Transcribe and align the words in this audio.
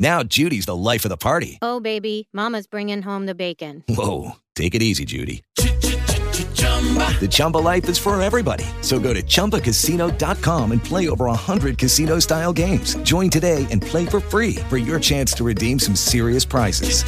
Now 0.00 0.22
Judy's 0.22 0.66
the 0.66 0.74
life 0.76 1.04
of 1.04 1.10
the 1.10 1.16
party. 1.16 1.58
Oh, 1.62 1.78
baby, 1.78 2.28
Mama's 2.32 2.66
bringing 2.66 3.02
home 3.02 3.26
the 3.26 3.34
bacon. 3.34 3.84
Whoa, 3.88 4.32
take 4.56 4.74
it 4.74 4.82
easy, 4.82 5.04
Judy. 5.04 5.42
The 5.56 7.28
Chumba 7.30 7.58
life 7.58 7.88
is 7.88 7.98
for 7.98 8.20
everybody. 8.20 8.64
So 8.80 8.98
go 8.98 9.14
to 9.14 9.22
ChumbaCasino.com 9.22 10.72
and 10.72 10.82
play 10.82 11.08
over 11.08 11.26
100 11.26 11.78
casino-style 11.78 12.52
games. 12.52 12.96
Join 13.04 13.30
today 13.30 13.66
and 13.70 13.80
play 13.80 14.06
for 14.06 14.18
free 14.18 14.56
for 14.68 14.76
your 14.76 14.98
chance 14.98 15.32
to 15.34 15.44
redeem 15.44 15.78
some 15.78 15.94
serious 15.94 16.44
prizes. 16.44 17.04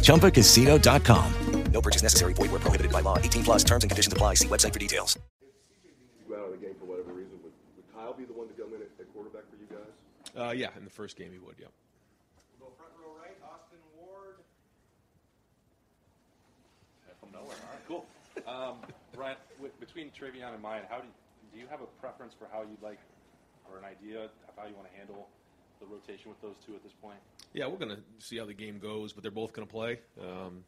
ChumbaCasino.com. 0.00 1.34
No 1.72 1.80
purchase 1.80 2.02
necessary. 2.02 2.34
Void 2.34 2.50
were 2.50 2.58
prohibited 2.58 2.92
by 2.92 3.00
law. 3.00 3.16
18 3.18 3.44
plus 3.44 3.64
terms 3.64 3.84
and 3.84 3.90
conditions 3.90 4.12
apply. 4.12 4.34
See 4.34 4.48
website 4.48 4.72
for 4.72 4.78
details. 4.78 5.16
If 6.20 6.28
go 6.28 6.34
out 6.36 6.46
of 6.46 6.52
the 6.52 6.66
game 6.66 6.74
for 6.78 6.86
whatever 6.86 7.12
reason, 7.12 7.38
would, 7.42 7.52
would 7.76 7.86
Kyle 7.94 8.12
be 8.12 8.24
the 8.24 8.32
one 8.32 8.48
to 8.48 8.54
come 8.54 8.74
in 8.74 8.82
at, 8.82 8.90
at 8.98 9.12
quarterback 9.14 9.44
for 9.50 9.56
you 9.56 9.66
guys? 9.70 9.94
Uh, 10.36 10.50
yeah, 10.50 10.68
in 10.76 10.84
the 10.84 10.90
first 10.90 11.16
game 11.16 11.32
he 11.32 11.38
would. 11.38 11.56
Yeah. 11.58 11.66
Go 12.60 12.66
front 12.76 12.92
row 13.00 13.12
right, 13.18 13.36
Austin 13.42 13.78
Ward. 13.98 14.36
From 17.20 17.32
nowhere. 17.32 17.56
All 17.56 17.72
right, 17.72 17.86
cool. 17.88 18.06
Um, 18.46 18.76
Ryan, 19.16 19.36
w- 19.56 19.72
between 19.80 20.10
TreVeyon 20.10 20.54
and 20.54 20.62
Miyan, 20.62 20.88
how 20.88 20.98
do 21.00 21.06
you, 21.06 21.12
do 21.52 21.58
you 21.58 21.66
have 21.68 21.80
a 21.80 21.86
preference 22.00 22.34
for 22.38 22.48
how 22.52 22.62
you'd 22.62 22.82
like, 22.82 22.98
or 23.70 23.78
an 23.78 23.84
idea 23.84 24.24
of 24.24 24.30
how 24.56 24.66
you 24.66 24.74
want 24.74 24.90
to 24.90 24.96
handle 24.96 25.28
the 25.80 25.86
rotation 25.86 26.30
with 26.30 26.40
those 26.40 26.54
two 26.64 26.74
at 26.74 26.82
this 26.82 26.92
point? 27.02 27.18
Yeah, 27.52 27.66
we're 27.66 27.78
going 27.78 27.96
to 27.96 28.02
see 28.18 28.38
how 28.38 28.46
the 28.46 28.54
game 28.54 28.78
goes, 28.78 29.12
but 29.12 29.22
they're 29.22 29.32
both 29.32 29.52
going 29.52 29.66
to 29.66 29.72
play. 29.72 29.98
Um, 30.20 30.64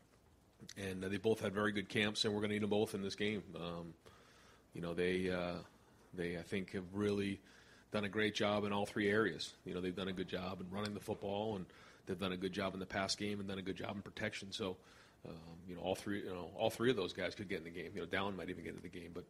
and 0.76 1.04
uh, 1.04 1.08
they 1.08 1.16
both 1.16 1.40
had 1.40 1.52
very 1.54 1.72
good 1.72 1.88
camps, 1.88 2.24
and 2.24 2.34
we're 2.34 2.40
going 2.40 2.50
to 2.50 2.54
need 2.56 2.62
them 2.62 2.70
both 2.70 2.94
in 2.94 3.02
this 3.02 3.14
game. 3.14 3.42
Um, 3.56 3.94
you 4.74 4.80
know, 4.80 4.94
they, 4.94 5.30
uh, 5.30 5.56
they, 6.14 6.36
I 6.38 6.42
think, 6.42 6.72
have 6.72 6.84
really 6.92 7.40
done 7.92 8.04
a 8.04 8.08
great 8.08 8.34
job 8.34 8.64
in 8.64 8.72
all 8.72 8.86
three 8.86 9.08
areas. 9.08 9.52
You 9.64 9.74
know, 9.74 9.80
they've 9.80 9.94
done 9.94 10.08
a 10.08 10.12
good 10.12 10.28
job 10.28 10.60
in 10.60 10.70
running 10.74 10.94
the 10.94 11.00
football, 11.00 11.56
and 11.56 11.66
they've 12.06 12.18
done 12.18 12.32
a 12.32 12.36
good 12.36 12.52
job 12.52 12.74
in 12.74 12.80
the 12.80 12.86
pass 12.86 13.14
game, 13.14 13.38
and 13.38 13.48
done 13.48 13.58
a 13.58 13.62
good 13.62 13.76
job 13.76 13.94
in 13.94 14.02
protection. 14.02 14.50
So, 14.50 14.76
um, 15.28 15.34
you 15.68 15.76
know, 15.76 15.82
all 15.82 15.94
three, 15.94 16.22
you 16.22 16.30
know, 16.30 16.50
all 16.56 16.70
three 16.70 16.90
of 16.90 16.96
those 16.96 17.12
guys 17.12 17.34
could 17.34 17.48
get 17.48 17.58
in 17.58 17.64
the 17.64 17.70
game. 17.70 17.92
You 17.94 18.00
know, 18.00 18.06
Dallan 18.06 18.34
might 18.34 18.50
even 18.50 18.64
get 18.64 18.74
in 18.74 18.80
the 18.82 18.88
game, 18.88 19.10
but 19.14 19.24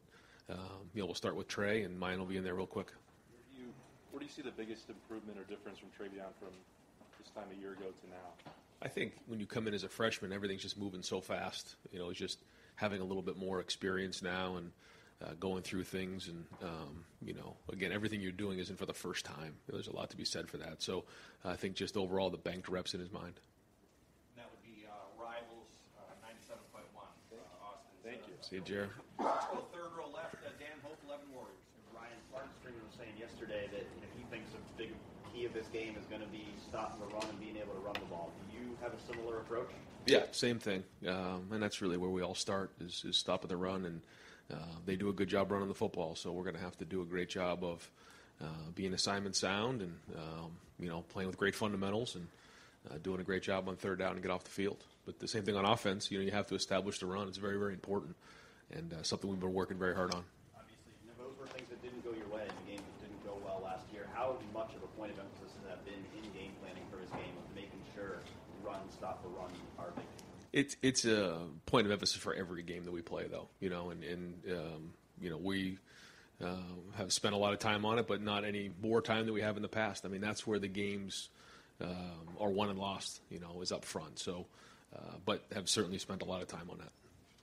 um, 0.48 0.88
you 0.94 1.02
know, 1.02 1.06
we'll 1.06 1.14
start 1.14 1.36
with 1.36 1.48
Trey, 1.48 1.82
and 1.82 2.00
Miyan 2.00 2.18
will 2.18 2.26
be 2.26 2.36
in 2.36 2.44
there 2.44 2.54
real 2.54 2.66
quick. 2.66 2.92
You, 3.56 3.66
where 4.10 4.20
do 4.20 4.26
you 4.26 4.32
see 4.32 4.42
the 4.42 4.52
biggest 4.52 4.88
improvement 4.88 5.38
or 5.38 5.44
difference 5.44 5.78
from 5.78 5.88
TreVeyon 5.88 6.32
from 6.38 6.50
this 7.18 7.30
time 7.34 7.46
a 7.56 7.60
year 7.60 7.72
ago 7.72 7.86
to 7.86 8.10
now? 8.10 8.52
I 8.80 8.88
think 8.88 9.14
when 9.26 9.38
you 9.38 9.46
come 9.46 9.68
in 9.68 9.74
as 9.74 9.84
a 9.84 9.88
freshman, 9.88 10.32
everything's 10.32 10.62
just 10.62 10.78
moving 10.78 11.02
so 11.02 11.20
fast. 11.20 11.76
You 11.92 11.98
know, 11.98 12.10
it's 12.10 12.18
just 12.18 12.38
having 12.76 13.00
a 13.00 13.04
little 13.04 13.22
bit 13.22 13.36
more 13.36 13.60
experience 13.60 14.22
now 14.22 14.56
and 14.56 14.72
uh, 15.22 15.34
going 15.38 15.62
through 15.62 15.84
things. 15.84 16.28
And, 16.28 16.44
um, 16.62 17.04
you 17.24 17.34
know, 17.34 17.56
again, 17.72 17.92
everything 17.92 18.20
you're 18.20 18.32
doing 18.32 18.58
isn't 18.58 18.78
for 18.78 18.86
the 18.86 18.94
first 18.94 19.24
time. 19.24 19.54
There's 19.68 19.88
a 19.88 19.94
lot 19.94 20.10
to 20.10 20.16
be 20.16 20.24
said 20.24 20.48
for 20.48 20.56
that. 20.58 20.82
So 20.82 21.04
I 21.44 21.54
think 21.56 21.74
just 21.74 21.96
overall 21.96 22.30
the 22.30 22.38
banked 22.38 22.68
reps 22.68 22.94
in 22.94 23.00
his 23.00 23.12
mind. 23.12 23.34
That 24.36 24.50
would 24.50 24.62
be 24.62 24.84
uh, 24.86 24.92
Rivals 25.20 25.70
uh, 25.98 26.26
97.1, 26.26 26.82
uh, 26.92 27.64
Austin. 27.64 27.92
Thank 28.04 28.26
you. 28.26 28.34
See 28.40 28.56
you, 28.56 28.62
Jared. 28.62 28.90
Go 29.18 29.64
third 29.72 29.92
row 29.96 30.10
left, 30.14 30.34
uh, 30.34 30.50
Dan 30.58 30.76
Hope, 30.82 30.98
11 31.06 31.26
Warriors. 31.32 31.56
Ryan 31.94 32.18
Martin 32.32 32.50
Stringer 32.60 32.82
was 32.82 32.96
saying 32.98 33.14
yesterday 33.18 33.68
that 33.70 33.84
you 33.94 34.00
know, 34.00 34.10
he 34.16 34.24
thinks 34.30 34.50
a 34.56 34.60
big 34.78 34.90
key 35.32 35.44
of 35.44 35.54
this 35.54 35.66
game 35.68 35.94
is 35.98 36.04
going 36.06 36.22
to 36.22 36.28
be 36.28 36.44
stopping 36.68 37.00
the 37.00 37.14
run 37.14 37.24
and 37.28 37.38
being 37.38 37.56
able 37.56 37.74
to 37.74 37.80
run 37.80 37.94
the 37.94 38.08
ball. 38.08 38.32
Do 38.50 38.58
you 38.58 38.76
have 38.82 38.92
a 38.92 39.00
similar 39.12 39.38
approach? 39.38 39.70
Yeah, 40.06 40.24
same 40.32 40.58
thing, 40.58 40.82
um, 41.06 41.46
and 41.52 41.62
that's 41.62 41.80
really 41.80 41.96
where 41.96 42.10
we 42.10 42.22
all 42.22 42.34
start 42.34 42.72
is, 42.80 43.04
is 43.06 43.16
stopping 43.16 43.48
the 43.48 43.56
run, 43.56 43.84
and 43.84 44.00
uh, 44.52 44.56
they 44.84 44.96
do 44.96 45.08
a 45.08 45.12
good 45.12 45.28
job 45.28 45.50
running 45.50 45.68
the 45.68 45.74
football. 45.74 46.14
So 46.14 46.32
we're 46.32 46.44
going 46.44 46.56
to 46.56 46.62
have 46.62 46.76
to 46.78 46.84
do 46.84 47.02
a 47.02 47.04
great 47.04 47.28
job 47.28 47.64
of 47.64 47.90
uh, 48.40 48.70
being 48.74 48.92
assignment 48.92 49.36
sound 49.36 49.82
and 49.82 49.94
um, 50.16 50.52
you 50.78 50.88
know 50.88 51.02
playing 51.08 51.28
with 51.28 51.38
great 51.38 51.54
fundamentals 51.54 52.16
and 52.16 52.26
uh, 52.90 52.98
doing 53.02 53.20
a 53.20 53.24
great 53.24 53.42
job 53.42 53.68
on 53.68 53.76
third 53.76 53.98
down 53.98 54.12
and 54.12 54.22
get 54.22 54.30
off 54.30 54.44
the 54.44 54.50
field. 54.50 54.84
But 55.06 55.18
the 55.18 55.28
same 55.28 55.42
thing 55.44 55.56
on 55.56 55.64
offense, 55.64 56.10
you 56.10 56.18
know, 56.18 56.24
you 56.24 56.30
have 56.30 56.46
to 56.48 56.54
establish 56.54 56.98
the 56.98 57.06
run. 57.06 57.28
It's 57.28 57.38
very 57.38 57.58
very 57.58 57.72
important, 57.72 58.16
and 58.70 58.92
uh, 58.92 59.02
something 59.02 59.30
we've 59.30 59.40
been 59.40 59.54
working 59.54 59.78
very 59.78 59.94
hard 59.94 60.14
on. 60.14 60.24
Obviously, 60.58 60.92
you 61.02 61.08
know, 61.10 61.16
those 61.22 61.38
were 61.38 61.46
things 61.54 61.68
that 61.70 61.82
didn't 61.82 62.04
go 62.04 62.10
your 62.12 62.28
way 62.28 62.42
in 62.42 62.54
the 62.66 62.66
game 62.74 62.82
that 62.82 62.98
didn't 63.06 63.22
go 63.24 63.38
well 63.44 63.62
last 63.62 63.86
year. 63.92 64.06
How 64.14 64.36
much 64.52 64.74
of 64.74 64.82
a 64.82 64.90
point 64.98 65.12
of 65.12 65.18
emphasis 65.18 65.54
has 65.58 65.64
that 65.70 65.84
been 65.86 66.02
in 66.18 66.24
game 66.34 66.52
planning 66.62 66.84
for 66.90 66.98
this 66.98 67.10
game 67.14 67.34
of 67.38 67.46
making 67.54 67.82
sure 67.94 68.22
run, 68.62 68.82
stop 68.90 69.22
the 69.22 69.30
run? 69.30 69.50
It's 70.52 70.76
it's 70.82 71.04
a 71.04 71.38
point 71.66 71.86
of 71.86 71.92
emphasis 71.92 72.16
for 72.16 72.34
every 72.34 72.62
game 72.62 72.84
that 72.84 72.92
we 72.92 73.00
play, 73.02 73.26
though. 73.30 73.48
You 73.60 73.70
know, 73.70 73.90
and 73.90 74.04
and 74.04 74.34
um, 74.50 74.92
you 75.20 75.30
know 75.30 75.38
we 75.38 75.78
uh, 76.42 76.56
have 76.96 77.12
spent 77.12 77.34
a 77.34 77.38
lot 77.38 77.52
of 77.52 77.58
time 77.58 77.84
on 77.84 77.98
it, 77.98 78.06
but 78.06 78.20
not 78.20 78.44
any 78.44 78.70
more 78.82 79.00
time 79.00 79.24
than 79.24 79.34
we 79.34 79.40
have 79.40 79.56
in 79.56 79.62
the 79.62 79.68
past. 79.68 80.04
I 80.04 80.08
mean, 80.08 80.20
that's 80.20 80.46
where 80.46 80.58
the 80.58 80.68
games 80.68 81.30
um, 81.80 82.36
are 82.38 82.50
won 82.50 82.68
and 82.68 82.78
lost. 82.78 83.20
You 83.30 83.40
know, 83.40 83.62
is 83.62 83.72
up 83.72 83.84
front. 83.84 84.18
So, 84.18 84.46
uh, 84.94 85.16
but 85.24 85.42
have 85.54 85.68
certainly 85.68 85.98
spent 85.98 86.22
a 86.22 86.26
lot 86.26 86.42
of 86.42 86.48
time 86.48 86.68
on 86.70 86.78
that. 86.78 86.92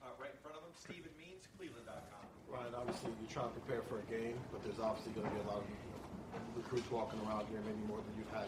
Uh, 0.03 0.13
right 0.21 0.29
in 0.29 0.37
front 0.43 0.57
of 0.57 0.63
them, 0.63 0.73
Stephen 0.77 1.11
Means, 1.17 1.47
Cleveland.com. 1.57 2.53
Ryan, 2.53 2.73
obviously 2.77 3.09
you're 3.21 3.31
trying 3.33 3.49
to 3.49 3.59
prepare 3.59 3.81
for 3.89 3.99
a 3.99 4.05
game, 4.05 4.37
but 4.51 4.63
there's 4.63 4.79
obviously 4.79 5.13
going 5.13 5.25
to 5.27 5.33
be 5.33 5.41
a 5.41 5.47
lot 5.49 5.57
of 5.57 5.67
recruits 6.55 6.89
walking 6.91 7.19
around 7.25 7.47
here, 7.49 7.59
maybe 7.65 7.81
more 7.87 7.97
than 7.97 8.13
you've 8.17 8.29
had 8.29 8.45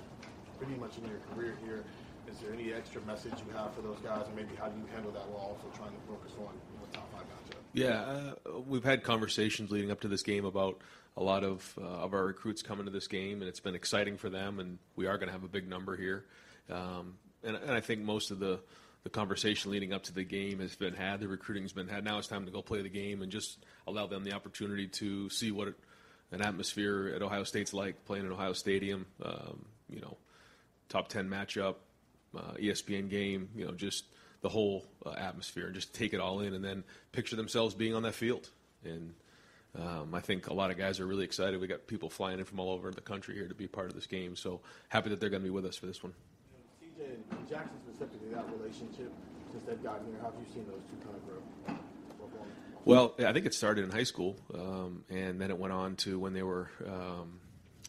pretty 0.58 0.76
much 0.80 0.98
in 0.98 1.10
your 1.10 1.18
career 1.34 1.58
here. 1.66 1.84
Is 2.32 2.40
there 2.40 2.54
any 2.54 2.74
extra 2.74 3.02
message 3.02 3.34
you 3.46 3.54
have 3.58 3.74
for 3.74 3.82
those 3.82 4.00
guys, 4.00 4.26
and 4.28 4.36
maybe 4.36 4.56
how 4.58 4.70
do 4.70 4.80
you 4.80 4.86
handle 4.94 5.12
that 5.12 5.28
while 5.28 5.50
also 5.50 5.78
trying 5.78 5.92
to 5.92 6.02
focus 6.08 6.32
on 6.40 6.46
know, 6.46 6.88
top 6.94 7.12
five 7.12 7.24
matchup? 7.24 7.58
Yeah, 7.74 8.00
uh, 8.00 8.60
we've 8.62 8.84
had 8.84 9.04
conversations 9.04 9.72
leading 9.72 9.92
up 9.92 10.02
to 10.02 10.08
this 10.08 10.24
game 10.24 10.46
about 10.46 10.82
a 11.18 11.24
lot 11.24 11.44
of 11.44 11.78
uh, 11.80 11.86
of 11.86 12.14
our 12.14 12.26
recruits 12.26 12.62
coming 12.62 12.86
to 12.86 12.92
this 12.92 13.08
game, 13.08 13.42
and 13.42 13.50
it's 13.50 13.60
been 13.60 13.76
exciting 13.76 14.18
for 14.18 14.30
them. 14.30 14.60
And 14.60 14.78
we 14.96 15.08
are 15.08 15.18
going 15.18 15.28
to 15.28 15.34
have 15.34 15.44
a 15.44 15.50
big 15.50 15.68
number 15.68 15.98
here, 15.98 16.26
um, 16.70 17.16
and, 17.44 17.56
and 17.56 17.72
I 17.72 17.82
think 17.82 18.02
most 18.02 18.32
of 18.32 18.40
the 18.40 18.60
the 19.04 19.10
conversation 19.10 19.72
leading 19.72 19.94
up 19.94 20.04
to 20.04 20.14
the 20.14 20.24
game 20.24 20.60
has 20.60 20.76
been 20.76 20.94
had. 20.94 21.20
The 21.20 21.28
recruiting's 21.28 21.74
been 21.74 21.88
had. 21.88 22.04
Now 22.04 22.20
it's 22.20 22.28
time 22.28 22.46
to 22.46 22.52
go 22.52 22.62
play 22.62 22.82
the 22.82 22.90
game 22.90 23.22
and 23.22 23.32
just 23.32 23.58
allow 23.88 24.06
them 24.06 24.24
the 24.24 24.34
opportunity 24.34 24.88
to 24.88 25.30
see 25.30 25.52
what 25.52 25.74
an 26.32 26.42
atmosphere 26.42 27.12
at 27.16 27.22
Ohio 27.22 27.44
State's 27.44 27.74
like 27.74 28.06
playing 28.06 28.26
in 28.26 28.32
Ohio 28.32 28.54
Stadium. 28.54 29.06
Um, 29.24 29.66
you 29.90 30.02
know, 30.02 30.18
top 30.88 31.08
ten 31.08 31.28
matchup, 31.28 31.76
uh, 32.36 32.54
ESPN 32.60 33.10
game. 33.10 33.50
You 33.56 33.66
know, 33.66 33.72
just 33.72 34.06
the 34.42 34.50
whole 34.50 34.86
uh, 35.06 35.12
atmosphere 35.12 35.68
and 35.68 35.76
just 35.76 35.94
take 35.94 36.14
it 36.14 36.20
all 36.20 36.40
in 36.42 36.54
and 36.54 36.64
then 36.64 36.84
picture 37.12 37.36
themselves 37.36 37.76
being 37.76 37.94
on 37.94 38.04
that 38.04 38.16
field. 38.16 38.50
And 38.84 39.14
um, 39.80 40.14
I 40.14 40.20
think 40.20 40.48
a 40.48 40.54
lot 40.54 40.72
of 40.72 40.78
guys 40.78 41.00
are 41.00 41.06
really 41.06 41.24
excited. 41.24 41.62
We 41.62 41.68
got 41.68 41.88
people 41.88 42.10
flying 42.10 42.40
in 42.40 42.46
from 42.46 42.60
all 42.60 42.72
over 42.72 42.92
the 42.92 43.02
country 43.02 43.36
here 43.36 43.48
to 43.48 43.56
be 43.56 43.68
part 43.68 43.88
of 43.88 43.96
this 43.96 44.08
game. 44.08 44.36
So 44.36 44.62
happy 44.90 45.10
that 45.10 45.20
they're 45.20 45.30
going 45.30 45.44
to 45.44 45.48
be 45.48 45.52
with 45.52 45.66
us 45.66 45.78
for 45.78 45.86
this 45.86 46.04
one. 46.04 46.14
CJ 46.82 47.06
and 47.32 47.50
Jackson 47.50 47.78
specifically, 47.88 48.30
that 48.34 48.46
relationship 48.58 49.12
since 49.52 49.64
they've 49.66 49.84
gotten 49.84 50.08
here, 50.08 50.16
how 50.22 50.32
have 50.32 50.40
you 50.40 50.54
seen 50.54 50.66
those 50.66 50.82
two 50.90 51.06
kind 51.06 51.16
of 51.16 51.28
grow? 51.28 51.76
Well, 52.84 53.14
I 53.20 53.32
think 53.32 53.46
it 53.46 53.54
started 53.54 53.86
in 53.86 53.92
high 53.92 54.04
school, 54.04 54.38
um, 54.56 55.04
and 55.10 55.40
then 55.40 55.52
it 55.52 55.60
went 55.60 55.72
on 55.72 55.96
to 55.98 56.18
when 56.18 56.34
they 56.34 56.42
were, 56.42 56.72
um, 56.88 57.40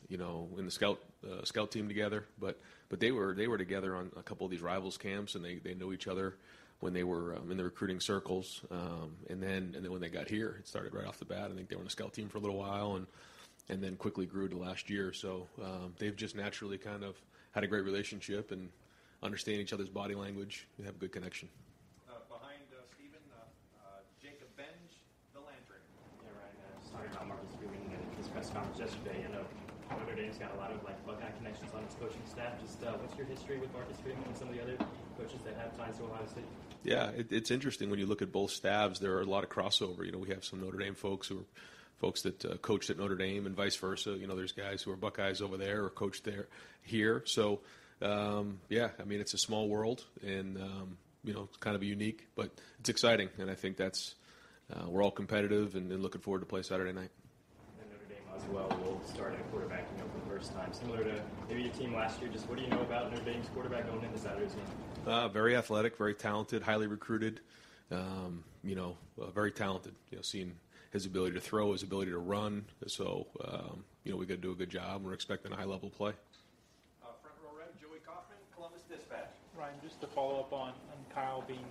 you 0.08 0.18
know, 0.18 0.50
in 0.58 0.66
the 0.66 0.70
scout 0.70 1.00
uh, 1.30 1.44
scout 1.44 1.70
team 1.70 1.88
together. 1.88 2.24
But 2.38 2.60
but 2.88 3.00
they 3.00 3.10
were 3.10 3.34
they 3.34 3.48
were 3.48 3.58
together 3.58 3.96
on 3.96 4.10
a 4.16 4.22
couple 4.22 4.44
of 4.44 4.50
these 4.50 4.62
rivals 4.62 4.96
camps, 4.96 5.34
and 5.34 5.44
they, 5.44 5.56
they 5.56 5.74
knew 5.74 5.92
each 5.92 6.08
other 6.08 6.36
when 6.80 6.92
they 6.92 7.04
were 7.04 7.36
um, 7.36 7.50
in 7.50 7.56
the 7.56 7.64
recruiting 7.64 8.00
circles. 8.00 8.60
Um, 8.70 9.14
and 9.30 9.42
then 9.42 9.72
and 9.74 9.84
then 9.84 9.92
when 9.92 10.00
they 10.00 10.08
got 10.08 10.28
here, 10.28 10.56
it 10.58 10.68
started 10.68 10.94
right 10.94 11.06
off 11.06 11.18
the 11.18 11.24
bat. 11.24 11.50
I 11.50 11.54
think 11.54 11.68
they 11.68 11.76
were 11.76 11.82
on 11.82 11.86
a 11.86 11.90
scout 11.90 12.12
team 12.12 12.28
for 12.28 12.38
a 12.38 12.40
little 12.40 12.58
while, 12.58 12.96
and 12.96 13.06
and 13.68 13.82
then 13.82 13.96
quickly 13.96 14.26
grew 14.26 14.48
to 14.48 14.56
last 14.56 14.90
year. 14.90 15.12
So 15.12 15.46
um, 15.62 15.94
they've 15.98 16.16
just 16.16 16.36
naturally 16.36 16.78
kind 16.78 17.04
of 17.04 17.16
had 17.52 17.64
a 17.64 17.66
great 17.66 17.84
relationship 17.84 18.50
and 18.50 18.68
understand 19.22 19.60
each 19.60 19.72
other's 19.72 19.88
body 19.88 20.14
language 20.14 20.66
and 20.76 20.86
have 20.86 20.96
a 20.96 20.98
good 20.98 21.12
connection. 21.12 21.48
Uh, 22.08 22.14
behind 22.28 22.66
uh, 22.72 22.82
Stephen, 22.92 23.22
uh, 23.30 23.44
uh, 23.86 24.00
Jacob 24.20 24.48
Benge, 24.58 24.98
the 25.32 25.40
Lantern. 25.40 25.84
Yeah, 26.20 26.34
right. 26.42 26.80
Just 26.82 26.92
talking 26.92 27.10
about 27.12 27.28
Marcus 27.28 27.54
Freeman 27.56 27.78
and 27.94 28.18
his 28.18 28.26
press 28.28 28.50
conference 28.50 28.80
yesterday. 28.80 29.24
Notre 30.12 30.24
Dame's 30.24 30.36
got 30.36 30.54
a 30.54 30.58
lot 30.58 30.70
of 30.70 30.84
like 30.84 31.06
Buckeye 31.06 31.30
connections 31.38 31.70
on 31.74 31.82
its 31.84 31.94
coaching 31.94 32.20
staff. 32.30 32.60
Just 32.60 32.82
uh, 32.82 32.92
what's 33.00 33.16
your 33.16 33.26
history 33.26 33.58
with 33.58 33.72
Marcus 33.72 33.96
Freeman 34.00 34.22
and 34.26 34.36
some 34.36 34.48
of 34.48 34.54
the 34.54 34.62
other 34.62 34.76
coaches 35.18 35.40
that 35.44 35.56
have 35.56 35.74
ties 35.78 35.96
to 35.96 36.04
Ohio 36.04 36.26
State? 36.26 36.44
Yeah, 36.84 37.08
it, 37.16 37.32
it's 37.32 37.50
interesting 37.50 37.88
when 37.88 37.98
you 37.98 38.04
look 38.04 38.20
at 38.20 38.30
both 38.30 38.50
staffs. 38.50 38.98
There 38.98 39.14
are 39.16 39.22
a 39.22 39.26
lot 39.26 39.42
of 39.42 39.48
crossover. 39.48 40.04
You 40.04 40.12
know, 40.12 40.18
we 40.18 40.28
have 40.28 40.44
some 40.44 40.60
Notre 40.60 40.76
Dame 40.76 40.94
folks 40.94 41.28
who 41.28 41.38
are 41.38 41.44
folks 41.98 42.22
that 42.22 42.44
uh, 42.44 42.56
coached 42.56 42.90
at 42.90 42.98
Notre 42.98 43.14
Dame, 43.14 43.46
and 43.46 43.56
vice 43.56 43.76
versa. 43.76 44.10
You 44.10 44.26
know, 44.26 44.36
there's 44.36 44.52
guys 44.52 44.82
who 44.82 44.90
are 44.90 44.96
Buckeyes 44.96 45.40
over 45.40 45.56
there 45.56 45.84
or 45.84 45.88
coached 45.88 46.24
there 46.24 46.48
here. 46.82 47.22
So, 47.24 47.60
um, 48.02 48.60
yeah, 48.68 48.88
I 49.00 49.04
mean, 49.04 49.20
it's 49.20 49.32
a 49.32 49.38
small 49.38 49.68
world, 49.68 50.04
and 50.22 50.58
um, 50.58 50.98
you 51.24 51.32
know, 51.32 51.44
it's 51.44 51.56
kind 51.56 51.74
of 51.74 51.82
unique, 51.82 52.26
but 52.36 52.50
it's 52.80 52.90
exciting, 52.90 53.30
and 53.38 53.50
I 53.50 53.54
think 53.54 53.78
that's 53.78 54.14
uh, 54.74 54.88
we're 54.88 55.02
all 55.02 55.10
competitive 55.10 55.74
and, 55.74 55.90
and 55.90 56.02
looking 56.02 56.20
forward 56.20 56.40
to 56.40 56.46
play 56.46 56.60
Saturday 56.60 56.92
night. 56.92 57.10
And 58.32 58.52
Notre 58.52 58.64
Dame 58.64 58.68
as 58.68 58.70
well 58.70 58.78
will 58.84 59.00
start 59.04 59.34
at 59.34 59.50
quarterback 59.50 59.86
you 59.92 60.02
know, 60.02 60.10
for 60.12 60.20
the 60.20 60.38
first 60.38 60.54
time, 60.54 60.72
similar 60.72 61.04
to 61.04 61.20
maybe 61.48 61.62
your 61.62 61.72
team 61.72 61.94
last 61.94 62.20
year. 62.20 62.30
Just 62.32 62.48
what 62.48 62.58
do 62.58 62.64
you 62.64 62.70
know 62.70 62.80
about 62.80 63.10
Notre 63.12 63.24
Dame's 63.24 63.48
quarterback 63.48 63.86
going 63.86 64.04
into 64.04 64.18
Saturday's 64.18 64.52
game? 64.52 64.64
Uh, 65.06 65.28
very 65.28 65.56
athletic, 65.56 65.96
very 65.96 66.14
talented, 66.14 66.62
highly 66.62 66.86
recruited. 66.86 67.40
Um, 67.90 68.44
you 68.64 68.74
know, 68.74 68.96
uh, 69.20 69.30
very 69.30 69.52
talented. 69.52 69.94
You 70.10 70.16
know, 70.18 70.22
seeing 70.22 70.54
his 70.92 71.06
ability 71.06 71.34
to 71.34 71.40
throw, 71.40 71.72
his 71.72 71.82
ability 71.82 72.10
to 72.10 72.18
run. 72.18 72.64
So, 72.86 73.26
um, 73.44 73.84
you 74.04 74.12
know, 74.12 74.18
we 74.18 74.26
got 74.26 74.34
to 74.34 74.40
do 74.40 74.52
a 74.52 74.54
good 74.54 74.70
job. 74.70 75.04
We're 75.04 75.14
expecting 75.14 75.52
a 75.52 75.56
high 75.56 75.64
level 75.64 75.90
play. 75.90 76.12
Uh, 77.02 77.08
front 77.22 77.36
row 77.42 77.58
right, 77.58 77.80
Joey 77.80 77.98
Kaufman, 78.06 78.38
Columbus 78.54 78.82
Dispatch. 78.90 79.32
Ryan, 79.58 79.74
just 79.82 80.00
to 80.00 80.06
follow 80.06 80.40
up 80.40 80.52
on, 80.52 80.68
on 80.68 81.14
Kyle 81.14 81.44
being 81.46 81.64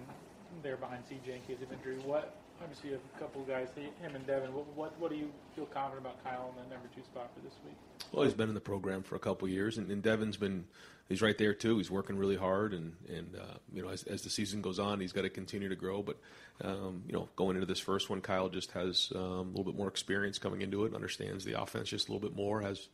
there 0.62 0.78
behind 0.78 1.04
CJ 1.06 1.36
in 1.36 1.42
case 1.42 1.64
of 1.64 1.72
injury, 1.72 1.98
what 2.06 2.36
obviously 2.62 2.90
you 2.90 2.96
have 2.96 3.04
a 3.16 3.20
couple 3.20 3.42
of 3.42 3.48
guys, 3.48 3.68
him 3.76 4.16
and 4.16 4.26
Devin. 4.26 4.54
What, 4.54 4.68
what 4.76 5.00
what 5.00 5.12
do 5.12 5.18
you 5.18 5.32
feel 5.56 5.66
confident 5.66 6.06
about 6.06 6.24
Kyle 6.24 6.54
in 6.56 6.64
the 6.64 6.70
number 6.74 6.90
two 6.96 7.04
spot 7.04 7.32
for 7.36 7.42
this 7.42 7.56
week? 7.66 7.76
Well, 8.12 8.24
he's 8.24 8.34
been 8.34 8.50
in 8.50 8.56
the 8.56 8.62
program 8.62 9.04
for 9.04 9.16
a 9.16 9.20
couple 9.20 9.48
years, 9.48 9.78
and, 9.78 9.90
and 9.90 10.02
Devin's 10.02 10.38
been 10.38 10.66
he's 11.10 11.22
right 11.22 11.38
there 11.38 11.54
too. 11.54 11.78
He's 11.78 11.92
working 11.92 12.18
really 12.18 12.36
hard, 12.36 12.74
and 12.74 12.94
and 13.10 13.36
uh, 13.36 13.58
you 13.74 13.82
know 13.82 13.90
as, 13.90 14.04
as 14.04 14.22
the 14.22 14.30
season 14.30 14.62
goes 14.62 14.80
on, 14.80 15.00
he's 15.00 15.12
got 15.12 15.24
to 15.24 15.30
continue 15.30 15.70
to 15.70 15.76
grow. 15.76 16.02
But 16.02 16.18
um, 16.64 17.04
you 17.08 17.14
know, 17.14 17.30
going 17.36 17.56
into 17.56 17.68
this 17.68 17.80
first 17.80 18.10
one, 18.10 18.22
Kyle 18.22 18.50
just 18.50 18.72
has 18.72 19.12
um, 19.16 19.22
a 19.22 19.42
little 19.42 19.64
bit 19.64 19.76
more 19.76 19.88
experience 19.88 20.40
coming 20.40 20.62
into 20.62 20.86
it, 20.86 20.94
understands 20.94 21.46
the 21.46 21.62
offense 21.62 21.90
just 21.90 22.10
a 22.10 22.12
little 22.12 22.28
bit 22.28 22.36
more, 22.36 22.62
has 22.62 22.88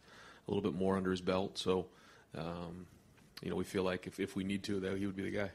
a 0.48 0.52
little 0.52 0.64
bit 0.64 0.78
more 0.78 0.98
under 0.98 1.12
his 1.12 1.22
belt. 1.22 1.58
So, 1.58 1.88
um, 2.38 2.88
you 3.42 3.50
know, 3.50 3.56
we 3.56 3.64
feel 3.64 3.84
like 3.84 4.08
if, 4.08 4.20
if 4.20 4.36
we 4.36 4.44
need 4.44 4.64
to, 4.64 4.80
that 4.82 4.98
he 4.98 5.06
would 5.06 5.16
be 5.16 5.24
the 5.24 5.32
guy. 5.32 5.52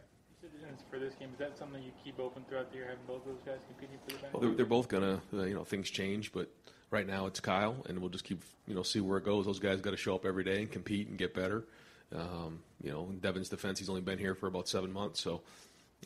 For 0.90 0.98
this 0.98 1.14
game, 1.14 1.30
is 1.32 1.38
that 1.38 1.56
something 1.56 1.82
you 1.82 1.92
keep 2.04 2.18
open 2.18 2.44
throughout 2.48 2.70
the 2.70 2.78
year, 2.78 2.86
having 2.86 3.04
both 3.06 3.24
those 3.24 3.40
guys 3.46 3.60
competing 3.68 3.96
for 4.04 4.14
the 4.14 4.22
back? 4.22 4.34
Well, 4.34 4.42
they're, 4.42 4.54
they're 4.54 4.66
both 4.66 4.88
gonna, 4.88 5.22
uh, 5.32 5.44
you 5.44 5.54
know, 5.54 5.64
things 5.64 5.88
change, 5.88 6.32
but 6.32 6.50
right 6.90 7.06
now 7.06 7.26
it's 7.26 7.40
Kyle, 7.40 7.76
and 7.88 8.00
we'll 8.00 8.10
just 8.10 8.24
keep, 8.24 8.42
you 8.66 8.74
know, 8.74 8.82
see 8.82 9.00
where 9.00 9.18
it 9.18 9.24
goes. 9.24 9.46
Those 9.46 9.60
guys 9.60 9.80
got 9.80 9.92
to 9.92 9.96
show 9.96 10.14
up 10.14 10.26
every 10.26 10.44
day 10.44 10.60
and 10.60 10.70
compete 10.70 11.08
and 11.08 11.16
get 11.16 11.32
better. 11.34 11.64
Um, 12.14 12.60
you 12.82 12.90
know, 12.90 13.06
in 13.08 13.20
Devin's 13.20 13.48
defense, 13.48 13.78
he's 13.78 13.88
only 13.88 14.00
been 14.00 14.18
here 14.18 14.34
for 14.34 14.48
about 14.48 14.68
seven 14.68 14.92
months, 14.92 15.20
so 15.20 15.42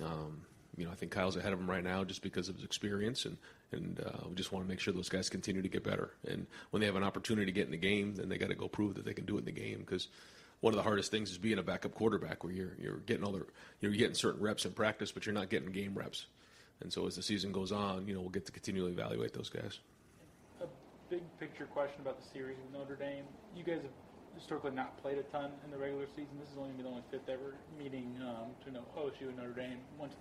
um, 0.05 0.43
you 0.77 0.85
know, 0.85 0.93
I 0.93 0.95
think 0.95 1.13
Kyle's 1.13 1.37
ahead 1.37 1.53
of 1.53 1.59
him 1.59 1.69
right 1.69 1.83
now 1.83 2.05
just 2.05 2.23
because 2.23 2.49
of 2.49 2.57
his 2.57 2.65
experience, 2.65 3.25
and 3.25 3.39
and 3.73 4.01
uh, 4.01 4.29
we 4.29 4.35
just 4.35 4.53
want 4.53 4.65
to 4.65 4.69
make 4.69 4.79
sure 4.79 4.93
those 4.93 5.09
guys 5.09 5.29
continue 5.29 5.63
to 5.63 5.69
get 5.69 5.83
better. 5.83 6.11
And 6.29 6.47
when 6.71 6.81
they 6.81 6.87
have 6.87 6.97
an 6.97 7.03
opportunity 7.03 7.47
to 7.47 7.53
get 7.53 7.65
in 7.65 7.73
the 7.73 7.79
game, 7.79 8.15
then 8.15 8.29
they 8.29 8.39
got 8.39 8.51
to 8.51 8.55
go 8.55 8.69
prove 8.69 8.95
that 8.95 9.05
they 9.05 9.15
can 9.15 9.25
do 9.25 9.37
it 9.37 9.41
in 9.41 9.45
the 9.47 9.53
game 9.53 9.79
because 9.79 10.09
one 10.61 10.73
of 10.73 10.77
the 10.77 10.83
hardest 10.83 11.11
things 11.11 11.31
is 11.31 11.39
being 11.39 11.59
a 11.59 11.63
backup 11.63 11.95
quarterback 11.95 12.45
where 12.45 12.53
you're 12.53 12.77
you're 12.81 12.99
getting 13.07 13.25
all 13.25 13.33
the 13.33 13.47
you're 13.81 13.93
getting 13.93 14.15
certain 14.15 14.43
reps 14.43 14.65
in 14.65 14.73
practice, 14.73 15.13
but 15.13 15.27
you're 15.27 15.35
not 15.35 15.51
getting 15.51 15.71
game 15.71 15.95
reps. 15.95 16.27
And 16.81 16.93
so 16.93 17.07
as 17.07 17.17
the 17.17 17.23
season 17.23 17.53
goes 17.53 17.73
on, 17.73 18.07
you 18.07 18.15
know, 18.15 18.21
we'll 18.21 18.31
get 18.31 18.45
to 18.47 18.53
continually 18.53 18.93
evaluate 18.93 19.33
those 19.33 19.49
guys. 19.49 19.79
A 20.61 20.67
big 21.09 21.23
picture 21.41 21.65
question 21.67 22.01
about 22.01 22.21
the 22.21 22.29
series 22.29 22.57
with 22.59 22.79
Notre 22.79 22.97
Dame. 22.97 23.25
You 23.57 23.65
guys 23.65 23.81
have 23.81 23.97
historically 24.37 24.73
not 24.73 25.01
played 25.01 25.17
a 25.17 25.25
ton 25.33 25.51
in 25.65 25.71
the 25.71 25.79
regular 25.79 26.05
season. 26.13 26.37
This 26.39 26.53
is 26.53 26.59
only 26.59 26.73
be 26.77 26.83
the 26.83 26.91
only 26.91 27.05
fifth 27.11 27.29
ever 27.29 27.57
meeting 27.79 28.13
um, 28.21 28.53
between 28.59 28.77
OSU 28.93 29.33
and 29.33 29.37
Notre 29.37 29.57
Dame. 29.57 29.81
Once 29.99 30.15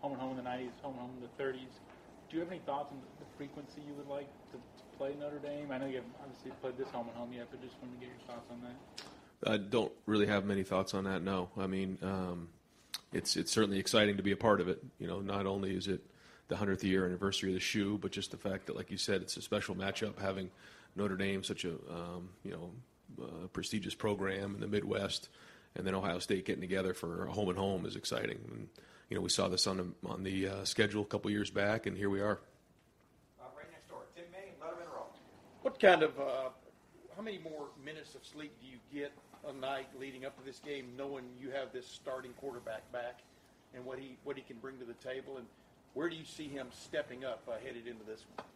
home 0.00 0.12
and 0.12 0.20
home 0.20 0.38
in 0.38 0.42
the 0.42 0.48
90s, 0.48 0.72
home 0.80 0.96
and 0.96 1.04
home 1.04 1.12
in 1.20 1.22
the 1.28 1.34
30s. 1.36 1.76
Do 2.28 2.36
you 2.36 2.40
have 2.40 2.48
any 2.48 2.60
thoughts 2.64 2.90
on 2.90 2.98
the 3.20 3.28
frequency 3.36 3.84
you 3.84 3.92
would 3.94 4.08
like 4.08 4.28
to, 4.52 4.56
to 4.56 4.82
play 4.96 5.12
Notre 5.20 5.38
Dame? 5.38 5.68
I 5.70 5.76
know 5.76 5.86
you 5.86 6.00
haven't 6.00 6.16
obviously 6.22 6.52
played 6.62 6.78
this 6.78 6.88
home 6.88 7.08
and 7.08 7.16
home 7.16 7.32
yet, 7.32 7.48
but 7.50 7.60
just 7.60 7.76
wanted 7.82 8.00
to 8.00 8.06
get 8.06 8.08
your 8.08 8.24
thoughts 8.24 8.48
on 8.48 8.64
that. 8.64 8.78
I 9.46 9.56
don't 9.56 9.92
really 10.06 10.26
have 10.26 10.44
many 10.44 10.62
thoughts 10.62 10.94
on 10.94 11.04
that. 11.04 11.22
No, 11.22 11.48
I 11.56 11.66
mean, 11.66 11.98
um, 12.02 12.48
it's 13.12 13.36
it's 13.36 13.50
certainly 13.50 13.78
exciting 13.78 14.16
to 14.18 14.22
be 14.22 14.32
a 14.32 14.36
part 14.36 14.60
of 14.60 14.68
it. 14.68 14.82
You 14.98 15.06
know, 15.06 15.20
not 15.20 15.46
only 15.46 15.74
is 15.74 15.88
it 15.88 16.00
the 16.48 16.56
hundredth 16.56 16.84
year 16.84 17.06
anniversary 17.06 17.50
of 17.50 17.54
the 17.54 17.60
shoe, 17.60 17.98
but 18.00 18.12
just 18.12 18.30
the 18.30 18.36
fact 18.36 18.66
that, 18.66 18.76
like 18.76 18.90
you 18.90 18.98
said, 18.98 19.22
it's 19.22 19.36
a 19.36 19.42
special 19.42 19.74
matchup. 19.74 20.18
Having 20.18 20.50
Notre 20.96 21.16
Dame, 21.16 21.42
such 21.42 21.64
a 21.64 21.70
um, 21.70 22.30
you 22.44 22.50
know 22.50 22.70
uh, 23.22 23.46
prestigious 23.52 23.94
program 23.94 24.54
in 24.54 24.60
the 24.60 24.68
Midwest, 24.68 25.28
and 25.76 25.86
then 25.86 25.94
Ohio 25.94 26.18
State 26.18 26.44
getting 26.44 26.60
together 26.60 26.94
for 26.94 27.26
a 27.26 27.32
home 27.32 27.48
and 27.48 27.58
home 27.58 27.86
is 27.86 27.96
exciting. 27.96 28.38
And, 28.52 28.68
you 29.08 29.16
know, 29.16 29.22
we 29.22 29.28
saw 29.28 29.48
this 29.48 29.66
on 29.66 29.76
the, 29.76 30.08
on 30.08 30.22
the 30.22 30.48
uh, 30.48 30.64
schedule 30.64 31.02
a 31.02 31.06
couple 31.06 31.30
years 31.30 31.50
back, 31.50 31.86
and 31.86 31.96
here 31.96 32.10
we 32.10 32.20
are. 32.20 32.40
Uh, 33.40 33.44
right 33.56 33.66
next 33.72 33.88
door, 33.88 34.02
Tim 34.14 34.24
May, 34.32 34.52
Lettermen 34.60 34.92
Row. 34.94 35.06
What 35.62 35.80
kind 35.80 36.02
of, 36.02 36.18
uh, 36.18 36.50
how 37.16 37.22
many 37.22 37.38
more 37.38 37.66
minutes 37.84 38.14
of 38.14 38.24
sleep 38.24 38.52
do 38.60 38.66
you 38.66 38.78
get 38.92 39.12
a 39.48 39.52
night 39.52 39.88
leading 39.98 40.24
up 40.24 40.38
to 40.38 40.44
this 40.44 40.58
game, 40.58 40.86
knowing 40.96 41.24
you 41.40 41.50
have 41.50 41.72
this 41.72 41.86
starting 41.86 42.32
quarterback 42.34 42.90
back, 42.92 43.20
and 43.74 43.84
what 43.84 43.98
he 43.98 44.16
what 44.24 44.36
he 44.36 44.42
can 44.42 44.56
bring 44.58 44.78
to 44.78 44.84
the 44.84 44.94
table, 44.94 45.36
and 45.36 45.46
where 45.94 46.08
do 46.08 46.16
you 46.16 46.24
see 46.24 46.48
him 46.48 46.68
stepping 46.72 47.24
up 47.24 47.42
uh, 47.48 47.52
headed 47.64 47.86
into 47.86 48.04
this 48.04 48.24
one? 48.36 48.46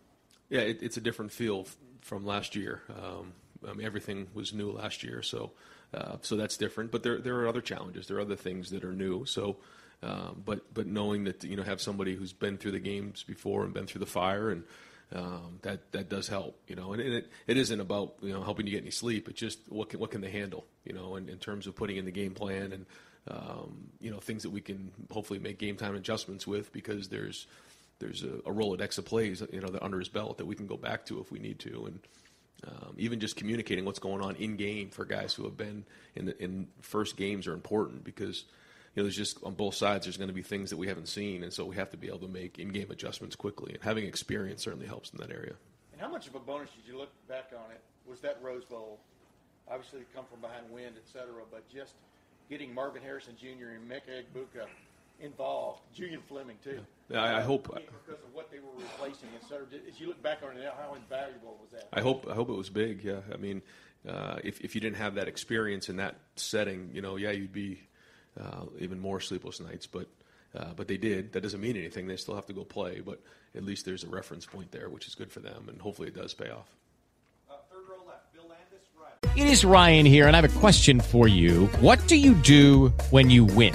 Yeah, 0.48 0.60
it, 0.60 0.82
it's 0.82 0.96
a 0.96 1.00
different 1.00 1.32
feel 1.32 1.60
f- 1.60 1.76
from 2.00 2.24
last 2.24 2.54
year. 2.54 2.82
Um, 2.90 3.32
I 3.66 3.72
mean, 3.72 3.86
everything 3.86 4.28
was 4.34 4.52
new 4.52 4.70
last 4.70 5.02
year, 5.02 5.22
so 5.22 5.52
uh, 5.94 6.16
so 6.20 6.36
that's 6.36 6.56
different. 6.56 6.90
But 6.90 7.02
there 7.02 7.18
there 7.18 7.36
are 7.36 7.48
other 7.48 7.60
challenges. 7.60 8.06
There 8.06 8.18
are 8.18 8.22
other 8.22 8.36
things 8.36 8.70
that 8.70 8.84
are 8.84 8.92
new. 8.92 9.24
So, 9.24 9.56
um, 10.02 10.42
but 10.44 10.74
but 10.74 10.86
knowing 10.86 11.24
that 11.24 11.42
you 11.44 11.56
know 11.56 11.62
have 11.62 11.80
somebody 11.80 12.14
who's 12.14 12.32
been 12.32 12.58
through 12.58 12.72
the 12.72 12.80
games 12.80 13.22
before 13.22 13.64
and 13.64 13.72
been 13.72 13.86
through 13.86 14.00
the 14.00 14.06
fire 14.06 14.50
and 14.50 14.64
um, 15.12 15.58
that 15.62 15.92
that 15.92 16.08
does 16.08 16.28
help, 16.28 16.58
you 16.66 16.76
know. 16.76 16.92
And 16.92 17.02
it 17.02 17.30
it 17.46 17.56
isn't 17.56 17.80
about 17.80 18.14
you 18.20 18.32
know 18.32 18.42
helping 18.42 18.66
you 18.66 18.72
get 18.72 18.82
any 18.82 18.90
sleep. 18.90 19.28
It's 19.28 19.40
just 19.40 19.58
what 19.68 19.90
can 19.90 20.00
what 20.00 20.10
can 20.10 20.20
they 20.20 20.30
handle, 20.30 20.66
you 20.84 20.92
know, 20.92 21.16
in, 21.16 21.28
in 21.28 21.38
terms 21.38 21.66
of 21.66 21.76
putting 21.76 21.96
in 21.96 22.04
the 22.04 22.10
game 22.10 22.32
plan 22.32 22.72
and 22.72 22.86
um, 23.28 23.88
you 24.00 24.10
know 24.10 24.18
things 24.18 24.42
that 24.42 24.50
we 24.50 24.60
can 24.60 24.92
hopefully 25.10 25.38
make 25.38 25.58
game 25.58 25.76
time 25.76 25.94
adjustments 25.94 26.46
with 26.46 26.72
because 26.72 27.08
there's 27.08 27.46
there's 27.98 28.22
a, 28.22 28.34
a 28.48 28.52
Rolodex 28.52 28.98
of 28.98 29.04
plays, 29.04 29.42
you 29.52 29.60
know, 29.60 29.68
that 29.68 29.82
under 29.82 29.98
his 29.98 30.08
belt 30.08 30.38
that 30.38 30.46
we 30.46 30.54
can 30.54 30.66
go 30.66 30.76
back 30.76 31.06
to 31.06 31.20
if 31.20 31.30
we 31.30 31.38
need 31.38 31.60
to, 31.60 31.86
and 31.86 32.00
um, 32.66 32.94
even 32.98 33.20
just 33.20 33.36
communicating 33.36 33.84
what's 33.84 33.98
going 33.98 34.22
on 34.22 34.36
in 34.36 34.56
game 34.56 34.90
for 34.90 35.04
guys 35.04 35.34
who 35.34 35.44
have 35.44 35.56
been 35.56 35.84
in 36.14 36.26
the 36.26 36.42
in 36.42 36.68
first 36.80 37.16
games 37.16 37.46
are 37.46 37.52
important 37.52 38.04
because 38.04 38.44
you 38.94 39.02
know 39.02 39.04
there's 39.04 39.16
just 39.16 39.42
on 39.42 39.54
both 39.54 39.74
sides 39.74 40.06
there's 40.06 40.16
going 40.16 40.28
to 40.28 40.34
be 40.34 40.42
things 40.42 40.70
that 40.70 40.76
we 40.76 40.86
haven't 40.88 41.08
seen, 41.08 41.42
and 41.42 41.52
so 41.52 41.64
we 41.64 41.76
have 41.76 41.90
to 41.90 41.96
be 41.96 42.08
able 42.08 42.20
to 42.20 42.28
make 42.28 42.58
in-game 42.58 42.90
adjustments 42.90 43.36
quickly. 43.36 43.74
And 43.74 43.82
having 43.82 44.06
experience 44.06 44.62
certainly 44.62 44.86
helps 44.86 45.10
in 45.10 45.18
that 45.18 45.30
area. 45.30 45.54
And 45.92 46.00
how 46.00 46.08
much 46.08 46.26
of 46.26 46.34
a 46.34 46.40
bonus 46.40 46.70
did 46.70 46.90
you 46.90 46.98
look 46.98 47.10
back 47.28 47.50
on 47.52 47.70
it? 47.70 47.80
Was 48.08 48.20
that 48.20 48.38
Rose 48.42 48.64
Bowl? 48.64 48.98
Obviously, 49.68 50.00
come 50.14 50.24
from 50.30 50.40
behind 50.40 50.70
wind, 50.70 50.94
et 50.96 51.08
cetera, 51.10 51.42
but 51.50 51.68
just 51.72 51.94
getting 52.50 52.74
Marvin 52.74 53.02
Harrison 53.02 53.34
Jr. 53.40 53.70
and 53.74 53.90
Emeka 53.90 54.22
Egbuka 54.22 54.66
involved, 55.20 55.80
Julian 55.94 56.20
Fleming 56.28 56.56
too. 56.62 56.80
Yeah, 57.08 57.22
I, 57.22 57.38
I 57.38 57.40
hope. 57.40 57.68
because 57.68 58.22
of 58.22 58.34
what 58.34 58.50
they 58.50 58.58
were 58.58 58.72
replacing, 58.76 59.28
et 59.34 59.48
cetera. 59.48 59.66
As 59.88 60.00
you 60.00 60.08
look 60.08 60.22
back 60.22 60.40
on 60.42 60.56
it 60.56 60.62
now, 60.62 60.72
how 60.78 60.94
invaluable 60.94 61.56
was 61.60 61.70
that? 61.72 61.88
I 61.92 62.00
hope 62.00 62.26
I 62.30 62.34
hope 62.34 62.48
it 62.48 62.54
was 62.54 62.70
big. 62.70 63.02
Yeah, 63.04 63.20
I 63.32 63.36
mean, 63.36 63.62
uh, 64.08 64.36
if 64.44 64.60
if 64.60 64.74
you 64.74 64.80
didn't 64.80 64.96
have 64.96 65.14
that 65.14 65.28
experience 65.28 65.88
in 65.88 65.96
that 65.96 66.16
setting, 66.36 66.90
you 66.92 67.00
know, 67.00 67.16
yeah, 67.16 67.30
you'd 67.30 67.52
be 67.52 67.80
uh, 68.40 68.64
even 68.78 69.00
more 69.00 69.20
sleepless 69.20 69.60
nights. 69.60 69.86
But 69.86 70.08
uh, 70.56 70.72
but 70.76 70.86
they 70.88 70.96
did. 70.96 71.32
That 71.32 71.42
doesn't 71.42 71.60
mean 71.60 71.76
anything. 71.76 72.06
They 72.06 72.16
still 72.16 72.34
have 72.34 72.46
to 72.46 72.52
go 72.52 72.64
play. 72.64 73.00
But 73.00 73.20
at 73.54 73.64
least 73.64 73.84
there's 73.84 74.04
a 74.04 74.08
reference 74.08 74.46
point 74.46 74.70
there, 74.70 74.88
which 74.88 75.06
is 75.06 75.14
good 75.14 75.32
for 75.32 75.40
them, 75.40 75.68
and 75.68 75.80
hopefully 75.80 76.08
it 76.08 76.14
does 76.14 76.34
pay 76.34 76.50
off. 76.50 76.68
Uh, 77.50 77.54
third 77.70 77.88
row 77.88 78.04
left, 78.06 78.32
Bill 78.32 78.44
Landis, 78.48 78.86
right. 79.00 79.36
It 79.36 79.46
is 79.48 79.64
Ryan 79.64 80.06
here, 80.06 80.26
and 80.26 80.36
I 80.36 80.40
have 80.40 80.56
a 80.56 80.60
question 80.60 81.00
for 81.00 81.28
you. 81.28 81.66
What 81.80 82.06
do 82.08 82.16
you 82.16 82.34
do 82.34 82.88
when 83.10 83.30
you 83.30 83.44
win? 83.44 83.74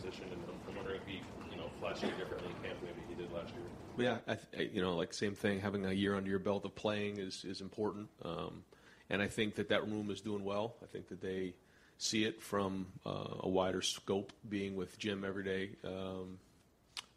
position? 0.11 0.31
And 0.31 0.41
I'm, 0.69 0.75
wondering 0.75 1.01
if 1.01 1.07
he, 1.07 1.21
you 1.51 1.57
know, 1.57 1.69
flashed 1.79 2.03
any 2.03 2.13
differently 2.13 2.49
in 2.49 2.69
camp 2.69 2.79
maybe 2.83 3.01
he 3.07 3.15
did 3.15 3.31
last 3.31 3.53
year. 3.53 3.63
Yeah, 3.97 4.17
I 4.27 4.35
th- 4.55 4.71
you 4.73 4.81
know, 4.81 4.95
like 4.95 5.13
same 5.13 5.35
thing. 5.35 5.59
Having 5.59 5.85
a 5.85 5.91
year 5.91 6.15
under 6.15 6.29
your 6.29 6.39
belt 6.39 6.65
of 6.65 6.75
playing 6.75 7.17
is 7.17 7.43
is 7.45 7.61
important, 7.61 8.09
um, 8.23 8.63
and 9.09 9.21
I 9.21 9.27
think 9.27 9.55
that 9.55 9.69
that 9.69 9.87
room 9.87 10.09
is 10.09 10.21
doing 10.21 10.43
well. 10.43 10.75
I 10.81 10.85
think 10.85 11.09
that 11.09 11.21
they 11.21 11.53
see 11.97 12.23
it 12.23 12.41
from 12.41 12.87
uh, 13.05 13.35
a 13.41 13.49
wider 13.49 13.81
scope, 13.81 14.31
being 14.47 14.75
with 14.75 14.97
Jim 14.97 15.23
every 15.25 15.43
day. 15.43 15.69
Um, 15.83 16.39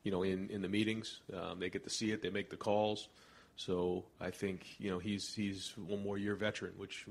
you 0.02 0.10
know, 0.10 0.22
in 0.22 0.50
in 0.50 0.62
the 0.62 0.68
meetings, 0.68 1.20
um, 1.32 1.60
they 1.60 1.70
get 1.70 1.84
to 1.84 1.90
see 1.90 2.10
it. 2.10 2.22
They 2.22 2.30
make 2.30 2.50
the 2.50 2.56
calls. 2.56 3.08
So 3.56 4.04
I 4.20 4.30
think 4.30 4.66
you 4.78 4.90
know 4.90 4.98
he's 4.98 5.32
he's 5.34 5.72
one 5.76 6.02
more 6.02 6.18
year 6.18 6.34
veteran, 6.34 6.72
which 6.76 7.06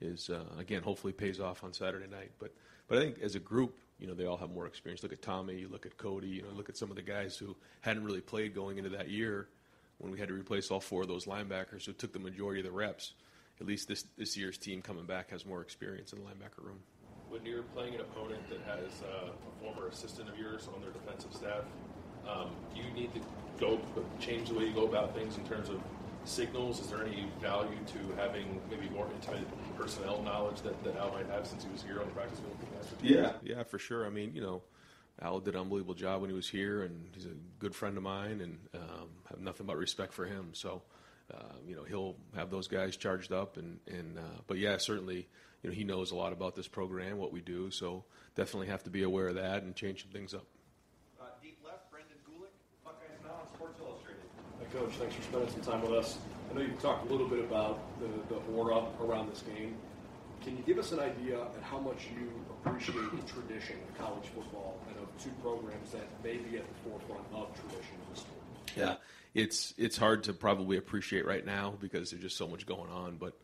is 0.00 0.28
uh, 0.28 0.44
again 0.58 0.82
hopefully 0.82 1.14
pays 1.14 1.40
off 1.40 1.64
on 1.64 1.72
Saturday 1.72 2.08
night. 2.08 2.32
But 2.38 2.54
but 2.88 2.98
I 2.98 3.00
think 3.00 3.20
as 3.22 3.34
a 3.34 3.40
group, 3.40 3.78
you 4.02 4.08
know, 4.08 4.14
they 4.14 4.26
all 4.26 4.36
have 4.36 4.50
more 4.50 4.66
experience. 4.66 5.04
Look 5.04 5.12
at 5.12 5.22
Tommy, 5.22 5.60
you 5.60 5.68
look 5.68 5.86
at 5.86 5.96
Cody, 5.96 6.26
you 6.26 6.42
know, 6.42 6.48
look 6.56 6.68
at 6.68 6.76
some 6.76 6.90
of 6.90 6.96
the 6.96 7.02
guys 7.02 7.36
who 7.36 7.54
hadn't 7.82 8.02
really 8.02 8.20
played 8.20 8.52
going 8.52 8.76
into 8.76 8.90
that 8.90 9.08
year 9.08 9.46
when 9.98 10.10
we 10.10 10.18
had 10.18 10.26
to 10.26 10.34
replace 10.34 10.72
all 10.72 10.80
four 10.80 11.02
of 11.02 11.08
those 11.08 11.26
linebackers 11.26 11.86
who 11.86 11.92
took 11.92 12.12
the 12.12 12.18
majority 12.18 12.58
of 12.58 12.66
the 12.66 12.72
reps. 12.72 13.12
At 13.60 13.66
least 13.68 13.86
this 13.86 14.04
this 14.18 14.36
year's 14.36 14.58
team 14.58 14.82
coming 14.82 15.04
back 15.04 15.30
has 15.30 15.46
more 15.46 15.60
experience 15.60 16.12
in 16.12 16.18
the 16.18 16.24
linebacker 16.24 16.64
room. 16.64 16.80
When 17.28 17.46
you're 17.46 17.62
playing 17.62 17.94
an 17.94 18.00
opponent 18.00 18.42
that 18.50 18.58
has 18.62 18.90
uh, 19.04 19.28
a 19.30 19.64
former 19.64 19.86
assistant 19.86 20.28
of 20.28 20.36
yours 20.36 20.68
on 20.74 20.82
their 20.82 20.90
defensive 20.90 21.32
staff, 21.32 21.62
um, 22.28 22.50
do 22.74 22.82
you 22.82 22.90
need 22.90 23.14
to 23.14 23.20
go 23.60 23.80
change 24.18 24.48
the 24.48 24.54
way 24.56 24.64
you 24.64 24.72
go 24.72 24.84
about 24.84 25.14
things 25.14 25.36
in 25.36 25.44
terms 25.44 25.68
of 25.68 25.80
signals? 26.24 26.80
Is 26.80 26.88
there 26.88 27.04
any 27.04 27.26
value 27.40 27.78
to 27.88 28.20
having 28.20 28.60
maybe 28.70 28.88
more 28.90 29.08
intimate 29.14 29.46
personnel 29.76 30.22
knowledge 30.22 30.60
that, 30.62 30.82
that 30.84 30.96
Al 30.96 31.12
might 31.12 31.26
have 31.26 31.46
since 31.46 31.64
he 31.64 31.70
was 31.70 31.82
here 31.82 32.00
on 32.00 32.06
the 32.06 32.12
practice 32.12 32.38
field? 32.38 32.56
Yeah, 33.02 33.32
yeah, 33.42 33.62
for 33.64 33.78
sure. 33.78 34.06
I 34.06 34.10
mean, 34.10 34.32
you 34.34 34.40
know, 34.40 34.62
Al 35.20 35.40
did 35.40 35.54
an 35.54 35.60
unbelievable 35.60 35.94
job 35.94 36.20
when 36.20 36.30
he 36.30 36.36
was 36.36 36.48
here, 36.48 36.82
and 36.82 37.08
he's 37.14 37.26
a 37.26 37.36
good 37.58 37.74
friend 37.74 37.96
of 37.96 38.02
mine, 38.02 38.40
and 38.40 38.58
um, 38.74 39.08
have 39.28 39.40
nothing 39.40 39.66
but 39.66 39.76
respect 39.76 40.12
for 40.12 40.24
him. 40.24 40.50
So, 40.52 40.82
uh, 41.32 41.54
you 41.66 41.76
know, 41.76 41.84
he'll 41.84 42.16
have 42.34 42.50
those 42.50 42.68
guys 42.68 42.96
charged 42.96 43.32
up, 43.32 43.56
and 43.56 43.78
and 43.86 44.18
uh, 44.18 44.40
but 44.46 44.58
yeah, 44.58 44.76
certainly, 44.78 45.28
you 45.62 45.70
know, 45.70 45.74
he 45.74 45.84
knows 45.84 46.10
a 46.10 46.16
lot 46.16 46.32
about 46.32 46.54
this 46.54 46.68
program, 46.68 47.18
what 47.18 47.32
we 47.32 47.40
do. 47.40 47.70
So 47.70 48.04
definitely 48.34 48.68
have 48.68 48.82
to 48.84 48.90
be 48.90 49.02
aware 49.02 49.28
of 49.28 49.34
that 49.36 49.62
and 49.62 49.74
change 49.74 50.02
some 50.02 50.10
things 50.10 50.34
up. 50.34 50.46
Uh, 51.20 51.26
deep 51.42 51.58
left, 51.64 51.90
Brendan 51.90 52.16
Gulick, 52.28 52.50
Buckeyes 52.84 53.18
Now 53.24 53.40
on 53.42 53.48
Sports 53.54 53.78
Illustrated. 53.80 54.22
Hey, 54.58 54.61
Coach, 54.72 54.92
thanks 54.92 55.14
for 55.14 55.22
spending 55.22 55.50
some 55.50 55.60
time 55.60 55.82
with 55.82 55.92
us. 55.92 56.18
I 56.50 56.54
know 56.54 56.62
you 56.62 56.72
talked 56.80 57.06
a 57.06 57.12
little 57.12 57.28
bit 57.28 57.40
about 57.40 57.78
the, 58.00 58.34
the 58.34 58.40
aura 58.56 58.84
around 59.02 59.30
this 59.30 59.42
game. 59.42 59.76
Can 60.42 60.56
you 60.56 60.62
give 60.64 60.78
us 60.78 60.92
an 60.92 60.98
idea 60.98 61.42
at 61.42 61.62
how 61.62 61.78
much 61.78 62.08
you 62.16 62.30
appreciate 62.50 63.10
the 63.10 63.32
tradition 63.32 63.76
of 63.88 63.98
college 63.98 64.26
football 64.34 64.80
and 64.88 64.96
of 64.96 65.22
two 65.22 65.30
programs 65.42 65.90
that 65.92 66.06
may 66.24 66.38
be 66.38 66.56
at 66.56 66.64
the 66.66 66.90
forefront 66.90 67.22
of 67.34 67.48
tradition 67.54 67.94
in 67.94 68.14
the 68.14 68.20
sport? 68.20 68.42
Yeah, 68.74 68.94
it's 69.34 69.74
it's 69.76 69.96
hard 69.98 70.24
to 70.24 70.32
probably 70.32 70.78
appreciate 70.78 71.26
right 71.26 71.44
now 71.44 71.74
because 71.78 72.10
there's 72.10 72.22
just 72.22 72.38
so 72.38 72.48
much 72.48 72.64
going 72.64 72.90
on. 72.90 73.18
But 73.18 73.34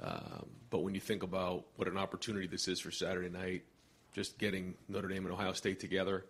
um, 0.00 0.46
but 0.70 0.78
when 0.78 0.94
you 0.94 1.00
think 1.00 1.24
about 1.24 1.64
what 1.76 1.88
an 1.88 1.98
opportunity 1.98 2.46
this 2.46 2.68
is 2.68 2.78
for 2.78 2.92
Saturday 2.92 3.28
night, 3.28 3.64
just 4.12 4.38
getting 4.38 4.74
Notre 4.88 5.08
Dame 5.08 5.24
and 5.24 5.34
Ohio 5.34 5.52
State 5.52 5.80
together, 5.80 6.24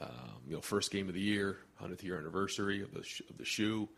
um, 0.00 0.10
you 0.46 0.54
know, 0.54 0.60
first 0.60 0.90
game 0.90 1.08
of 1.08 1.14
the 1.14 1.20
year, 1.20 1.58
100th 1.82 2.02
year 2.02 2.18
anniversary 2.18 2.82
of 2.82 2.92
the 2.92 3.02
sh- 3.02 3.22
of 3.28 3.38
the 3.38 3.44
shoe, 3.44 3.88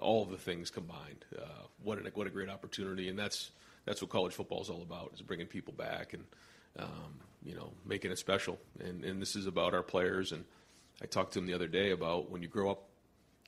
all 0.00 0.22
of 0.22 0.30
the 0.30 0.36
things 0.36 0.70
combined. 0.70 1.24
Uh, 1.36 1.66
what 1.82 1.98
a 1.98 2.10
what 2.14 2.26
a 2.26 2.30
great 2.30 2.48
opportunity, 2.48 3.08
and 3.08 3.18
that's 3.18 3.50
that's 3.84 4.00
what 4.00 4.10
college 4.10 4.32
football 4.32 4.62
is 4.62 4.70
all 4.70 4.82
about: 4.82 5.12
is 5.14 5.22
bringing 5.22 5.46
people 5.46 5.72
back 5.72 6.12
and 6.12 6.24
um, 6.78 7.20
you 7.44 7.54
know 7.54 7.72
making 7.84 8.10
it 8.10 8.18
special. 8.18 8.58
And 8.80 9.04
and 9.04 9.20
this 9.20 9.36
is 9.36 9.46
about 9.46 9.74
our 9.74 9.82
players. 9.82 10.32
And 10.32 10.44
I 11.02 11.06
talked 11.06 11.32
to 11.34 11.38
him 11.38 11.46
the 11.46 11.54
other 11.54 11.68
day 11.68 11.90
about 11.90 12.30
when 12.30 12.42
you 12.42 12.48
grow 12.48 12.70
up 12.70 12.88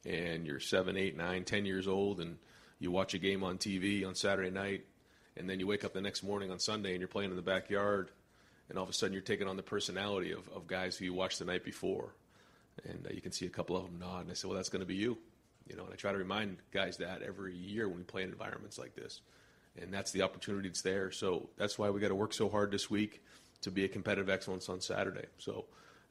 and 0.05 0.47
you're 0.47 0.61
seven, 0.61 0.97
eight, 0.97 1.16
nine, 1.16 1.45
ten 1.45 1.64
years 1.64 1.88
old, 1.88 2.21
and 2.21 2.38
you 2.78 2.90
watch 2.90 3.14
a 3.14 3.19
game 3.19 3.43
on 3.43 3.59
TV 3.59 4.07
on 4.07 4.14
Saturday 4.14 4.50
night, 4.50 4.85
and 5.37 5.49
then 5.49 5.59
you 5.61 5.66
wake 5.66 5.85
up 5.85 5.93
the 5.93 6.00
next 6.00 6.23
morning 6.23 6.50
on 6.50 6.59
Sunday 6.59 6.93
and 6.93 7.00
you're 7.00 7.09
playing 7.09 7.31
in 7.31 7.37
the 7.37 7.43
backyard, 7.43 8.11
and 8.69 8.78
all 8.78 8.85
of 8.85 8.90
a 8.90 8.93
sudden 8.93 9.12
you're 9.12 9.23
taking 9.23 9.49
on 9.49 9.57
the 9.57 9.62
personality 9.62 10.33
of, 10.33 10.49
of 10.55 10.66
guys 10.66 10.97
who 10.97 11.05
you 11.05 11.14
watched 11.14 11.38
the 11.38 11.45
night 11.45 11.64
before, 11.64 12.14
and 12.85 13.06
uh, 13.06 13.11
you 13.12 13.21
can 13.21 13.33
see 13.33 13.47
a 13.47 13.50
couple 13.50 13.76
of 13.76 13.85
them 13.85 13.99
nod, 13.99 14.23
and 14.23 14.30
I 14.30 14.35
said, 14.35 14.49
well, 14.49 14.56
that's 14.56 14.68
going 14.68 14.80
to 14.80 14.87
be 14.87 14.95
you, 14.95 15.18
you 15.68 15.76
know, 15.76 15.85
and 15.85 15.92
I 15.92 15.97
try 15.97 16.12
to 16.12 16.18
remind 16.18 16.59
guys 16.73 16.99
that 16.99 17.23
every 17.23 17.54
year 17.54 17.88
when 17.88 17.99
we 17.99 18.04
play 18.04 18.23
in 18.23 18.30
environments 18.30 18.78
like 18.78 18.95
this, 18.95 19.21
and 19.80 19.92
that's 19.92 20.11
the 20.11 20.23
opportunity 20.23 20.68
that's 20.68 20.83
there. 20.83 21.11
So 21.11 21.50
that's 21.56 21.78
why 21.78 21.90
we 21.90 22.00
got 22.00 22.09
to 22.09 22.14
work 22.14 22.33
so 22.33 22.49
hard 22.49 22.71
this 22.71 22.90
week 22.90 23.23
to 23.62 23.71
be 23.71 23.85
a 23.85 23.88
competitive 23.88 24.30
excellence 24.30 24.68
on 24.68 24.80
Saturday. 24.80 25.26
So 25.38 25.66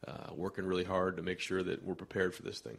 uh, 0.08 0.34
working 0.36 0.66
really 0.66 0.84
hard 0.84 1.18
to 1.18 1.24
make 1.24 1.40
sure 1.40 1.64
that 1.64 1.84
we're 1.84 1.96
prepared 1.96 2.36
for 2.36 2.44
this 2.44 2.60
thing. 2.60 2.78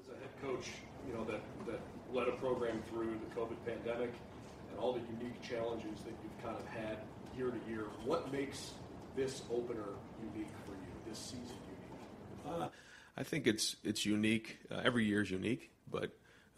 As 0.00 0.08
a 0.08 0.18
head 0.18 0.30
coach, 0.42 0.70
you 1.06 1.14
know, 1.14 1.24
that, 1.24 1.40
that 1.66 1.80
led 2.12 2.28
a 2.28 2.32
program 2.32 2.82
through 2.88 3.18
the 3.28 3.40
COVID 3.40 3.56
pandemic 3.66 4.12
and 4.70 4.78
all 4.78 4.92
the 4.92 5.02
unique 5.20 5.40
challenges 5.42 6.00
that 6.00 6.14
you've 6.22 6.42
kind 6.42 6.56
of 6.56 6.66
had 6.66 6.98
year 7.36 7.50
to 7.50 7.70
year, 7.70 7.86
what 8.04 8.32
makes 8.32 8.72
this 9.16 9.42
opener 9.52 9.90
unique 10.32 10.50
for 10.64 10.72
you, 10.72 10.92
this 11.08 11.18
season 11.18 11.56
unique? 11.66 12.62
Uh, 12.62 12.68
I 13.16 13.22
think 13.22 13.46
it's 13.46 13.76
it's 13.84 14.04
unique. 14.04 14.58
Uh, 14.70 14.80
every 14.84 15.04
year 15.04 15.22
is 15.22 15.30
unique, 15.30 15.70
but 15.90 16.10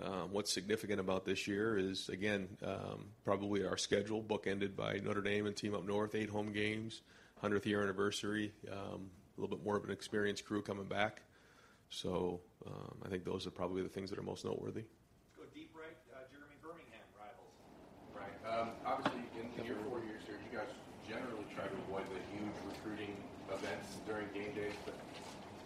um, 0.03 0.33
what's 0.33 0.53
significant 0.53 1.01
about 1.01 1.25
this 1.25 1.47
year 1.47 1.79
is 1.79 2.09
again 2.09 2.49
um, 2.65 3.07
probably 3.25 3.65
our 3.65 3.77
schedule 3.77 4.23
bookended 4.23 4.75
by 4.75 4.95
Notre 5.05 5.21
Dame 5.21 5.47
and 5.47 5.57
Team 5.57 5.75
Up 5.75 5.85
North, 5.87 6.15
eight 6.15 6.31
home 6.31 6.53
games, 6.53 7.03
hundredth 7.41 7.67
year 7.67 7.83
anniversary, 7.83 8.53
um, 8.73 9.11
a 9.37 9.41
little 9.41 9.55
bit 9.55 9.65
more 9.65 9.77
of 9.77 9.85
an 9.85 9.91
experienced 9.91 10.47
crew 10.47 10.63
coming 10.63 10.87
back. 10.87 11.23
So 11.91 12.41
um, 12.67 12.97
I 13.05 13.09
think 13.09 13.25
those 13.25 13.47
are 13.47 13.51
probably 13.51 13.83
the 13.83 13.89
things 13.89 14.11
that 14.11 14.19
are 14.19 14.23
most 14.23 14.45
noteworthy. 14.45 14.85
Let's 15.37 15.37
Go 15.37 15.45
deep 15.55 15.71
right, 15.77 15.97
uh, 16.13 16.25
Jeremy 16.33 16.57
Birmingham 16.65 17.05
rivals. 17.15 17.53
Right. 18.17 18.37
Um, 18.49 18.71
obviously, 18.85 19.23
in, 19.39 19.47
in 19.61 19.65
your 19.69 19.77
four 19.87 20.01
years 20.09 20.25
here, 20.27 20.41
you 20.41 20.57
guys 20.57 20.73
generally 21.07 21.47
try 21.55 21.69
to 21.69 21.77
avoid 21.87 22.09
the 22.11 22.21
huge 22.35 22.57
recruiting 22.67 23.15
events 23.53 24.03
during 24.09 24.27
game 24.35 24.53
days, 24.57 24.75
but 24.85 24.99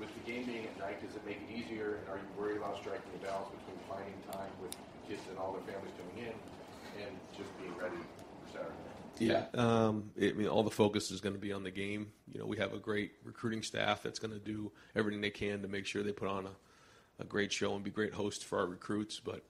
with 0.00 0.08
the 0.14 0.32
game 0.32 0.44
being 0.46 0.64
at 0.64 0.78
night, 0.78 1.04
does 1.04 1.14
it 1.14 1.24
make 1.26 1.36
it 1.36 1.52
easier? 1.54 2.00
And 2.00 2.08
are 2.08 2.16
you 2.16 2.26
worried 2.36 2.56
about 2.56 2.80
striking 2.80 3.12
a 3.14 3.24
balance 3.24 3.48
between 3.60 3.78
finding 3.88 4.16
time 4.32 4.50
with 4.62 4.74
kids 5.06 5.20
and 5.28 5.38
all 5.38 5.52
their 5.52 5.62
families 5.62 5.92
coming 6.00 6.26
in 6.26 7.04
and 7.04 7.12
just 7.36 7.50
being 7.60 7.76
ready 7.76 7.96
for 7.96 8.58
Saturday? 8.58 8.74
Yeah, 9.18 9.44
um, 9.52 10.10
it, 10.16 10.34
I 10.34 10.38
mean, 10.38 10.48
all 10.48 10.62
the 10.62 10.70
focus 10.70 11.10
is 11.10 11.20
going 11.20 11.34
to 11.34 11.40
be 11.40 11.52
on 11.52 11.62
the 11.62 11.70
game. 11.70 12.10
You 12.32 12.40
know, 12.40 12.46
we 12.46 12.56
have 12.56 12.72
a 12.72 12.78
great 12.78 13.12
recruiting 13.22 13.62
staff 13.62 14.02
that's 14.02 14.18
going 14.18 14.32
to 14.32 14.40
do 14.40 14.72
everything 14.96 15.20
they 15.20 15.30
can 15.30 15.60
to 15.60 15.68
make 15.68 15.84
sure 15.84 16.02
they 16.02 16.12
put 16.12 16.28
on 16.28 16.46
a, 16.46 17.22
a 17.22 17.24
great 17.24 17.52
show 17.52 17.74
and 17.74 17.84
be 17.84 17.90
great 17.90 18.14
hosts 18.14 18.42
for 18.42 18.58
our 18.58 18.66
recruits. 18.66 19.20
But 19.20 19.42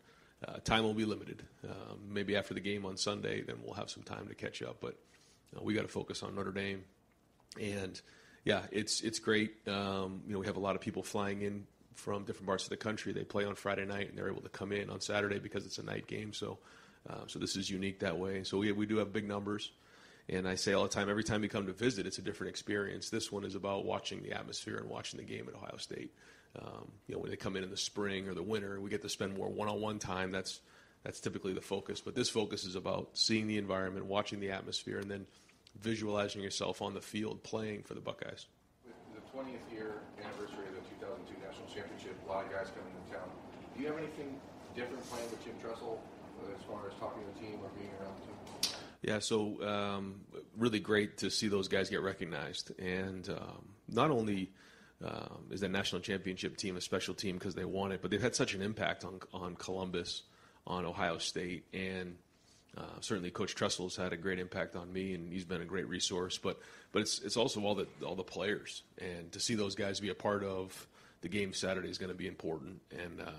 uh, 0.46 0.58
time 0.64 0.82
will 0.82 0.94
be 0.94 1.04
limited. 1.04 1.44
Um, 1.64 2.00
maybe 2.08 2.36
after 2.36 2.52
the 2.52 2.60
game 2.60 2.84
on 2.84 2.96
Sunday, 2.96 3.42
then 3.42 3.56
we'll 3.62 3.74
have 3.74 3.90
some 3.90 4.02
time 4.02 4.26
to 4.26 4.34
catch 4.34 4.60
up. 4.60 4.78
But 4.80 4.98
uh, 5.56 5.62
we 5.62 5.74
got 5.74 5.82
to 5.82 5.88
focus 5.88 6.24
on 6.24 6.34
Notre 6.34 6.50
Dame, 6.50 6.82
and 7.60 8.00
yeah, 8.44 8.62
it's 8.70 9.00
it's 9.00 9.18
great. 9.18 9.52
Um, 9.68 10.22
you 10.26 10.32
know, 10.32 10.40
we 10.40 10.46
have 10.46 10.56
a 10.56 10.60
lot 10.60 10.76
of 10.76 10.80
people 10.80 11.02
flying 11.02 11.42
in 11.42 11.66
from 11.94 12.24
different 12.24 12.46
parts 12.46 12.64
of 12.64 12.70
the 12.70 12.76
country. 12.76 13.12
They 13.12 13.24
play 13.24 13.44
on 13.44 13.54
Friday 13.54 13.84
night, 13.84 14.08
and 14.08 14.16
they're 14.16 14.30
able 14.30 14.42
to 14.42 14.48
come 14.48 14.72
in 14.72 14.90
on 14.90 15.00
Saturday 15.00 15.38
because 15.38 15.66
it's 15.66 15.78
a 15.78 15.84
night 15.84 16.06
game. 16.06 16.32
So. 16.32 16.58
Uh, 17.08 17.26
so 17.28 17.38
this 17.38 17.56
is 17.56 17.70
unique 17.70 18.00
that 18.00 18.18
way. 18.18 18.44
So 18.44 18.58
we 18.58 18.72
we 18.72 18.84
do 18.84 18.98
have 18.98 19.10
big 19.10 19.26
numbers, 19.26 19.70
and 20.28 20.46
I 20.46 20.54
say 20.54 20.74
all 20.74 20.82
the 20.82 20.90
time, 20.90 21.08
every 21.08 21.24
time 21.24 21.42
you 21.42 21.48
come 21.48 21.64
to 21.66 21.72
visit, 21.72 22.06
it's 22.06 22.18
a 22.18 22.22
different 22.22 22.50
experience. 22.50 23.08
This 23.08 23.32
one 23.32 23.42
is 23.42 23.54
about 23.54 23.86
watching 23.86 24.22
the 24.22 24.32
atmosphere 24.32 24.76
and 24.76 24.86
watching 24.86 25.16
the 25.16 25.24
game 25.24 25.48
at 25.48 25.54
Ohio 25.54 25.78
State. 25.78 26.12
Um, 26.60 26.92
you 27.06 27.14
know, 27.14 27.22
when 27.22 27.30
they 27.30 27.38
come 27.38 27.56
in 27.56 27.64
in 27.64 27.70
the 27.70 27.76
spring 27.78 28.28
or 28.28 28.34
the 28.34 28.42
winter, 28.42 28.78
we 28.82 28.90
get 28.90 29.00
to 29.00 29.08
spend 29.08 29.34
more 29.34 29.48
one-on-one 29.48 29.98
time. 29.98 30.30
That's 30.30 30.60
that's 31.04 31.20
typically 31.20 31.54
the 31.54 31.62
focus. 31.62 32.02
But 32.02 32.14
this 32.14 32.28
focus 32.28 32.64
is 32.64 32.74
about 32.74 33.12
seeing 33.14 33.46
the 33.46 33.56
environment, 33.56 34.04
watching 34.04 34.38
the 34.38 34.50
atmosphere, 34.50 34.98
and 34.98 35.10
then 35.10 35.26
visualizing 35.78 36.42
yourself 36.42 36.82
on 36.82 36.94
the 36.94 37.00
field 37.00 37.42
playing 37.42 37.82
for 37.82 37.94
the 37.94 38.00
Buckeyes. 38.00 38.46
With 38.84 38.94
the 39.14 39.38
20th 39.38 39.72
year 39.72 39.94
anniversary 40.18 40.66
of 40.68 40.74
the 40.74 40.84
2002 41.00 41.34
National 41.46 41.66
Championship, 41.66 42.16
a 42.26 42.28
lot 42.28 42.44
of 42.44 42.52
guys 42.52 42.68
coming 42.76 42.92
to 42.92 43.12
town. 43.12 43.28
Do 43.76 43.82
you 43.82 43.88
have 43.88 43.98
anything 43.98 44.40
different 44.74 45.08
planned 45.08 45.30
with 45.30 45.44
Jim 45.44 45.54
Tressel 45.62 46.00
as 46.54 46.62
far 46.64 46.86
as 46.86 46.94
talking 46.98 47.22
to 47.22 47.28
the 47.34 47.46
team 47.46 47.58
or 47.62 47.68
being 47.78 47.90
around 48.00 48.14
the 48.20 48.68
team? 48.68 48.76
Yeah, 49.02 49.18
so 49.18 49.62
um, 49.66 50.20
really 50.56 50.80
great 50.80 51.18
to 51.18 51.30
see 51.30 51.48
those 51.48 51.68
guys 51.68 51.88
get 51.88 52.02
recognized, 52.02 52.78
and 52.78 53.26
um, 53.30 53.68
not 53.88 54.10
only 54.10 54.50
um, 55.02 55.46
is 55.50 55.60
that 55.60 55.70
national 55.70 56.02
championship 56.02 56.58
team 56.58 56.76
a 56.76 56.80
special 56.82 57.14
team 57.14 57.38
because 57.38 57.54
they 57.54 57.64
won 57.64 57.92
it, 57.92 58.02
but 58.02 58.10
they've 58.10 58.20
had 58.20 58.36
such 58.36 58.54
an 58.54 58.60
impact 58.60 59.04
on 59.04 59.20
on 59.32 59.56
Columbus, 59.56 60.22
on 60.66 60.84
Ohio 60.84 61.16
State, 61.16 61.64
and 61.72 62.16
uh, 62.76 63.00
certainly 63.00 63.30
Coach 63.30 63.54
Tressel's 63.54 63.96
had 63.96 64.12
a 64.12 64.16
great 64.16 64.38
impact 64.38 64.76
on 64.76 64.92
me, 64.92 65.14
and 65.14 65.32
he's 65.32 65.44
been 65.44 65.62
a 65.62 65.66
great 65.66 65.88
resource. 65.88 66.38
But 66.38 66.58
but 66.92 67.02
it's 67.02 67.20
it's 67.20 67.36
also 67.36 67.60
all 67.62 67.74
the 67.74 67.86
all 68.04 68.14
the 68.14 68.22
players, 68.22 68.82
and 68.98 69.30
to 69.32 69.40
see 69.40 69.54
those 69.54 69.74
guys 69.74 70.00
be 70.00 70.10
a 70.10 70.14
part 70.14 70.44
of 70.44 70.86
the 71.22 71.28
game 71.28 71.52
Saturday 71.52 71.88
is 71.88 71.98
going 71.98 72.12
to 72.12 72.18
be 72.18 72.26
important, 72.26 72.80
and. 72.92 73.20
Uh, 73.20 73.32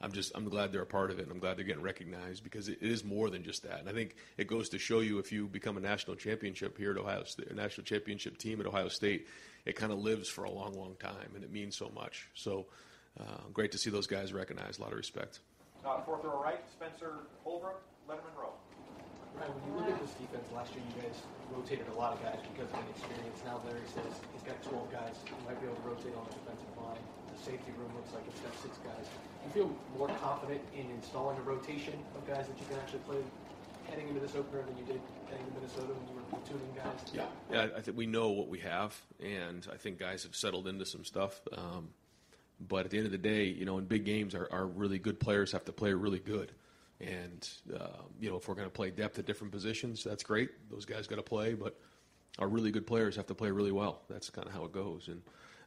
I'm 0.00 0.12
just 0.12 0.30
I'm 0.36 0.48
glad 0.48 0.70
they're 0.72 0.82
a 0.82 0.86
part 0.86 1.10
of 1.10 1.18
it, 1.18 1.22
and 1.22 1.32
I'm 1.32 1.40
glad 1.40 1.56
they're 1.56 1.64
getting 1.64 1.82
recognized 1.82 2.44
because 2.44 2.68
it 2.68 2.78
is 2.80 3.02
more 3.02 3.30
than 3.30 3.42
just 3.42 3.64
that. 3.64 3.80
And 3.80 3.88
I 3.88 3.92
think 3.92 4.14
it 4.36 4.46
goes 4.46 4.68
to 4.68 4.78
show 4.78 5.00
you 5.00 5.18
if 5.18 5.32
you 5.32 5.48
become 5.48 5.76
a 5.76 5.80
national 5.80 6.14
championship 6.16 6.78
here 6.78 6.92
at 6.92 6.98
Ohio 6.98 7.24
State, 7.24 7.50
a 7.50 7.54
national 7.54 7.84
championship 7.84 8.38
team 8.38 8.60
at 8.60 8.66
Ohio 8.66 8.86
State, 8.88 9.26
it 9.64 9.74
kind 9.74 9.90
of 9.90 9.98
lives 9.98 10.28
for 10.28 10.44
a 10.44 10.50
long, 10.50 10.78
long 10.78 10.94
time, 11.00 11.32
and 11.34 11.42
it 11.42 11.52
means 11.52 11.76
so 11.76 11.90
much. 11.96 12.28
So 12.34 12.66
uh, 13.18 13.40
great 13.52 13.72
to 13.72 13.78
see 13.78 13.90
those 13.90 14.06
guys 14.06 14.32
recognized. 14.32 14.78
A 14.78 14.82
lot 14.82 14.92
of 14.92 14.98
respect. 14.98 15.40
Uh, 15.84 16.00
fourth 16.02 16.22
row 16.22 16.40
right, 16.42 16.60
Spencer 16.70 17.14
Holbrook, 17.42 17.82
Lettermen 18.08 18.38
row. 18.38 18.52
When 19.48 19.64
you 19.64 19.72
look 19.80 19.88
at 19.88 19.96
this 20.00 20.12
defense, 20.20 20.44
last 20.52 20.76
year 20.76 20.84
you 20.84 20.96
guys 21.00 21.16
rotated 21.48 21.88
a 21.88 21.96
lot 21.96 22.12
of 22.12 22.20
guys 22.20 22.36
because 22.52 22.68
of 22.68 22.84
inexperience. 22.84 23.40
Now 23.48 23.64
Larry 23.64 23.88
says 23.88 24.12
he's 24.36 24.44
got 24.44 24.60
12 24.60 24.92
guys. 24.92 25.16
He 25.24 25.32
might 25.48 25.56
be 25.56 25.72
able 25.72 25.80
to 25.80 25.86
rotate 25.88 26.12
on 26.12 26.28
the 26.28 26.36
defensive 26.36 26.74
line. 26.76 27.00
The 27.32 27.40
safety 27.40 27.72
room 27.80 27.88
looks 27.96 28.12
like 28.12 28.28
it's 28.28 28.44
got 28.44 28.52
six 28.60 28.76
guys. 28.84 29.08
Do 29.08 29.42
you 29.48 29.52
feel 29.56 29.70
more 29.96 30.12
confident 30.20 30.60
in 30.76 30.92
installing 30.92 31.40
a 31.40 31.44
rotation 31.48 31.96
of 32.12 32.28
guys 32.28 32.44
that 32.44 32.56
you 32.60 32.66
can 32.68 32.76
actually 32.76 33.00
play 33.08 33.24
heading 33.88 34.08
into 34.08 34.20
this 34.20 34.36
opener 34.36 34.62
than 34.68 34.76
you 34.76 34.84
did 34.84 35.00
heading 35.32 35.46
to 35.48 35.52
Minnesota 35.56 35.96
when 35.96 36.04
you 36.12 36.14
were 36.20 36.28
platooning 36.28 36.72
guys? 36.76 37.00
Yeah, 37.16 37.24
yeah. 37.48 37.72
I 37.72 37.80
think 37.80 37.96
we 37.96 38.06
know 38.06 38.28
what 38.30 38.48
we 38.48 38.60
have, 38.60 38.92
and 39.16 39.66
I 39.72 39.76
think 39.76 39.98
guys 39.98 40.24
have 40.24 40.36
settled 40.36 40.68
into 40.68 40.84
some 40.84 41.04
stuff. 41.04 41.40
Um, 41.56 41.88
but 42.60 42.84
at 42.84 42.90
the 42.90 42.98
end 42.98 43.06
of 43.06 43.12
the 43.12 43.18
day, 43.18 43.44
you 43.44 43.64
know, 43.64 43.78
in 43.78 43.86
big 43.86 44.04
games, 44.04 44.34
our, 44.34 44.48
our 44.52 44.66
really 44.66 44.98
good 44.98 45.20
players 45.20 45.52
have 45.52 45.64
to 45.66 45.72
play 45.72 45.92
really 45.92 46.18
good. 46.18 46.52
And 47.00 47.48
uh, 47.74 48.02
you 48.20 48.28
know, 48.28 48.36
if 48.36 48.48
we're 48.48 48.54
going 48.54 48.66
to 48.66 48.72
play 48.72 48.90
depth 48.90 49.18
at 49.18 49.26
different 49.26 49.52
positions, 49.52 50.02
that's 50.02 50.22
great. 50.22 50.50
Those 50.70 50.84
guys 50.84 51.06
got 51.06 51.16
to 51.16 51.22
play, 51.22 51.54
but 51.54 51.78
our 52.38 52.48
really 52.48 52.70
good 52.70 52.86
players 52.86 53.16
have 53.16 53.26
to 53.26 53.34
play 53.34 53.50
really 53.50 53.72
well. 53.72 54.02
That's 54.08 54.30
kind 54.30 54.46
of 54.46 54.52
how 54.52 54.64
it 54.64 54.72
goes. 54.72 55.08
And 55.08 55.22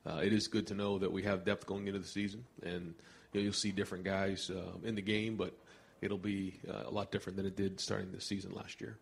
uh, 0.06 0.22
it 0.22 0.34
is 0.34 0.48
good 0.48 0.68
to 0.68 0.74
know 0.74 1.00
that 1.00 1.12
we 1.12 1.24
have 1.24 1.46
depth 1.46 1.66
going 1.66 1.88
into 1.88 2.00
the 2.00 2.08
season, 2.08 2.44
and 2.64 2.94
you 3.32 3.40
know, 3.40 3.44
you'll 3.44 3.54
see 3.54 3.72
different 3.72 4.04
guys 4.04 4.50
uh, 4.50 4.74
in 4.84 4.96
the 4.96 5.02
game, 5.02 5.38
but 5.38 5.58
it'll 6.02 6.18
be 6.18 6.60
uh, 6.70 6.84
a 6.88 6.92
lot 6.92 7.12
different 7.12 7.38
than 7.38 7.46
it 7.46 7.56
did 7.56 7.80
starting 7.80 8.12
the 8.12 8.20
season 8.20 8.52
last 8.54 8.82
year. 8.82 8.98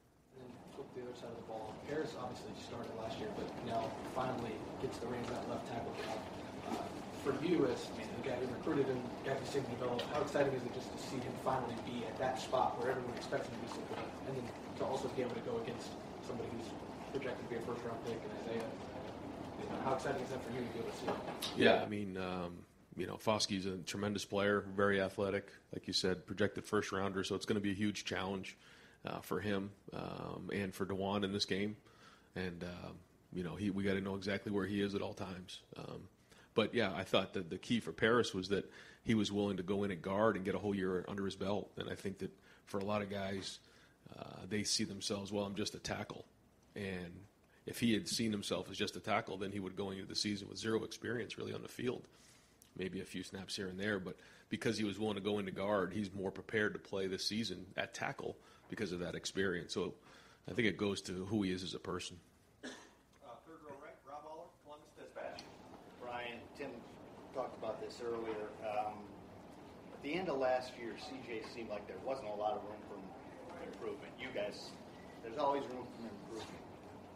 The 0.96 1.02
other 1.02 1.16
side 1.16 1.30
of 1.30 1.38
the 1.38 1.48
ball. 1.48 1.74
Paris 1.88 2.14
obviously 2.20 2.52
started 2.68 2.92
last 3.00 3.18
year, 3.20 3.30
but 3.38 3.48
now 3.66 3.90
finally 4.14 4.52
gets 4.82 4.98
the 4.98 5.08
reins 5.08 5.28
that 5.30 5.50
left 5.50 5.68
tackle. 5.70 5.96
Uh, 6.70 6.76
for 7.24 7.34
you, 7.46 7.68
as 7.68 7.88
the 8.22 8.30
guy 8.30 8.36
who 8.36 8.48
recruited 8.48 8.86
him, 8.88 9.00
guy 9.26 9.36
seen 9.46 9.64
him 9.64 9.72
develop, 9.80 10.02
how 10.14 10.22
exciting 10.22 10.54
is 10.54 10.64
it 10.64 10.74
just 10.74 10.92
to 10.92 11.00
see 11.04 11.18
him 11.18 11.32
finally 11.44 11.76
be 11.86 12.06
at 12.06 12.18
that 12.20 12.40
spot 12.40 12.78
where 12.80 12.92
everyone 12.92 13.16
expects 13.16 13.48
him 13.48 13.56
to 13.56 13.62
be 13.62 13.72
so 13.72 13.82
good, 13.90 14.04
and 14.28 14.36
then 14.36 14.46
to 14.78 14.84
also 14.86 15.08
be 15.16 15.22
able 15.22 15.36
to 15.36 15.46
go 15.48 15.58
against 15.64 15.90
somebody 16.28 16.50
who's 16.52 16.68
projected 17.12 17.44
to 17.48 17.50
be 17.50 17.56
a 17.56 17.64
first 17.66 17.82
round 17.86 18.00
pick 18.06 18.20
in 18.20 18.52
Isaiah? 18.52 18.70
How 19.84 19.94
exciting 19.94 20.22
is 20.24 20.30
that 20.30 20.44
for 20.44 20.52
you 20.52 20.60
to 20.60 20.74
be 20.74 20.80
able 20.80 20.90
to 20.90 20.98
see? 20.98 21.64
Yeah, 21.64 21.82
I 21.84 21.88
mean, 21.88 22.18
um, 22.18 22.58
you 22.98 23.08
know, 23.08 23.18
Foskey's 23.18 23.66
a 23.66 23.78
tremendous 23.78 24.26
player, 24.26 24.66
very 24.76 25.02
athletic, 25.02 25.52
like 25.74 25.88
you 25.88 25.94
said, 25.94 26.26
projected 26.26 26.66
first 26.66 26.92
rounder. 26.92 27.24
So 27.24 27.36
it's 27.36 27.46
going 27.46 27.56
to 27.56 27.62
be 27.62 27.72
a 27.72 27.76
huge 27.76 28.06
challenge 28.06 28.58
uh, 29.06 29.20
for 29.20 29.40
him 29.40 29.72
um, 29.94 30.50
and 30.52 30.74
for 30.74 30.86
Dawand 30.86 31.24
in 31.24 31.32
this 31.32 31.46
game. 31.46 31.78
And 32.36 32.64
um, 32.64 32.96
you 33.32 33.44
know, 33.44 33.56
he 33.56 33.70
we 33.70 33.84
got 33.84 33.94
to 33.94 34.02
know 34.02 34.16
exactly 34.16 34.52
where 34.52 34.66
he 34.66 34.82
is 34.82 34.96
at 34.96 35.02
all 35.02 35.14
times. 35.14 35.62
Um, 35.78 36.02
but 36.60 36.74
yeah, 36.74 36.92
I 36.94 37.06
thought 37.06 37.32
that 37.36 37.50
the 37.50 37.58
key 37.58 37.80
for 37.80 37.94
Paris 37.94 38.34
was 38.34 38.50
that 38.50 38.70
he 39.06 39.16
was 39.16 39.32
willing 39.32 39.56
to 39.56 39.64
go 39.64 39.86
in 39.86 39.92
at 39.92 40.02
guard 40.02 40.36
and 40.36 40.44
get 40.44 40.56
a 40.56 40.58
whole 40.60 40.76
year 40.76 41.06
under 41.08 41.24
his 41.24 41.38
belt. 41.38 41.72
And 41.78 41.90
I 41.90 41.96
think 41.96 42.18
that 42.20 42.32
for 42.66 42.80
a 42.80 42.84
lot 42.84 43.02
of 43.02 43.10
guys, 43.10 43.60
uh, 44.20 44.42
they 44.50 44.64
see 44.64 44.84
themselves, 44.84 45.32
well, 45.32 45.46
I'm 45.46 45.56
just 45.56 45.74
a 45.74 45.80
tackle, 45.80 46.26
and 46.76 47.14
if 47.66 47.80
he 47.80 47.94
had 47.94 48.10
seen 48.10 48.34
himself 48.34 48.70
as 48.70 48.76
just 48.76 48.98
a 48.98 49.00
tackle, 49.00 49.38
then 49.38 49.54
he 49.54 49.62
would 49.62 49.78
go 49.78 49.92
into 49.92 50.04
the 50.04 50.16
season 50.16 50.50
with 50.50 50.58
zero 50.58 50.84
experience 50.84 51.38
really 51.38 51.54
on 51.54 51.62
the 51.62 51.70
field. 51.70 52.04
Maybe 52.78 53.00
a 53.00 53.06
few 53.06 53.24
snaps 53.24 53.56
here 53.56 53.68
and 53.68 53.80
there, 53.80 53.98
but 53.98 54.18
because 54.50 54.78
he 54.78 54.84
was 54.84 55.00
willing 55.00 55.16
to 55.16 55.22
go 55.22 55.40
into 55.40 55.52
guard, 55.52 55.94
he's 55.94 56.14
more 56.14 56.30
prepared 56.30 56.74
to 56.74 56.80
play 56.80 57.08
this 57.08 57.26
season 57.26 57.68
at 57.78 57.94
tackle 57.94 58.36
because 58.68 58.92
of 58.92 59.00
that 59.00 59.16
experience. 59.16 59.74
So 59.74 59.94
I 60.50 60.54
think 60.54 60.68
it 60.68 60.76
goes 60.76 61.02
to 61.04 61.14
who 61.14 61.42
he 61.44 61.54
is 61.54 61.64
as 61.64 61.74
a 61.74 61.80
person. 61.80 62.18
Uh, 62.66 62.68
third 63.48 63.64
row 63.64 63.76
right, 63.82 63.96
Rob 64.06 64.26
Oller, 64.30 64.50
Columbus 64.66 64.90
Dispatch. 65.00 65.44
Brian, 66.02 66.40
Tim 66.58 66.72
talked 67.36 67.58
about 67.60 67.79
this 67.90 68.02
earlier. 68.06 68.54
Um, 68.62 68.94
at 69.94 70.04
the 70.04 70.14
end 70.14 70.30
of 70.30 70.38
last 70.38 70.74
year, 70.80 70.94
CJ 70.94 71.42
seemed 71.56 71.70
like 71.70 71.88
there 71.88 71.98
wasn't 72.06 72.28
a 72.28 72.36
lot 72.36 72.54
of 72.54 72.64
room 72.64 72.78
for 72.88 73.66
improvement. 73.66 74.14
You 74.20 74.28
guys, 74.34 74.70
there's 75.24 75.38
always 75.38 75.64
room 75.64 75.88
for 75.98 76.04
improvement 76.04 76.60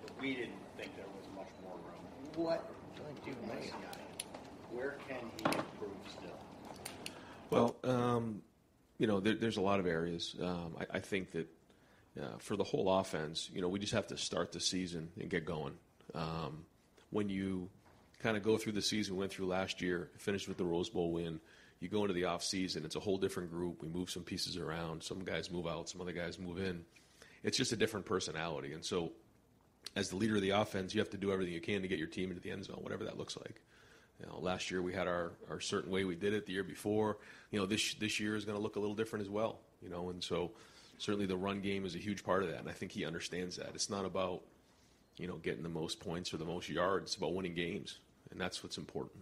but 0.01 0.21
we 0.21 0.35
didn't 0.35 0.51
think 0.77 0.95
there 0.95 1.05
was 1.15 1.25
much 1.35 1.47
more 1.63 1.75
room. 1.75 2.45
What 2.45 2.69
do 3.23 3.29
you 3.29 3.37
think? 3.47 3.71
Where 4.71 4.97
can 5.07 5.19
he 5.37 5.45
improve 5.45 5.91
still? 6.17 6.39
Well, 7.49 7.75
um, 7.83 8.41
you 8.97 9.07
know, 9.07 9.19
there, 9.19 9.35
there's 9.35 9.57
a 9.57 9.61
lot 9.61 9.79
of 9.79 9.85
areas. 9.85 10.35
Um, 10.41 10.75
I, 10.79 10.97
I, 10.97 10.99
think 10.99 11.31
that 11.31 11.47
uh, 12.19 12.37
for 12.39 12.57
the 12.57 12.63
whole 12.63 12.91
offense, 12.91 13.49
you 13.53 13.61
know, 13.61 13.69
we 13.69 13.79
just 13.79 13.93
have 13.93 14.07
to 14.07 14.17
start 14.17 14.51
the 14.51 14.59
season 14.59 15.09
and 15.19 15.29
get 15.29 15.45
going. 15.45 15.73
Um, 16.15 16.65
when 17.11 17.29
you 17.29 17.69
kind 18.23 18.37
of 18.37 18.43
go 18.43 18.57
through 18.57 18.71
the 18.71 18.81
season 18.81 19.15
we 19.15 19.19
went 19.19 19.31
through 19.31 19.47
last 19.47 19.81
year, 19.81 20.09
finished 20.17 20.47
with 20.47 20.57
the 20.57 20.65
Rose 20.65 20.89
Bowl 20.89 21.11
win, 21.11 21.39
you 21.79 21.89
go 21.89 22.01
into 22.01 22.13
the 22.13 22.25
off 22.25 22.43
season, 22.43 22.85
it's 22.85 22.95
a 22.95 22.99
whole 22.99 23.17
different 23.17 23.51
group. 23.51 23.81
We 23.81 23.89
move 23.89 24.09
some 24.09 24.23
pieces 24.23 24.55
around. 24.55 25.03
Some 25.03 25.19
guys 25.19 25.51
move 25.51 25.67
out, 25.67 25.89
some 25.89 25.99
other 25.99 26.13
guys 26.13 26.39
move 26.39 26.57
in. 26.57 26.85
It's 27.43 27.57
just 27.57 27.73
a 27.73 27.75
different 27.75 28.05
personality. 28.05 28.71
And 28.71 28.85
so 28.85 29.11
as 29.95 30.09
the 30.09 30.15
leader 30.15 30.35
of 30.35 30.41
the 30.41 30.51
offense, 30.51 30.95
you 30.95 31.01
have 31.01 31.09
to 31.09 31.17
do 31.17 31.31
everything 31.31 31.53
you 31.53 31.59
can 31.59 31.81
to 31.81 31.87
get 31.89 31.99
your 31.99 32.07
team 32.07 32.29
into 32.29 32.41
the 32.41 32.51
end 32.51 32.63
zone, 32.63 32.79
whatever 32.79 33.03
that 33.03 33.17
looks 33.17 33.35
like. 33.35 33.61
You 34.19 34.27
know, 34.27 34.39
last 34.39 34.71
year 34.71 34.81
we 34.81 34.93
had 34.93 35.07
our, 35.07 35.33
our 35.49 35.59
certain 35.59 35.91
way 35.91 36.05
we 36.05 36.15
did 36.15 36.33
it. 36.33 36.45
The 36.45 36.53
year 36.53 36.63
before, 36.63 37.17
you 37.51 37.59
know, 37.59 37.65
this 37.65 37.95
this 37.95 38.19
year 38.19 38.35
is 38.35 38.45
going 38.45 38.57
to 38.57 38.61
look 38.61 38.77
a 38.77 38.79
little 38.79 38.95
different 38.95 39.25
as 39.25 39.29
well. 39.29 39.59
You 39.81 39.89
know, 39.89 40.09
and 40.09 40.23
so 40.23 40.51
certainly 40.97 41.25
the 41.25 41.35
run 41.35 41.59
game 41.59 41.85
is 41.85 41.95
a 41.95 41.99
huge 41.99 42.23
part 42.23 42.43
of 42.43 42.49
that, 42.49 42.59
and 42.59 42.69
I 42.69 42.71
think 42.71 42.93
he 42.93 43.05
understands 43.05 43.57
that. 43.57 43.71
It's 43.73 43.89
not 43.89 44.05
about 44.05 44.43
you 45.17 45.27
know 45.27 45.35
getting 45.37 45.63
the 45.63 45.69
most 45.69 45.99
points 45.99 46.33
or 46.33 46.37
the 46.37 46.45
most 46.45 46.69
yards; 46.69 47.07
it's 47.07 47.15
about 47.15 47.33
winning 47.33 47.55
games, 47.55 47.99
and 48.33 48.41
that's 48.41 48.65
what's 48.65 48.81
important. 48.81 49.21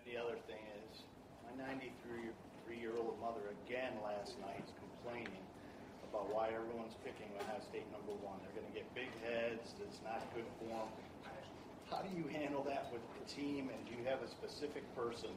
And 0.00 0.08
the 0.08 0.16
other 0.16 0.40
thing 0.48 0.64
is, 0.80 1.04
my 1.44 1.52
93 1.68 2.32
year 2.80 2.96
old 2.98 3.20
mother 3.20 3.52
again 3.62 3.92
last 4.02 4.34
night 4.40 4.64
is 4.64 4.72
complaining 4.80 5.44
about 6.10 6.32
why 6.34 6.48
everyone's 6.48 6.96
picking 7.04 7.28
Ohio 7.38 7.60
State 7.62 7.86
number 7.92 8.16
one. 8.24 8.40
They're 8.42 8.56
going 8.56 8.66
to 8.66 8.74
get 8.74 8.88
big 8.96 9.12
heads. 9.22 9.76
That's 9.78 10.00
not 10.02 10.24
good 10.34 10.48
for 10.58 10.66
them. 10.66 10.88
How 11.92 12.00
do 12.00 12.10
you 12.16 12.24
handle 12.32 12.64
that 12.64 12.88
with 12.90 13.04
the 13.20 13.24
team? 13.28 13.68
And 13.68 13.78
do 13.84 13.92
you 13.92 14.08
have 14.08 14.24
a 14.24 14.28
specific 14.28 14.82
person 14.96 15.30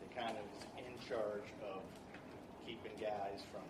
that 0.00 0.10
kind 0.16 0.34
of 0.34 0.44
is 0.56 0.64
in 0.80 0.96
charge 1.06 1.46
of 1.62 1.84
keeping 2.66 2.96
guys 2.96 3.44
from 3.52 3.62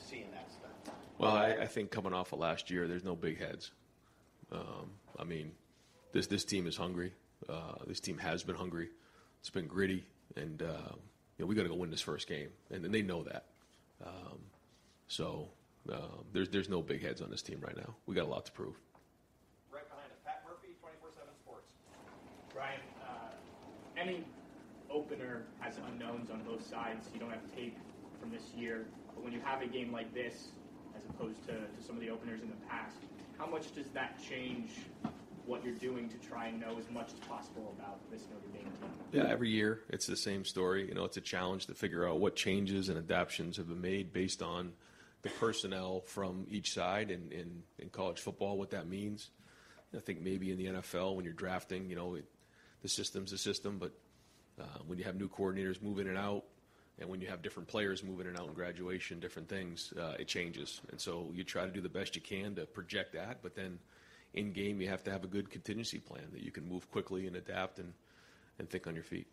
seeing 0.00 0.32
that 0.32 0.48
stuff? 0.50 0.96
Well, 1.18 1.32
I, 1.32 1.62
I 1.62 1.66
think 1.66 1.90
coming 1.90 2.12
off 2.12 2.32
of 2.32 2.40
last 2.40 2.70
year, 2.70 2.88
there's 2.88 3.04
no 3.04 3.14
big 3.14 3.38
heads. 3.38 3.70
Um, 4.50 4.96
I 5.18 5.24
mean, 5.24 5.52
this 6.12 6.26
this 6.26 6.44
team 6.44 6.66
is 6.66 6.76
hungry. 6.76 7.12
Uh, 7.48 7.84
this 7.86 8.00
team 8.00 8.18
has 8.18 8.42
been 8.42 8.56
hungry. 8.56 8.88
It's 9.40 9.50
been 9.50 9.66
gritty, 9.66 10.04
and 10.36 10.62
uh, 10.62 10.92
you 11.36 11.44
know 11.44 11.46
we 11.46 11.54
got 11.54 11.62
to 11.62 11.68
go 11.68 11.74
win 11.74 11.90
this 11.90 12.00
first 12.00 12.26
game, 12.28 12.48
and, 12.70 12.84
and 12.84 12.92
they 12.92 13.02
know 13.02 13.22
that. 13.24 13.44
Um, 14.04 14.38
so 15.06 15.48
um, 15.92 16.24
there's 16.32 16.48
there's 16.48 16.68
no 16.68 16.82
big 16.82 17.02
heads 17.02 17.20
on 17.20 17.30
this 17.30 17.42
team 17.42 17.60
right 17.60 17.76
now. 17.76 17.94
We 18.06 18.14
got 18.14 18.24
a 18.24 18.30
lot 18.30 18.46
to 18.46 18.52
prove. 18.52 18.74
Right 19.72 19.88
behind 19.88 20.10
us, 20.10 20.18
Pat 20.24 20.42
Murphy, 20.44 20.74
24/7 20.82 21.34
Sports. 21.42 21.70
Brian, 22.52 22.80
uh, 23.02 23.30
any 23.96 24.24
opener 24.90 25.42
has 25.60 25.78
unknowns 25.86 26.30
on 26.30 26.42
both 26.42 26.66
sides. 26.68 27.08
You 27.14 27.20
don't 27.20 27.30
have 27.30 27.54
tape 27.54 27.76
from 28.20 28.30
this 28.30 28.50
year, 28.56 28.86
but 29.14 29.22
when 29.22 29.32
you 29.32 29.40
have 29.40 29.62
a 29.62 29.66
game 29.66 29.92
like 29.92 30.12
this, 30.12 30.48
as 30.96 31.04
opposed 31.08 31.46
to, 31.46 31.52
to 31.52 31.82
some 31.86 31.94
of 31.94 32.02
the 32.02 32.10
openers 32.10 32.42
in 32.42 32.48
the 32.48 32.66
past, 32.68 32.96
how 33.38 33.46
much 33.46 33.72
does 33.74 33.86
that 33.94 34.18
change 34.20 34.70
what 35.48 35.64
you're 35.64 35.74
doing 35.74 36.08
to 36.10 36.18
try 36.28 36.46
and 36.48 36.60
know 36.60 36.76
as 36.78 36.88
much 36.90 37.08
as 37.12 37.20
possible 37.26 37.74
about 37.78 37.98
this 38.10 38.22
Notre 38.30 38.48
Dame 38.52 38.70
team? 38.80 38.90
Yeah, 39.12 39.26
every 39.28 39.50
year 39.50 39.80
it's 39.88 40.06
the 40.06 40.16
same 40.16 40.44
story. 40.44 40.86
You 40.86 40.94
know, 40.94 41.04
it's 41.04 41.16
a 41.16 41.22
challenge 41.22 41.66
to 41.66 41.74
figure 41.74 42.06
out 42.08 42.20
what 42.20 42.36
changes 42.36 42.88
and 42.90 42.98
adaptations 42.98 43.56
have 43.56 43.68
been 43.68 43.80
made 43.80 44.12
based 44.12 44.42
on 44.42 44.72
the 45.22 45.30
personnel 45.30 46.02
from 46.06 46.46
each 46.48 46.72
side 46.74 47.10
in, 47.10 47.32
in, 47.32 47.62
in 47.78 47.88
college 47.88 48.20
football, 48.20 48.58
what 48.58 48.70
that 48.70 48.86
means. 48.88 49.30
I 49.96 50.00
think 50.00 50.20
maybe 50.20 50.52
in 50.52 50.58
the 50.58 50.66
NFL 50.66 51.16
when 51.16 51.24
you're 51.24 51.34
drafting, 51.34 51.88
you 51.88 51.96
know, 51.96 52.14
it, 52.14 52.26
the 52.82 52.88
system's 52.88 53.30
the 53.30 53.38
system, 53.38 53.78
but 53.78 53.92
uh, 54.60 54.64
when 54.86 54.98
you 54.98 55.04
have 55.04 55.16
new 55.16 55.28
coordinators 55.28 55.82
move 55.82 55.98
in 55.98 56.08
and 56.08 56.18
out, 56.18 56.44
And 57.00 57.08
when 57.08 57.20
you 57.20 57.28
have 57.28 57.42
different 57.42 57.68
players 57.68 58.02
moving 58.02 58.26
in 58.26 58.32
and 58.32 58.38
out 58.38 58.48
in 58.48 58.54
graduation, 58.54 59.20
different 59.20 59.48
things, 59.48 59.92
uh, 59.98 60.14
it 60.18 60.26
changes. 60.26 60.80
And 60.90 61.00
so 61.00 61.30
you 61.32 61.44
try 61.44 61.64
to 61.64 61.70
do 61.70 61.80
the 61.80 61.88
best 61.88 62.16
you 62.16 62.22
can 62.22 62.56
to 62.56 62.66
project 62.66 63.12
that, 63.14 63.38
but 63.42 63.54
then 63.54 63.78
in 64.34 64.52
game 64.52 64.80
you 64.80 64.88
have 64.88 65.02
to 65.04 65.10
have 65.10 65.24
a 65.24 65.26
good 65.26 65.50
contingency 65.50 65.98
plan 65.98 66.24
that 66.32 66.42
you 66.42 66.50
can 66.50 66.68
move 66.68 66.90
quickly 66.90 67.26
and 67.26 67.36
adapt 67.36 67.78
and, 67.78 67.92
and 68.58 68.68
think 68.68 68.86
on 68.86 68.94
your 68.94 69.04
feet. 69.04 69.26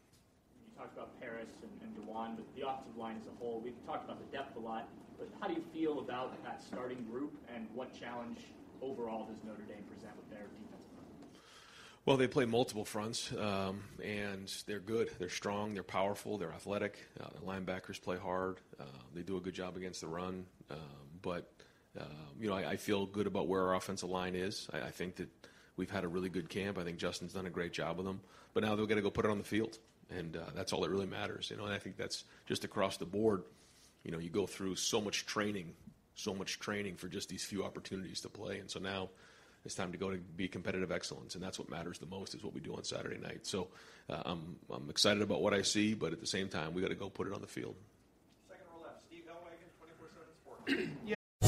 You 0.60 0.81
talked 0.81 0.95
about 0.95 1.19
Paris 1.19 1.49
and, 1.62 1.71
and 1.81 2.08
Dawand, 2.08 2.38
but 2.38 2.45
the 2.55 2.67
offensive 2.67 2.97
line 2.97 3.17
as 3.19 3.27
a 3.27 3.36
whole, 3.39 3.62
we've 3.63 3.73
talked 3.86 4.05
about 4.05 4.19
the 4.19 4.38
depth 4.38 4.55
a 4.55 4.60
lot, 4.60 4.88
but 5.17 5.27
how 5.39 5.47
do 5.47 5.53
you 5.53 5.63
feel 5.73 5.99
about 5.99 6.41
that 6.43 6.62
starting 6.63 7.03
group 7.12 7.34
and 7.53 7.67
what 7.73 7.97
challenge 7.97 8.39
overall 8.81 9.25
does 9.25 9.38
Notre 9.45 9.63
Dame 9.63 9.84
present 9.89 10.15
with 10.17 10.29
their 10.29 10.43
defensive 10.43 10.91
front? 10.93 11.41
Well, 12.05 12.17
they 12.17 12.27
play 12.27 12.45
multiple 12.45 12.86
fronts, 12.86 13.31
um, 13.34 13.84
and 14.03 14.53
they're 14.67 14.79
good. 14.79 15.10
They're 15.17 15.29
strong. 15.29 15.73
They're 15.73 15.84
powerful. 15.84 16.38
They're 16.38 16.53
athletic. 16.53 16.99
Uh, 17.19 17.27
the 17.34 17.45
linebackers 17.45 18.01
play 18.01 18.17
hard. 18.17 18.60
Uh, 18.79 18.84
they 19.13 19.23
do 19.23 19.38
a 19.38 19.41
good 19.41 19.55
job 19.55 19.75
against 19.75 20.01
the 20.01 20.08
run. 20.08 20.45
Um, 20.69 20.77
but 21.21 21.51
you 22.39 22.49
know, 22.49 22.55
I, 22.55 22.71
I, 22.71 22.75
feel 22.77 23.05
good 23.05 23.27
about 23.27 23.47
where 23.47 23.62
our 23.63 23.75
offensive 23.75 24.10
line 24.10 24.36
is. 24.36 24.67
I, 24.73 24.81
I, 24.81 24.91
think 24.91 25.15
that 25.17 25.29
we've 25.77 25.89
had 25.89 26.03
a 26.03 26.08
really 26.08 26.29
good 26.29 26.49
camp. 26.49 26.77
I 26.77 26.84
think 26.84 26.97
Justin's 26.97 27.34
done 27.34 27.45
a 27.45 27.49
great 27.49 27.73
job 27.73 27.97
with 27.97 28.05
them. 28.05 28.21
But 28.53 28.63
now 28.63 28.75
they've 28.75 28.88
got 28.88 28.95
to 28.95 29.01
go 29.01 29.10
put 29.10 29.25
it 29.25 29.31
on 29.31 29.38
the 29.38 29.43
field, 29.43 29.77
and 30.10 30.36
uh, 30.36 30.41
that's 30.55 30.73
all 30.73 30.81
that 30.81 30.89
really 30.89 31.05
matters. 31.05 31.49
You 31.49 31.58
know, 31.58 31.65
and 31.65 31.73
I 31.73 31.77
think 31.77 31.97
that's 31.97 32.23
just 32.45 32.63
across 32.63 32.97
the 32.97 33.05
board. 33.05 33.43
You 34.03 34.12
know, 34.12 34.19
you 34.19 34.29
go 34.29 34.45
through 34.45 34.75
so 34.75 35.01
much 35.01 35.25
training, 35.25 35.73
so 36.15 36.34
much 36.34 36.60
training 36.60 36.95
for 36.95 37.08
just 37.08 37.29
these 37.29 37.43
few 37.43 37.63
opportunities 37.63 38.21
to 38.21 38.29
play, 38.29 38.60
and 38.60 38.69
so 38.69 38.79
now 38.79 39.10
it's 39.65 39.75
time 39.75 39.91
to 39.91 39.97
go 39.97 40.12
to 40.12 40.17
be 40.17 40.47
competitive 40.47 40.91
excellence, 40.91 41.36
and 41.36 41.43
that's 41.43 41.58
what 41.58 41.69
matters 41.69 41.97
the 41.97 42.05
most 42.05 42.36
is 42.36 42.43
what 42.43 42.53
we 42.53 42.62
do 42.62 42.75
on 42.75 42.84
Saturday 42.84 43.17
night. 43.17 43.47
So 43.47 43.67
uh, 44.10 44.21
I'm, 44.25 44.55
I'm 44.71 44.89
excited 44.89 45.23
about 45.23 45.41
what 45.41 45.53
I 45.53 45.63
see, 45.63 45.95
but 45.95 46.13
at 46.13 46.21
the 46.21 46.27
same 46.27 46.47
time, 46.47 46.73
we 46.73 46.81
got 46.81 46.89
to 46.89 46.95
go 46.95 47.10
put 47.10 47.27
it 47.27 47.34
on 47.34 47.41
the 47.41 47.47
field. 47.47 47.75
Second 48.47 48.63
row 48.71 48.84
left, 48.84 49.01
Steve 49.08 49.23
Helwagen, 49.27 49.67
24/7 49.81 50.36
Sports. 50.39 50.91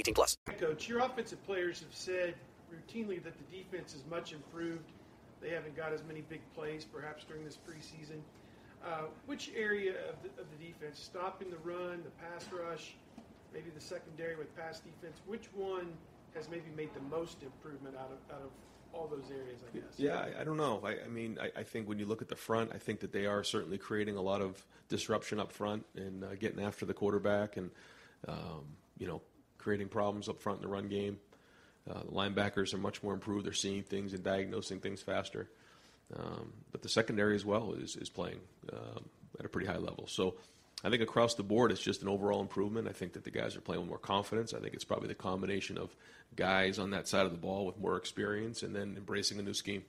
18 0.00 0.14
plus. 0.14 0.36
Coach, 0.58 0.88
your 0.88 1.00
offensive 1.00 1.44
players 1.44 1.80
have 1.80 1.94
said 1.94 2.34
routinely 2.72 3.22
that 3.22 3.34
the 3.36 3.56
defense 3.56 3.94
is 3.94 4.02
much 4.10 4.32
improved. 4.32 4.90
They 5.40 5.50
haven't 5.50 5.76
got 5.76 5.92
as 5.92 6.02
many 6.04 6.22
big 6.22 6.40
plays, 6.54 6.84
perhaps, 6.84 7.24
during 7.24 7.44
this 7.44 7.56
preseason. 7.56 8.20
Uh, 8.84 9.02
which 9.26 9.50
area 9.54 9.92
of 10.08 10.16
the, 10.22 10.28
of 10.40 10.46
the 10.50 10.66
defense, 10.66 10.98
stopping 10.98 11.50
the 11.50 11.58
run, 11.58 12.02
the 12.02 12.10
pass 12.24 12.46
rush, 12.50 12.94
maybe 13.52 13.70
the 13.74 13.80
secondary 13.80 14.36
with 14.36 14.54
pass 14.56 14.80
defense, 14.80 15.20
which 15.26 15.48
one 15.54 15.88
has 16.34 16.48
maybe 16.48 16.70
made 16.76 16.90
the 16.94 17.14
most 17.14 17.42
improvement 17.42 17.94
out 17.96 18.10
of, 18.10 18.34
out 18.34 18.42
of 18.42 18.50
all 18.92 19.06
those 19.06 19.30
areas, 19.30 19.60
I 19.68 19.76
guess. 19.76 19.98
Yeah, 19.98 20.16
I, 20.16 20.40
I 20.40 20.44
don't 20.44 20.56
know. 20.56 20.80
I, 20.84 20.96
I 21.04 21.08
mean, 21.08 21.38
I, 21.40 21.60
I, 21.60 21.62
think 21.62 21.88
when 21.88 21.98
you 21.98 22.06
look 22.06 22.22
at 22.22 22.28
the 22.28 22.36
front, 22.36 22.70
I 22.74 22.78
think 22.78 23.00
that 23.00 23.12
they 23.12 23.26
are 23.26 23.44
certainly 23.44 23.78
creating 23.78 24.16
a 24.16 24.22
lot 24.22 24.40
of 24.40 24.64
disruption 24.88 25.38
up 25.38 25.52
front 25.52 25.84
and 25.94 26.24
uh, 26.24 26.34
getting 26.36 26.62
after 26.64 26.86
the 26.86 26.94
quarterback 26.94 27.56
and, 27.56 27.70
um, 28.26 28.64
you 28.98 29.06
know, 29.06 29.20
creating 29.60 29.88
problems 29.88 30.28
up 30.28 30.40
front 30.40 30.58
in 30.58 30.62
the 30.62 30.68
run 30.68 30.88
game. 30.88 31.18
Uh, 31.88 32.00
the 32.00 32.12
linebackers 32.12 32.74
are 32.74 32.78
much 32.78 33.02
more 33.02 33.14
improved. 33.14 33.46
They're 33.46 33.52
seeing 33.52 33.82
things 33.82 34.12
and 34.12 34.22
diagnosing 34.22 34.80
things 34.80 35.02
faster. 35.02 35.48
Um, 36.14 36.52
but 36.72 36.82
the 36.82 36.88
secondary 36.88 37.36
as 37.36 37.44
well 37.44 37.72
is, 37.72 37.96
is 37.96 38.08
playing 38.08 38.40
um, 38.72 39.04
at 39.38 39.46
a 39.46 39.48
pretty 39.48 39.66
high 39.66 39.78
level. 39.78 40.06
So 40.08 40.34
I 40.84 40.90
think 40.90 41.02
across 41.02 41.34
the 41.34 41.42
board, 41.42 41.70
it's 41.72 41.80
just 41.80 42.02
an 42.02 42.08
overall 42.08 42.40
improvement. 42.40 42.88
I 42.88 42.92
think 42.92 43.12
that 43.12 43.24
the 43.24 43.30
guys 43.30 43.56
are 43.56 43.60
playing 43.60 43.82
with 43.82 43.88
more 43.88 43.98
confidence. 43.98 44.54
I 44.54 44.60
think 44.60 44.74
it's 44.74 44.84
probably 44.84 45.08
the 45.08 45.14
combination 45.14 45.78
of 45.78 45.94
guys 46.36 46.78
on 46.78 46.90
that 46.90 47.06
side 47.06 47.26
of 47.26 47.32
the 47.32 47.38
ball 47.38 47.66
with 47.66 47.78
more 47.78 47.96
experience 47.96 48.62
and 48.62 48.74
then 48.74 48.94
embracing 48.96 49.38
a 49.38 49.42
new 49.42 49.54
scheme. 49.54 49.84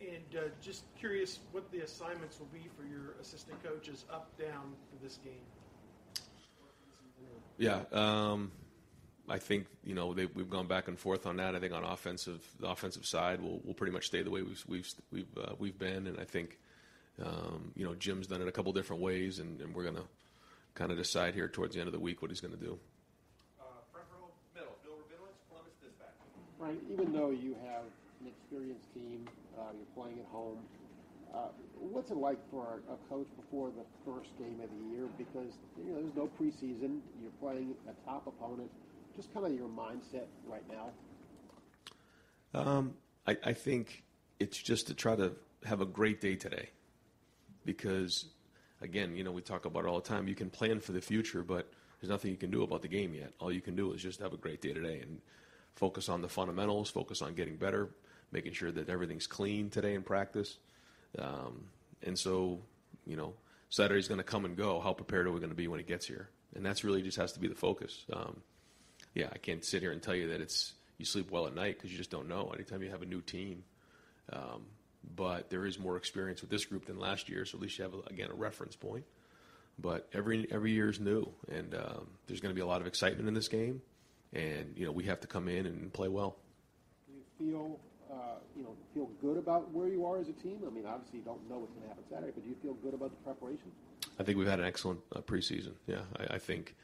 And 0.00 0.36
uh, 0.36 0.48
just 0.60 0.84
curious 0.98 1.38
what 1.52 1.70
the 1.70 1.80
assignments 1.80 2.38
will 2.38 2.48
be 2.52 2.68
for 2.76 2.86
your 2.86 3.14
assistant 3.20 3.62
coaches 3.62 4.04
up, 4.12 4.36
down 4.38 4.74
for 4.90 5.02
this 5.02 5.18
game. 5.24 5.32
Yeah. 7.58 7.80
Um, 7.92 8.52
I 9.28 9.38
think 9.38 9.66
you 9.84 9.94
know 9.94 10.14
we've 10.34 10.50
gone 10.50 10.66
back 10.66 10.88
and 10.88 10.98
forth 10.98 11.26
on 11.26 11.36
that. 11.36 11.56
I 11.56 11.58
think 11.58 11.72
on 11.72 11.84
offensive, 11.84 12.40
the 12.60 12.68
offensive 12.68 13.04
side 13.04 13.40
will 13.40 13.60
will 13.64 13.74
pretty 13.74 13.92
much 13.92 14.06
stay 14.06 14.22
the 14.22 14.30
way 14.30 14.42
we've 14.42 14.64
we've 14.68 14.94
we've 15.10 15.38
uh, 15.38 15.52
we've 15.58 15.78
been, 15.78 16.06
and 16.06 16.18
I 16.20 16.24
think 16.24 16.58
um, 17.24 17.72
you 17.74 17.84
know 17.84 17.94
Jim's 17.94 18.28
done 18.28 18.40
it 18.40 18.48
a 18.48 18.52
couple 18.52 18.72
different 18.72 19.02
ways, 19.02 19.38
and, 19.40 19.60
and 19.60 19.74
we're 19.74 19.82
going 19.82 19.96
to 19.96 20.06
kind 20.74 20.92
of 20.92 20.98
decide 20.98 21.34
here 21.34 21.48
towards 21.48 21.74
the 21.74 21.80
end 21.80 21.88
of 21.88 21.92
the 21.92 21.98
week 22.00 22.22
what 22.22 22.30
he's 22.30 22.40
going 22.40 22.54
to 22.54 22.60
do. 22.60 22.78
Uh, 23.58 23.64
front 23.90 24.06
row, 24.12 24.28
middle, 24.54 24.76
Bill 24.84 24.94
Rabinowitz, 24.94 25.42
Columbus 25.50 25.74
Dispatch. 25.82 26.14
Right, 26.58 26.78
even 26.92 27.12
though 27.12 27.30
you 27.30 27.56
have 27.66 27.88
an 28.20 28.28
experienced 28.28 28.86
team, 28.94 29.26
uh, 29.58 29.74
you're 29.74 29.90
playing 29.96 30.20
at 30.20 30.26
home. 30.30 30.58
Uh, 31.34 31.50
what's 31.80 32.10
it 32.10 32.16
like 32.16 32.38
for 32.50 32.80
a 32.88 32.96
coach 33.10 33.26
before 33.36 33.70
the 33.74 33.84
first 34.06 34.30
game 34.38 34.60
of 34.62 34.70
the 34.70 34.96
year? 34.96 35.08
Because 35.18 35.50
you 35.82 35.90
know 35.90 36.00
there's 36.00 36.14
no 36.14 36.30
preseason. 36.38 37.02
You're 37.18 37.34
playing 37.40 37.74
a 37.90 37.94
top 38.06 38.28
opponent 38.28 38.70
just 39.16 39.32
kind 39.32 39.46
of 39.46 39.52
your 39.52 39.68
mindset 39.68 40.26
right 40.46 40.64
now? 40.70 40.90
Um, 42.54 42.94
I, 43.26 43.36
I 43.44 43.52
think 43.52 44.04
it's 44.38 44.56
just 44.56 44.86
to 44.88 44.94
try 44.94 45.16
to 45.16 45.32
have 45.64 45.80
a 45.80 45.86
great 45.86 46.20
day 46.20 46.36
today, 46.36 46.68
because 47.64 48.26
again, 48.80 49.16
you 49.16 49.24
know, 49.24 49.32
we 49.32 49.42
talk 49.42 49.64
about 49.64 49.84
it 49.84 49.88
all 49.88 50.00
the 50.00 50.08
time. 50.08 50.28
You 50.28 50.34
can 50.34 50.50
plan 50.50 50.80
for 50.80 50.92
the 50.92 51.00
future, 51.00 51.42
but 51.42 51.70
there's 52.00 52.10
nothing 52.10 52.30
you 52.30 52.36
can 52.36 52.50
do 52.50 52.62
about 52.62 52.82
the 52.82 52.88
game 52.88 53.14
yet. 53.14 53.32
All 53.40 53.50
you 53.50 53.62
can 53.62 53.74
do 53.74 53.92
is 53.92 54.02
just 54.02 54.20
have 54.20 54.32
a 54.32 54.36
great 54.36 54.60
day 54.60 54.72
today 54.72 55.00
and 55.00 55.20
focus 55.74 56.08
on 56.08 56.20
the 56.22 56.28
fundamentals, 56.28 56.90
focus 56.90 57.22
on 57.22 57.34
getting 57.34 57.56
better, 57.56 57.90
making 58.32 58.52
sure 58.52 58.70
that 58.70 58.88
everything's 58.88 59.26
clean 59.26 59.70
today 59.70 59.94
in 59.94 60.02
practice. 60.02 60.58
Um, 61.18 61.64
and 62.02 62.18
so, 62.18 62.60
you 63.06 63.16
know, 63.16 63.34
Saturday's 63.70 64.08
going 64.08 64.18
to 64.18 64.24
come 64.24 64.44
and 64.44 64.56
go. 64.56 64.80
How 64.80 64.92
prepared 64.92 65.26
are 65.26 65.32
we 65.32 65.40
going 65.40 65.50
to 65.50 65.56
be 65.56 65.68
when 65.68 65.80
it 65.80 65.86
gets 65.86 66.06
here? 66.06 66.28
And 66.54 66.64
that's 66.64 66.84
really 66.84 67.02
just 67.02 67.16
has 67.16 67.32
to 67.32 67.40
be 67.40 67.48
the 67.48 67.54
focus. 67.54 68.04
Um, 68.12 68.42
yeah, 69.16 69.28
I 69.32 69.38
can't 69.38 69.64
sit 69.64 69.80
here 69.80 69.92
and 69.92 70.02
tell 70.02 70.14
you 70.14 70.28
that 70.28 70.42
it's 70.42 70.74
you 70.98 71.06
sleep 71.06 71.30
well 71.30 71.46
at 71.46 71.54
night 71.54 71.76
because 71.76 71.90
you 71.90 71.96
just 71.96 72.10
don't 72.10 72.28
know. 72.28 72.52
Anytime 72.54 72.82
you 72.82 72.90
have 72.90 73.00
a 73.00 73.06
new 73.06 73.22
team, 73.22 73.64
um, 74.30 74.66
but 75.16 75.48
there 75.48 75.64
is 75.64 75.78
more 75.78 75.96
experience 75.96 76.42
with 76.42 76.50
this 76.50 76.66
group 76.66 76.84
than 76.84 76.98
last 76.98 77.28
year, 77.28 77.46
so 77.46 77.56
at 77.56 77.62
least 77.62 77.78
you 77.78 77.84
have 77.84 77.94
again 78.08 78.28
a 78.30 78.34
reference 78.34 78.76
point. 78.76 79.04
But 79.78 80.06
every 80.12 80.46
every 80.50 80.72
year 80.72 80.90
is 80.90 81.00
new, 81.00 81.32
and 81.50 81.74
um, 81.74 82.08
there's 82.26 82.40
going 82.40 82.50
to 82.50 82.54
be 82.54 82.60
a 82.60 82.66
lot 82.66 82.82
of 82.82 82.86
excitement 82.86 83.26
in 83.26 83.32
this 83.32 83.48
game, 83.48 83.80
and 84.34 84.74
you 84.76 84.84
know 84.84 84.92
we 84.92 85.04
have 85.04 85.20
to 85.20 85.26
come 85.26 85.48
in 85.48 85.64
and 85.64 85.90
play 85.90 86.08
well. 86.08 86.36
Do 87.08 87.14
you 87.14 87.22
feel 87.38 87.80
uh, 88.12 88.38
you 88.54 88.64
know 88.64 88.74
feel 88.92 89.08
good 89.22 89.38
about 89.38 89.72
where 89.72 89.88
you 89.88 90.04
are 90.04 90.18
as 90.18 90.28
a 90.28 90.34
team? 90.34 90.58
I 90.66 90.70
mean, 90.70 90.84
obviously 90.86 91.20
you 91.20 91.24
don't 91.24 91.48
know 91.48 91.56
what's 91.58 91.72
going 91.72 91.84
to 91.84 91.88
happen 91.88 92.04
Saturday, 92.10 92.32
but 92.34 92.44
do 92.44 92.50
you 92.50 92.56
feel 92.62 92.74
good 92.74 92.92
about 92.92 93.10
the 93.10 93.24
preparation? 93.24 93.72
I 94.20 94.24
think 94.24 94.36
we've 94.36 94.46
had 94.46 94.60
an 94.60 94.66
excellent 94.66 95.00
uh, 95.14 95.20
preseason. 95.20 95.72
Yeah, 95.86 96.02
I, 96.18 96.34
I 96.34 96.38
think 96.38 96.74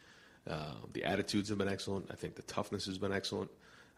uh, 0.48 0.74
the 0.92 1.04
attitudes 1.04 1.48
have 1.48 1.58
been 1.58 1.68
excellent. 1.68 2.06
I 2.10 2.14
think 2.14 2.34
the 2.34 2.42
toughness 2.42 2.86
has 2.86 2.98
been 2.98 3.12
excellent. 3.12 3.50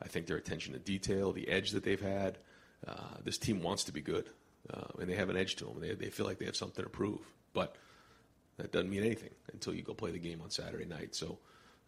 I 0.02 0.08
think 0.08 0.26
their 0.26 0.36
attention 0.36 0.72
to 0.74 0.78
detail, 0.78 1.32
the 1.32 1.48
edge 1.48 1.70
that 1.70 1.84
they've 1.84 2.00
had. 2.00 2.38
Uh, 2.86 3.16
this 3.22 3.38
team 3.38 3.62
wants 3.62 3.84
to 3.84 3.92
be 3.92 4.02
good, 4.02 4.28
uh, 4.72 5.00
and 5.00 5.08
they 5.08 5.14
have 5.14 5.30
an 5.30 5.36
edge 5.36 5.56
to 5.56 5.64
them. 5.64 5.80
They, 5.80 5.94
they 5.94 6.10
feel 6.10 6.26
like 6.26 6.38
they 6.38 6.44
have 6.44 6.56
something 6.56 6.84
to 6.84 6.90
prove, 6.90 7.20
but 7.54 7.76
that 8.58 8.72
doesn't 8.72 8.90
mean 8.90 9.02
anything 9.02 9.30
until 9.52 9.74
you 9.74 9.82
go 9.82 9.94
play 9.94 10.10
the 10.10 10.18
game 10.18 10.40
on 10.42 10.50
Saturday 10.50 10.84
night. 10.84 11.14
So 11.14 11.38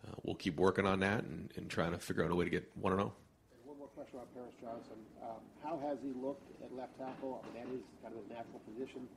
uh, 0.06 0.14
we'll 0.22 0.36
keep 0.36 0.56
working 0.56 0.86
on 0.86 1.00
that 1.00 1.24
and, 1.24 1.52
and, 1.56 1.68
trying 1.68 1.92
to 1.92 1.98
figure 1.98 2.24
out 2.24 2.30
a 2.30 2.34
way 2.34 2.44
to 2.44 2.50
get 2.50 2.70
one 2.76 2.92
and 2.92 3.00
zero. 3.00 3.12
Oh. 3.12 3.70
One 3.70 3.78
more 3.78 3.88
question 3.88 4.18
about 4.18 4.32
Paris 4.34 4.54
Johnson. 4.60 4.98
Um, 5.22 5.40
how 5.62 5.78
has 5.86 5.98
he 6.02 6.12
looked 6.20 6.48
at 6.62 6.74
left 6.74 6.98
tackle? 6.98 7.42
I 7.42 7.46
mean, 7.46 7.64
that 7.64 7.74
is 7.74 7.82
kind 8.02 8.14
of 8.14 8.22
his 8.22 8.30
natural 8.30 8.60
position. 8.64 9.08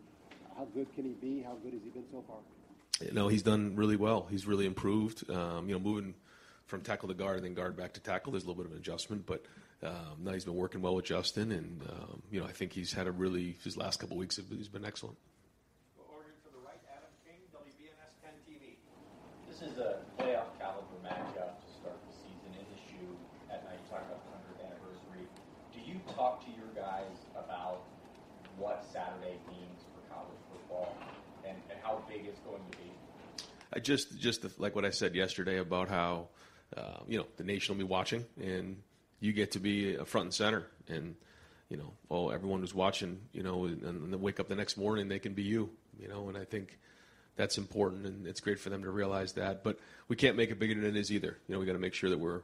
How 0.57 0.65
good 0.73 0.93
can 0.95 1.05
he 1.05 1.15
be? 1.15 1.41
How 1.41 1.55
good 1.63 1.73
has 1.73 1.81
he 1.83 1.89
been 1.89 2.05
so 2.11 2.23
far? 2.27 2.43
No, 3.11 3.27
he's 3.27 3.43
done 3.43 3.75
really 3.75 3.95
well. 3.95 4.27
He's 4.29 4.45
really 4.45 4.65
improved. 4.65 5.29
Um, 5.29 5.67
you 5.69 5.75
know, 5.75 5.79
moving 5.79 6.13
from 6.67 6.81
tackle 6.81 7.07
to 7.09 7.15
guard 7.15 7.37
and 7.37 7.45
then 7.45 7.53
guard 7.53 7.75
back 7.75 7.93
to 7.93 7.99
tackle, 7.99 8.31
there's 8.31 8.43
a 8.43 8.47
little 8.47 8.61
bit 8.61 8.67
of 8.67 8.73
an 8.73 8.77
adjustment, 8.79 9.25
but 9.25 9.43
um, 9.81 10.19
no, 10.23 10.31
he's 10.33 10.45
been 10.45 10.55
working 10.55 10.81
well 10.81 10.93
with 10.95 11.05
Justin, 11.05 11.51
and 11.51 11.81
um, 11.89 12.21
you 12.31 12.39
know, 12.39 12.45
I 12.45 12.51
think 12.51 12.73
he's 12.73 12.91
had 12.93 13.07
a 13.07 13.11
really 13.11 13.57
his 13.63 13.77
last 13.77 13.99
couple 13.99 14.17
weeks. 14.17 14.35
have- 14.37 14.45
He's 14.51 14.67
been 14.67 14.83
excellent. 14.85 15.17
Order 16.11 16.29
to 16.29 16.49
the 16.51 16.59
right, 16.67 16.77
Adam 16.91 17.07
King, 17.23 17.39
WBNS 17.55 18.13
10 18.21 18.31
TV. 18.43 18.75
This 19.47 19.63
is 19.63 19.79
a 19.79 20.03
playoff 20.19 20.51
caliber 20.59 20.99
matchup 21.01 21.63
to 21.63 21.67
start 21.79 21.95
the 22.05 22.13
season 22.13 22.51
in 22.59 22.65
the 22.69 22.79
shoe 22.91 23.11
at 23.49 23.63
night. 23.63 23.79
You 23.81 23.87
talk 23.89 24.03
about 24.03 24.19
the 24.27 24.35
100th 24.35 24.67
anniversary. 24.67 25.23
Do 25.71 25.79
you 25.79 25.97
talk 26.13 26.43
to 26.43 26.51
your 26.59 26.69
guys 26.75 27.15
about 27.39 27.87
what 28.59 28.83
Saturday 28.91 29.39
means 29.47 29.79
for 29.95 30.03
college 30.13 30.43
football 30.51 30.91
and, 31.47 31.55
and 31.71 31.79
how 31.81 32.03
big 32.11 32.27
it's 32.27 32.43
going 32.43 32.59
to 32.69 32.77
be? 32.77 32.91
I 33.73 33.79
just 33.79 34.17
just 34.19 34.41
the, 34.41 34.51
like 34.57 34.75
what 34.75 34.85
I 34.85 34.89
said 34.89 35.15
yesterday 35.15 35.57
about 35.57 35.89
how 35.89 36.29
uh, 36.75 36.99
you 37.07 37.17
know 37.17 37.25
the 37.37 37.43
nation 37.43 37.75
will 37.75 37.85
be 37.85 37.89
watching 37.89 38.25
and 38.41 38.77
you 39.19 39.33
get 39.33 39.51
to 39.51 39.59
be 39.59 39.95
a 39.95 40.05
front 40.05 40.25
and 40.25 40.33
center 40.33 40.65
and 40.87 41.15
you 41.69 41.77
know 41.77 41.93
oh 42.09 42.29
everyone 42.29 42.61
who's 42.61 42.73
watching 42.73 43.19
you 43.33 43.43
know 43.43 43.65
and, 43.65 43.83
and 43.83 44.21
wake 44.21 44.39
up 44.39 44.47
the 44.47 44.55
next 44.55 44.77
morning 44.77 45.07
they 45.07 45.19
can 45.19 45.33
be 45.33 45.43
you 45.43 45.69
you 45.99 46.07
know 46.07 46.29
and 46.29 46.37
I 46.37 46.45
think 46.45 46.77
that's 47.35 47.57
important 47.57 48.05
and 48.05 48.27
it's 48.27 48.41
great 48.41 48.59
for 48.59 48.69
them 48.69 48.83
to 48.83 48.89
realize 48.89 49.33
that 49.33 49.63
but 49.63 49.77
we 50.07 50.15
can't 50.15 50.35
make 50.35 50.49
it 50.49 50.59
bigger 50.59 50.75
than 50.75 50.85
it 50.85 50.97
is 50.97 51.11
either 51.11 51.37
you 51.47 51.53
know 51.53 51.59
we 51.59 51.65
got 51.65 51.73
to 51.73 51.79
make 51.79 51.93
sure 51.93 52.09
that 52.09 52.19
we're 52.19 52.41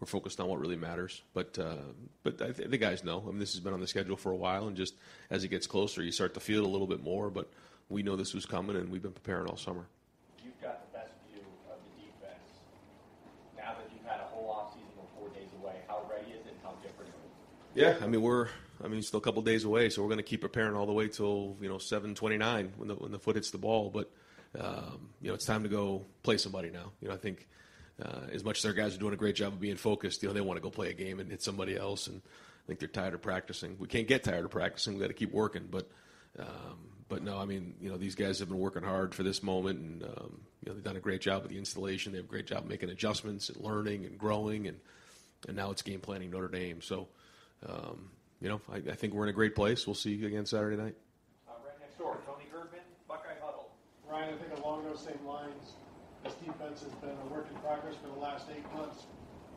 we're 0.00 0.06
focused 0.06 0.40
on 0.40 0.48
what 0.48 0.60
really 0.60 0.76
matters 0.76 1.22
but 1.32 1.58
uh, 1.58 1.76
but 2.22 2.38
th- 2.38 2.68
the 2.68 2.78
guys 2.78 3.04
know 3.04 3.22
I 3.26 3.30
mean 3.30 3.38
this 3.38 3.52
has 3.52 3.60
been 3.60 3.72
on 3.72 3.80
the 3.80 3.86
schedule 3.86 4.16
for 4.16 4.32
a 4.32 4.36
while 4.36 4.66
and 4.66 4.76
just 4.76 4.94
as 5.30 5.44
it 5.44 5.48
gets 5.48 5.66
closer 5.66 6.02
you 6.02 6.12
start 6.12 6.34
to 6.34 6.40
feel 6.40 6.64
it 6.64 6.66
a 6.66 6.70
little 6.70 6.86
bit 6.86 7.02
more 7.02 7.30
but 7.30 7.50
we 7.88 8.02
know 8.02 8.16
this 8.16 8.34
was 8.34 8.46
coming 8.46 8.76
and 8.76 8.90
we've 8.90 9.02
been 9.02 9.12
preparing 9.12 9.46
all 9.46 9.56
summer. 9.56 9.86
You've 10.44 10.60
got 10.60 10.86
the 10.86 10.98
best 10.98 11.14
view 11.30 11.42
of 11.70 11.78
the 11.82 12.06
defense. 12.06 12.46
Now 13.56 13.74
that 13.74 13.90
you've 13.94 14.06
had 14.06 14.20
a 14.20 14.28
whole 14.30 14.46
offseason 14.46 14.94
or 14.98 15.08
four 15.18 15.28
days 15.34 15.50
away, 15.60 15.74
how 15.88 16.02
ready 16.10 16.30
is 16.32 16.45
it 16.45 16.45
and 16.56 16.64
how 16.64 16.74
different? 16.82 17.12
Yeah, 17.74 17.96
I 18.02 18.06
mean 18.06 18.22
we're 18.22 18.48
I 18.82 18.88
mean 18.88 19.02
still 19.02 19.18
a 19.18 19.22
couple 19.22 19.42
days 19.42 19.64
away, 19.64 19.90
so 19.90 20.02
we're 20.02 20.08
going 20.08 20.18
to 20.18 20.24
keep 20.24 20.40
preparing 20.40 20.74
all 20.74 20.86
the 20.86 20.92
way 20.92 21.08
till 21.08 21.56
you 21.60 21.68
know 21.68 21.78
seven 21.78 22.14
twenty 22.14 22.38
nine 22.38 22.72
when 22.76 22.88
the 22.88 22.94
when 22.94 23.12
the 23.12 23.18
foot 23.18 23.36
hits 23.36 23.50
the 23.50 23.58
ball. 23.58 23.90
But 23.90 24.10
um, 24.58 25.10
you 25.20 25.28
know 25.28 25.34
it's 25.34 25.44
time 25.44 25.62
to 25.62 25.68
go 25.68 26.04
play 26.22 26.38
somebody 26.38 26.70
now. 26.70 26.92
You 27.00 27.08
know 27.08 27.14
I 27.14 27.18
think 27.18 27.46
uh, 28.02 28.26
as 28.32 28.44
much 28.44 28.58
as 28.58 28.64
our 28.66 28.72
guys 28.72 28.94
are 28.94 28.98
doing 28.98 29.14
a 29.14 29.16
great 29.16 29.36
job 29.36 29.52
of 29.52 29.60
being 29.60 29.76
focused, 29.76 30.22
you 30.22 30.28
know 30.28 30.32
they 30.32 30.40
want 30.40 30.56
to 30.56 30.62
go 30.62 30.70
play 30.70 30.90
a 30.90 30.94
game 30.94 31.20
and 31.20 31.30
hit 31.30 31.42
somebody 31.42 31.76
else, 31.76 32.06
and 32.06 32.22
I 32.24 32.66
think 32.66 32.78
they're 32.78 32.88
tired 32.88 33.14
of 33.14 33.22
practicing. 33.22 33.76
We 33.78 33.88
can't 33.88 34.08
get 34.08 34.24
tired 34.24 34.44
of 34.44 34.50
practicing. 34.50 34.94
We 34.94 35.00
got 35.00 35.08
to 35.08 35.14
keep 35.14 35.32
working, 35.32 35.68
but. 35.70 35.88
Um, 36.38 36.90
but 37.08 37.22
no, 37.22 37.38
I 37.38 37.44
mean, 37.44 37.74
you 37.80 37.88
know, 37.88 37.96
these 37.96 38.14
guys 38.14 38.40
have 38.40 38.48
been 38.48 38.58
working 38.58 38.82
hard 38.82 39.14
for 39.14 39.22
this 39.22 39.42
moment, 39.42 39.78
and 39.78 40.02
um, 40.02 40.40
you 40.60 40.68
know, 40.68 40.74
they've 40.74 40.82
done 40.82 40.96
a 40.96 41.00
great 41.00 41.20
job 41.20 41.42
with 41.42 41.52
the 41.52 41.58
installation. 41.58 42.12
They 42.12 42.18
have 42.18 42.26
a 42.26 42.28
great 42.28 42.46
job 42.46 42.66
making 42.66 42.90
adjustments 42.90 43.48
and 43.48 43.62
learning 43.62 44.04
and 44.04 44.18
growing, 44.18 44.66
and 44.66 44.78
and 45.46 45.56
now 45.56 45.70
it's 45.70 45.82
game 45.82 46.00
planning 46.00 46.30
Notre 46.30 46.48
Dame. 46.48 46.80
So, 46.80 47.08
um, 47.66 48.10
you 48.40 48.48
know, 48.48 48.60
I, 48.70 48.76
I 48.76 48.94
think 48.94 49.14
we're 49.14 49.24
in 49.24 49.30
a 49.30 49.32
great 49.32 49.54
place. 49.54 49.86
We'll 49.86 49.94
see 49.94 50.14
you 50.14 50.26
again 50.26 50.46
Saturday 50.46 50.76
night. 50.76 50.94
Uh, 51.48 51.52
right 51.64 51.80
next 51.80 51.98
door, 51.98 52.18
Tony 52.26 52.44
Gerdeman, 52.52 52.84
Buckeye 53.08 53.38
Huddle. 53.40 53.70
Ryan, 54.10 54.34
I 54.34 54.36
think 54.36 54.62
along 54.62 54.84
those 54.84 55.00
same 55.00 55.24
lines, 55.26 55.72
this 56.24 56.34
defense 56.34 56.82
has 56.82 56.92
been 56.94 57.10
a 57.10 57.32
work 57.32 57.46
in 57.50 57.56
progress 57.60 57.94
for 58.02 58.08
the 58.08 58.20
last 58.20 58.46
eight 58.54 58.70
months. 58.74 59.06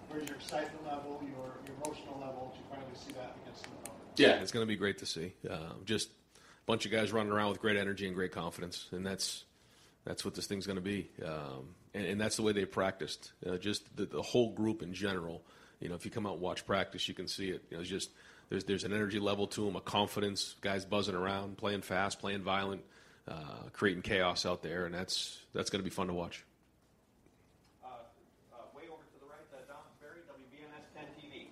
Where's 0.10 0.28
your 0.28 0.38
excitement 0.38 0.86
level, 0.86 1.21
your, 1.21 1.54
your 1.67 1.75
emotional 1.84 2.19
level, 2.19 2.56
to 2.56 2.69
finally 2.69 2.95
see 2.95 3.12
that 3.13 3.36
against 3.43 3.63
the 3.63 3.69
opponent? 3.69 4.04
Yeah, 4.15 4.41
it's 4.41 4.52
going 4.52 4.63
to 4.65 4.67
be 4.67 4.75
great 4.75 4.97
to 4.99 5.06
see. 5.06 5.34
Um, 5.49 5.84
just 5.86 6.10
a 6.36 6.39
bunch 6.65 6.86
of 6.86 6.91
guys 6.91 7.12
running 7.12 7.32
around 7.32 7.49
with 7.49 7.62
great 7.62 7.78
energy 7.78 8.08
and 8.08 8.15
great 8.15 8.32
confidence, 8.32 8.88
and 8.91 9.06
that's 9.06 9.45
that's 10.06 10.25
what 10.25 10.34
this 10.34 10.47
thing's 10.47 10.65
going 10.65 10.78
to 10.78 10.82
be. 10.82 11.12
Um, 11.23 11.75
and, 11.93 12.06
and 12.06 12.21
that's 12.21 12.38
the 12.38 12.41
way 12.41 12.54
they 12.54 12.65
practiced. 12.65 13.34
Uh, 13.45 13.58
just 13.58 13.95
the, 13.95 14.06
the 14.06 14.21
whole 14.21 14.54
group 14.54 14.82
in 14.82 14.93
general. 14.93 15.43
You 15.79 15.89
know, 15.89 15.95
if 15.95 16.03
you 16.05 16.11
come 16.11 16.25
out 16.25 16.33
and 16.33 16.41
watch 16.41 16.65
practice, 16.65 17.07
you 17.07 17.13
can 17.13 17.27
see 17.27 17.49
it. 17.49 17.63
You 17.69 17.77
know, 17.77 17.81
it's 17.81 17.89
just 17.89 18.09
there's 18.49 18.65
there's 18.65 18.83
an 18.83 18.93
energy 18.93 19.19
level 19.19 19.47
to 19.47 19.65
them, 19.65 19.75
a 19.75 19.81
confidence. 19.81 20.55
Guys 20.61 20.85
buzzing 20.85 21.15
around, 21.15 21.57
playing 21.57 21.81
fast, 21.81 22.19
playing 22.19 22.41
violent, 22.41 22.81
uh, 23.27 23.69
creating 23.71 24.01
chaos 24.01 24.45
out 24.45 24.61
there, 24.61 24.85
and 24.85 24.93
that's 24.93 25.39
that's 25.53 25.69
going 25.69 25.79
to 25.79 25.83
be 25.83 25.93
fun 25.93 26.07
to 26.07 26.13
watch. 26.13 26.43
Uh, 27.83 27.87
uh, 28.51 28.57
way 28.75 28.83
over 28.91 29.03
to 29.03 29.19
the 29.21 29.29
right, 29.29 29.45
uh, 29.53 29.63
Dom 29.67 29.85
Tiberi, 30.01 30.25
WBNS 30.27 30.85
10 30.97 31.05
TV. 31.21 31.47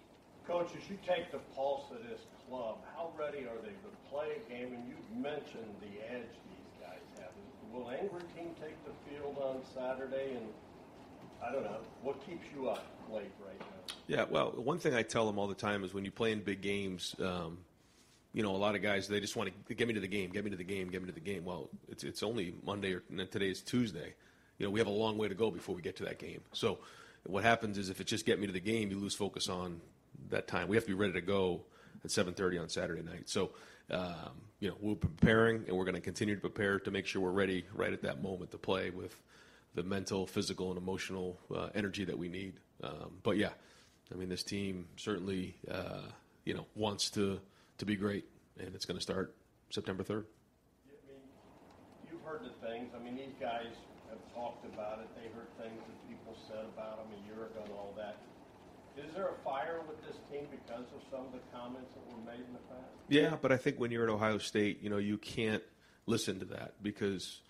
Coach, 0.45 0.71
as 0.75 0.89
you 0.89 0.97
take 1.07 1.31
the 1.31 1.39
pulse 1.55 1.85
of 1.91 2.03
this 2.09 2.21
club, 2.49 2.79
how 2.95 3.11
ready 3.17 3.45
are 3.45 3.61
they 3.63 3.75
to 3.85 3.89
play 4.09 4.41
a 4.43 4.49
game? 4.49 4.73
And 4.73 4.87
you 4.87 4.97
mentioned 5.15 5.71
the 5.79 6.03
edge 6.11 6.33
these 6.51 6.73
guys 6.81 7.05
have. 7.19 7.31
Will 7.71 7.89
Angry 7.89 8.21
Team 8.35 8.55
take 8.59 8.75
the 8.83 8.95
field 9.07 9.37
on 9.39 9.61
Saturday? 9.73 10.35
And 10.35 10.47
I 11.45 11.51
don't 11.51 11.63
know, 11.63 11.79
what 12.01 12.25
keeps 12.25 12.45
you 12.55 12.69
up 12.69 12.83
late 13.11 13.31
right 13.45 13.59
now? 13.59 13.76
Yeah, 14.07 14.23
well, 14.29 14.51
one 14.51 14.79
thing 14.79 14.93
I 14.93 15.03
tell 15.03 15.25
them 15.27 15.37
all 15.37 15.47
the 15.47 15.55
time 15.55 15.83
is 15.83 15.93
when 15.93 16.05
you 16.05 16.11
play 16.11 16.31
in 16.31 16.39
big 16.39 16.61
games, 16.61 17.13
um, 17.19 17.57
you 18.33 18.41
know, 18.41 18.55
a 18.55 18.57
lot 18.57 18.75
of 18.75 18.81
guys 18.81 19.07
they 19.07 19.19
just 19.19 19.35
want 19.35 19.51
to 19.67 19.73
get 19.73 19.87
me 19.87 19.93
to 19.95 19.99
the 19.99 20.07
game, 20.07 20.29
get 20.29 20.45
me 20.45 20.51
to 20.51 20.57
the 20.57 20.63
game, 20.63 20.89
get 20.89 21.01
me 21.01 21.07
to 21.07 21.13
the 21.13 21.19
game. 21.19 21.43
Well, 21.43 21.69
it's 21.89 22.03
it's 22.03 22.23
only 22.23 22.53
Monday 22.65 22.93
or 22.93 23.01
today 23.25 23.49
is 23.49 23.61
Tuesday. 23.61 24.13
You 24.59 24.65
know, 24.65 24.69
we 24.69 24.79
have 24.79 24.87
a 24.87 24.91
long 24.91 25.17
way 25.17 25.27
to 25.27 25.35
go 25.35 25.51
before 25.51 25.75
we 25.75 25.81
get 25.81 25.97
to 25.97 26.05
that 26.05 26.19
game. 26.19 26.41
So, 26.53 26.79
what 27.25 27.43
happens 27.43 27.77
is 27.77 27.89
if 27.89 27.99
it's 27.99 28.09
just 28.09 28.25
get 28.25 28.39
me 28.39 28.47
to 28.47 28.53
the 28.53 28.59
game, 28.59 28.89
you 28.91 28.97
lose 28.97 29.13
focus 29.13 29.49
on 29.49 29.81
that 30.29 30.47
time. 30.47 30.67
We 30.67 30.77
have 30.77 30.85
to 30.85 30.91
be 30.91 30.95
ready 30.95 31.13
to 31.13 31.21
go 31.21 31.61
at 32.03 32.11
7:30 32.11 32.61
on 32.61 32.69
Saturday 32.69 33.01
night. 33.01 33.27
So, 33.27 33.51
um, 33.89 34.41
you 34.59 34.69
know, 34.69 34.75
we're 34.79 34.95
preparing 34.95 35.65
and 35.67 35.75
we're 35.75 35.85
going 35.85 35.95
to 35.95 36.01
continue 36.01 36.35
to 36.35 36.41
prepare 36.41 36.79
to 36.79 36.91
make 36.91 37.05
sure 37.05 37.21
we're 37.21 37.31
ready 37.31 37.65
right 37.73 37.91
at 37.91 38.03
that 38.03 38.21
moment 38.23 38.51
to 38.51 38.57
play 38.57 38.89
with 38.89 39.19
the 39.75 39.83
mental, 39.83 40.25
physical, 40.25 40.69
and 40.69 40.77
emotional 40.77 41.39
uh, 41.53 41.69
energy 41.75 42.05
that 42.05 42.17
we 42.17 42.29
need. 42.29 42.53
Um, 42.83 43.17
but 43.23 43.37
yeah, 43.37 43.49
I 44.13 44.15
mean, 44.15 44.29
this 44.29 44.43
team 44.43 44.87
certainly, 44.95 45.55
uh, 45.69 46.01
you 46.45 46.53
know, 46.53 46.65
wants 46.75 47.09
to 47.11 47.39
to 47.77 47.85
be 47.85 47.95
great, 47.95 48.25
and 48.59 48.73
it's 48.73 48.85
going 48.85 48.97
to 48.97 49.03
start 49.03 49.35
September 49.69 50.03
3rd. 50.03 50.25
I 50.25 50.89
mean, 51.05 51.21
you've 52.09 52.23
heard 52.23 52.41
the 52.41 52.55
things. 52.65 52.89
I 52.95 53.03
mean, 53.03 53.15
these 53.15 53.35
guys 53.39 53.73
have 54.09 54.19
talked 54.33 54.65
about 54.65 54.99
it. 54.99 55.09
They 55.15 55.29
heard 55.35 55.51
things 55.59 55.77
that 55.77 56.09
people 56.09 56.35
said 56.47 56.65
about 56.73 56.97
them 56.97 57.19
a 57.19 57.27
year 57.27 57.45
ago 57.45 57.61
and 57.63 57.73
all 57.73 57.93
that. 57.97 58.17
Is 58.97 59.13
there 59.13 59.27
a 59.29 59.43
fire 59.43 59.81
with 59.87 60.01
this 60.07 60.17
team 60.31 60.47
because 60.49 60.85
of 60.95 61.01
some 61.11 61.27
of 61.27 61.31
the 61.31 61.43
comments 61.53 61.91
that 61.93 62.01
were 62.09 62.23
made 62.25 62.41
in 62.41 62.53
the 62.53 62.65
past? 62.69 62.89
Yeah, 63.09 63.35
but 63.39 63.51
I 63.51 63.57
think 63.57 63.79
when 63.79 63.91
you're 63.91 64.03
at 64.03 64.09
Ohio 64.09 64.39
State, 64.39 64.81
you 64.81 64.89
know, 64.89 64.97
you 64.97 65.19
can't 65.19 65.61
listen 66.07 66.39
to 66.39 66.45
that 66.45 66.81
because 66.81 67.41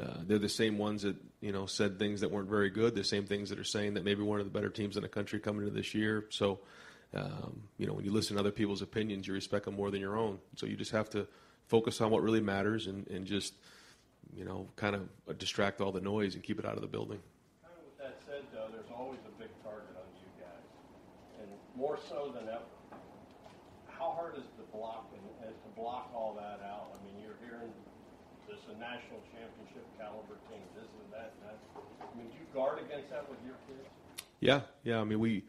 uh, 0.00 0.18
they're 0.26 0.38
the 0.38 0.48
same 0.48 0.76
ones 0.76 1.02
that 1.02 1.16
you 1.40 1.52
know 1.52 1.66
said 1.66 1.98
things 1.98 2.20
that 2.20 2.30
weren't 2.30 2.48
very 2.48 2.70
good. 2.70 2.94
The 2.94 3.04
same 3.04 3.24
things 3.24 3.50
that 3.50 3.58
are 3.58 3.64
saying 3.64 3.94
that 3.94 4.04
maybe 4.04 4.22
one 4.22 4.40
of 4.40 4.46
the 4.46 4.52
better 4.52 4.68
teams 4.68 4.96
in 4.96 5.02
the 5.02 5.08
country 5.08 5.40
coming 5.40 5.62
into 5.62 5.74
this 5.74 5.94
year. 5.94 6.26
So, 6.28 6.60
um, 7.14 7.62
you 7.78 7.86
know, 7.86 7.94
when 7.94 8.04
you 8.04 8.12
listen 8.12 8.36
to 8.36 8.40
other 8.40 8.50
people's 8.50 8.82
opinions, 8.82 9.26
you 9.26 9.32
respect 9.32 9.64
them 9.64 9.74
more 9.74 9.90
than 9.90 10.00
your 10.00 10.16
own. 10.18 10.38
So 10.56 10.66
you 10.66 10.76
just 10.76 10.90
have 10.90 11.08
to 11.10 11.26
focus 11.66 12.00
on 12.00 12.10
what 12.10 12.22
really 12.22 12.40
matters 12.40 12.86
and, 12.86 13.08
and 13.08 13.26
just 13.26 13.54
you 14.36 14.44
know 14.44 14.68
kind 14.76 14.94
of 14.94 15.38
distract 15.38 15.80
all 15.80 15.92
the 15.92 16.00
noise 16.00 16.34
and 16.34 16.44
keep 16.44 16.58
it 16.58 16.66
out 16.66 16.74
of 16.74 16.82
the 16.82 16.88
building. 16.88 17.20
Kind 17.62 17.74
of 17.78 17.84
with 17.84 17.98
that 17.98 18.20
said, 18.26 18.44
though, 18.52 18.68
there's 18.70 18.92
always 18.94 19.20
a 19.24 19.32
big 19.40 19.50
target 19.64 19.96
on 19.96 20.08
you 20.20 20.28
guys, 20.38 20.66
and 21.40 21.48
more 21.74 21.98
so 22.08 22.32
than 22.34 22.48
ever. 22.48 22.68
How 23.88 24.12
hard 24.12 24.36
is 24.36 24.44
the 24.58 24.68
block 24.76 25.08
and, 25.16 25.48
and 25.48 25.56
to 25.56 25.68
block 25.80 26.12
all 26.14 26.36
that 26.36 26.60
out? 26.62 26.92
I 26.92 26.98
mean, 27.00 27.16
you're 27.24 27.40
hearing 27.40 27.72
this 27.72 28.45
a 28.68 28.78
national 28.78 29.20
championship 29.32 29.84
caliber 29.98 30.36
team, 30.48 30.62
and 30.76 31.12
that. 31.12 31.32
I 31.44 32.16
mean, 32.16 32.28
do 32.28 32.36
you 32.38 32.46
guard 32.54 32.78
against 32.78 33.10
that 33.10 33.28
with 33.28 33.38
your 33.44 33.56
kids? 33.66 33.88
Yeah, 34.40 34.60
yeah. 34.84 35.00
I 35.00 35.04
mean, 35.04 35.20
we 35.20 35.44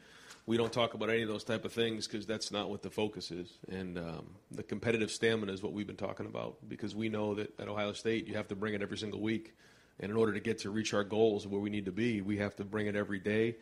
we 0.48 0.56
don't 0.56 0.72
talk 0.72 0.94
about 0.94 1.10
any 1.10 1.22
of 1.24 1.28
those 1.28 1.44
type 1.44 1.66
of 1.66 1.74
things 1.74 2.08
because 2.08 2.26
that's 2.26 2.52
not 2.52 2.70
what 2.70 2.82
the 2.82 2.90
focus 2.90 3.32
is. 3.32 3.50
And 3.70 3.98
um, 3.98 4.28
the 4.50 4.64
competitive 4.64 5.12
stamina 5.12 5.52
is 5.52 5.62
what 5.62 5.74
we've 5.74 5.86
been 5.86 5.98
talking 5.98 6.26
about 6.26 6.58
because 6.68 6.96
we 6.96 7.10
know 7.10 7.36
that 7.36 7.60
at 7.60 7.68
Ohio 7.68 7.92
State 7.92 8.28
you 8.28 8.36
have 8.36 8.48
to 8.48 8.56
bring 8.56 8.74
it 8.74 8.82
every 8.82 8.98
single 8.98 9.20
week. 9.20 9.56
And 10.00 10.10
in 10.10 10.18
order 10.18 10.32
to 10.32 10.40
get 10.40 10.60
to 10.60 10.70
reach 10.70 10.94
our 10.94 11.04
goals 11.04 11.46
where 11.46 11.60
we 11.60 11.70
need 11.70 11.86
to 11.86 11.92
be, 11.92 12.22
we 12.22 12.38
have 12.38 12.56
to 12.58 12.64
bring 12.64 12.88
it 12.88 12.96
every 12.96 13.20
day 13.20 13.56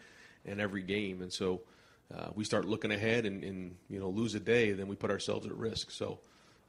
and 0.45 0.61
every 0.61 0.83
game. 0.83 1.21
And 1.23 1.33
so 1.33 1.61
uh, 2.13 2.27
we 2.35 2.43
start 2.43 2.65
looking 2.65 2.91
ahead 2.91 3.25
and, 3.25 3.43
and 3.43 3.75
you 3.89 3.99
know 3.99 4.09
lose 4.09 4.35
a 4.35 4.39
day, 4.39 4.71
then 4.73 4.87
we 4.87 4.95
put 4.95 5.09
ourselves 5.11 5.45
at 5.45 5.53
risk. 5.53 5.91
So. 5.91 6.19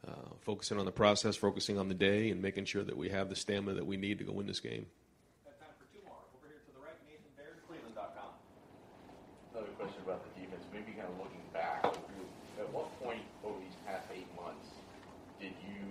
Uh, 0.07 0.35
focusing 0.41 0.79
on 0.79 0.85
the 0.85 0.93
process, 0.93 1.35
focusing 1.35 1.79
on 1.79 1.89
the 1.89 1.95
day, 1.95 2.31
and 2.31 2.41
making 2.41 2.65
sure 2.65 2.85
that 2.85 2.97
we 2.97 3.09
have 3.09 3.29
the 3.29 3.35
stamina 3.35 3.75
that 3.75 3.87
we 3.87 3.97
need 3.97 4.19
to 4.19 4.25
go 4.25 4.33
win 4.33 4.47
this 4.47 4.61
game. 4.61 4.87
Got 5.43 5.59
time 5.59 5.75
for 5.79 5.87
two 5.91 5.99
more. 6.07 6.15
Over 6.39 6.47
here 6.47 6.63
to 6.63 6.73
the 6.75 6.79
right, 6.79 6.95
Nathan 7.11 7.27
Baird, 7.35 7.59
Cleveland.com. 7.67 8.31
Another 9.51 9.75
question 9.75 9.99
about 10.07 10.23
the 10.23 10.31
defense. 10.39 10.63
Maybe 10.71 10.95
kind 10.95 11.11
of 11.11 11.19
looking 11.19 11.43
back, 11.51 11.83
at 11.83 12.69
what 12.73 12.87
point 13.03 13.25
over 13.43 13.59
these 13.59 13.75
past 13.85 14.07
eight 14.15 14.29
months 14.39 14.79
did 15.41 15.53
you 15.61 15.83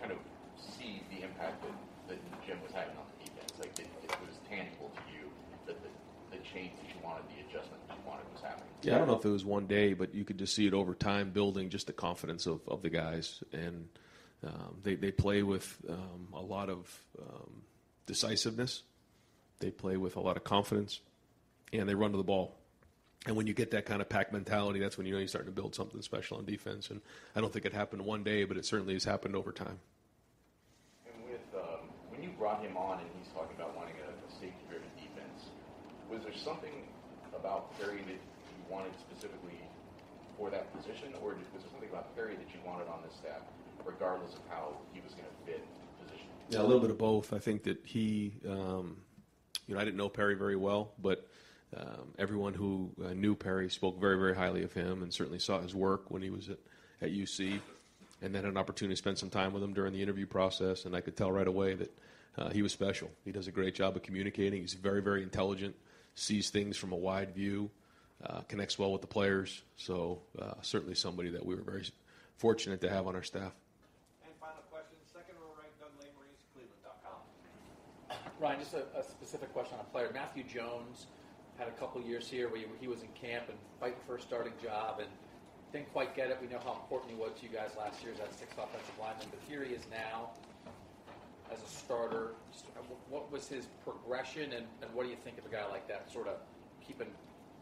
kind 0.00 0.10
of 0.10 0.18
see 0.56 1.04
the 1.12 1.22
impact 1.28 1.62
that, 1.62 1.76
that 2.08 2.18
Jim 2.42 2.58
was 2.64 2.72
having 2.72 2.96
on 2.96 3.06
the 3.16 3.28
defense? 3.28 3.52
Like 3.60 3.76
it, 3.78 3.88
it 4.02 4.16
was 4.24 4.34
tangible 4.48 4.90
to 4.96 5.02
you 5.12 5.28
that 5.68 5.78
the, 5.84 5.90
the 6.34 6.40
change 6.42 6.72
that 6.80 6.88
you 6.88 6.98
wanted, 7.04 7.28
the 7.30 7.44
adjustment 7.46 7.78
that 7.86 8.00
you 8.00 8.04
wanted 8.08 8.26
was 8.32 8.42
happening. 8.42 8.72
Yeah, 8.86 8.94
I 8.94 8.98
don't 8.98 9.08
know 9.08 9.18
if 9.18 9.24
it 9.24 9.30
was 9.30 9.44
one 9.44 9.66
day, 9.66 9.94
but 9.94 10.14
you 10.14 10.24
could 10.24 10.38
just 10.38 10.54
see 10.54 10.66
it 10.66 10.74
over 10.74 10.94
time 10.94 11.30
building 11.30 11.70
just 11.70 11.86
the 11.86 11.92
confidence 11.92 12.46
of, 12.46 12.60
of 12.68 12.82
the 12.82 12.90
guys. 12.90 13.42
And 13.52 13.88
Um, 14.44 14.76
they 14.82 14.94
they 14.96 15.10
play 15.10 15.42
with 15.42 15.66
um, 15.88 16.28
a 16.34 16.40
lot 16.40 16.68
of 16.68 17.00
um, 17.18 17.62
decisiveness. 18.06 18.82
They 19.58 19.70
play 19.70 19.96
with 19.96 20.16
a 20.16 20.20
lot 20.20 20.36
of 20.36 20.44
confidence, 20.44 21.00
and 21.72 21.88
they 21.88 21.94
run 21.94 22.12
to 22.12 22.18
the 22.18 22.22
ball. 22.24 22.54
And 23.26 23.34
when 23.34 23.46
you 23.48 23.54
get 23.54 23.70
that 23.70 23.86
kind 23.86 24.00
of 24.02 24.08
pack 24.08 24.32
mentality, 24.32 24.78
that's 24.78 24.96
when 24.98 25.06
you 25.06 25.14
know 25.14 25.18
you're 25.18 25.26
starting 25.26 25.50
to 25.50 25.60
build 25.60 25.74
something 25.74 26.00
special 26.02 26.36
on 26.36 26.44
defense. 26.44 26.90
And 26.90 27.00
I 27.34 27.40
don't 27.40 27.52
think 27.52 27.64
it 27.64 27.72
happened 27.72 28.02
one 28.04 28.22
day, 28.22 28.44
but 28.44 28.56
it 28.56 28.64
certainly 28.66 28.92
has 28.92 29.04
happened 29.04 29.34
over 29.34 29.50
time. 29.50 29.80
And 31.08 31.16
with 31.26 31.48
um, 31.56 31.88
when 32.10 32.22
you 32.22 32.30
brought 32.38 32.60
him 32.62 32.76
on, 32.76 33.00
and 33.00 33.08
he's 33.18 33.32
talking 33.32 33.56
about 33.56 33.74
wanting 33.74 33.96
a, 34.04 34.10
a 34.12 34.30
safety-driven 34.38 34.92
defense, 34.94 35.48
was 36.12 36.22
there 36.22 36.36
something 36.36 36.76
about 37.34 37.74
Perry 37.80 38.04
that 38.04 38.20
you 38.20 38.35
wanted 38.70 38.92
specifically 38.98 39.58
for 40.36 40.50
that 40.50 40.72
position, 40.76 41.12
or 41.22 41.30
was 41.30 41.46
there 41.52 41.62
something 41.70 41.88
about 41.88 42.14
Perry 42.14 42.36
that 42.36 42.48
you 42.52 42.60
wanted 42.64 42.88
on 42.88 43.00
this 43.04 43.14
staff, 43.16 43.40
regardless 43.84 44.34
of 44.34 44.40
how 44.48 44.76
he 44.92 45.00
was 45.00 45.12
going 45.12 45.24
to 45.24 45.50
fit 45.50 45.64
the 45.64 46.04
position? 46.04 46.26
Yeah, 46.50 46.60
a 46.60 46.62
little 46.62 46.80
bit 46.80 46.90
of 46.90 46.98
both. 46.98 47.32
I 47.32 47.38
think 47.38 47.64
that 47.64 47.78
he, 47.84 48.34
um, 48.48 48.98
you 49.66 49.74
know, 49.74 49.80
I 49.80 49.84
didn't 49.84 49.96
know 49.96 50.08
Perry 50.08 50.34
very 50.34 50.56
well, 50.56 50.92
but 51.00 51.26
um, 51.76 52.14
everyone 52.18 52.54
who 52.54 52.90
uh, 53.04 53.12
knew 53.14 53.34
Perry 53.34 53.70
spoke 53.70 54.00
very, 54.00 54.18
very 54.18 54.34
highly 54.34 54.62
of 54.62 54.72
him, 54.72 55.02
and 55.02 55.12
certainly 55.12 55.38
saw 55.38 55.60
his 55.60 55.74
work 55.74 56.10
when 56.10 56.22
he 56.22 56.30
was 56.30 56.48
at, 56.48 56.58
at 57.02 57.10
UC, 57.12 57.60
and 58.22 58.34
then 58.34 58.44
had 58.44 58.52
an 58.52 58.56
opportunity 58.56 58.94
to 58.94 58.98
spend 58.98 59.18
some 59.18 59.30
time 59.30 59.52
with 59.52 59.62
him 59.62 59.72
during 59.72 59.92
the 59.92 60.02
interview 60.02 60.26
process, 60.26 60.84
and 60.84 60.94
I 60.94 61.00
could 61.00 61.16
tell 61.16 61.32
right 61.32 61.46
away 61.46 61.74
that 61.74 61.98
uh, 62.38 62.50
he 62.50 62.62
was 62.62 62.72
special. 62.72 63.10
He 63.24 63.32
does 63.32 63.46
a 63.46 63.52
great 63.52 63.74
job 63.74 63.96
of 63.96 64.02
communicating. 64.02 64.60
He's 64.60 64.74
very, 64.74 65.02
very 65.02 65.22
intelligent, 65.22 65.74
sees 66.14 66.50
things 66.50 66.76
from 66.76 66.92
a 66.92 66.96
wide 66.96 67.34
view, 67.34 67.70
uh, 68.24 68.40
connects 68.48 68.78
well 68.78 68.92
with 68.92 69.00
the 69.00 69.06
players. 69.06 69.62
So 69.76 70.22
uh, 70.40 70.54
certainly 70.62 70.94
somebody 70.94 71.30
that 71.30 71.44
we 71.44 71.54
were 71.54 71.62
very 71.62 71.84
fortunate 72.36 72.80
to 72.82 72.90
have 72.90 73.06
on 73.06 73.14
our 73.14 73.22
staff. 73.22 73.52
And 74.24 74.32
final 74.40 74.62
question, 74.70 74.96
second 75.12 75.34
row 75.40 75.52
right, 75.58 75.72
Doug 75.80 75.90
Lesmerises, 76.00 76.44
Cleveland.com. 76.54 78.16
Ryan, 78.40 78.60
just 78.60 78.74
a, 78.74 78.84
a 78.98 79.02
specific 79.02 79.52
question 79.52 79.74
on 79.78 79.80
a 79.80 79.88
player. 79.90 80.10
Matthew 80.12 80.44
Jones 80.44 81.06
had 81.58 81.68
a 81.68 81.72
couple 81.72 82.00
years 82.02 82.28
here 82.28 82.48
where 82.48 82.60
he 82.80 82.88
was 82.88 83.02
in 83.02 83.08
camp 83.20 83.48
and 83.48 83.58
fighting 83.80 83.98
for 84.06 84.16
a 84.16 84.20
starting 84.20 84.52
job 84.62 85.00
and 85.00 85.08
didn't 85.72 85.92
quite 85.92 86.14
get 86.14 86.30
it. 86.30 86.38
We 86.40 86.48
know 86.48 86.60
how 86.64 86.74
important 86.74 87.10
he 87.10 87.16
was 87.16 87.32
to 87.40 87.42
you 87.42 87.52
guys 87.52 87.70
last 87.78 88.02
year 88.02 88.12
as 88.12 88.18
that 88.18 88.32
sixth 88.38 88.56
offensive 88.58 88.96
lineman, 89.00 89.26
but 89.30 89.40
here 89.48 89.64
he 89.64 89.74
is 89.74 89.82
now 89.90 90.30
as 91.52 91.58
a 91.62 91.68
starter. 91.68 92.32
Just, 92.52 92.66
uh, 92.76 92.82
what 93.08 93.30
was 93.32 93.48
his 93.48 93.66
progression, 93.84 94.52
and, 94.52 94.66
and 94.82 94.92
what 94.94 95.04
do 95.04 95.10
you 95.10 95.16
think 95.24 95.38
of 95.38 95.46
a 95.46 95.48
guy 95.48 95.66
like 95.70 95.88
that, 95.88 96.10
sort 96.12 96.28
of 96.28 96.36
keeping, 96.86 97.08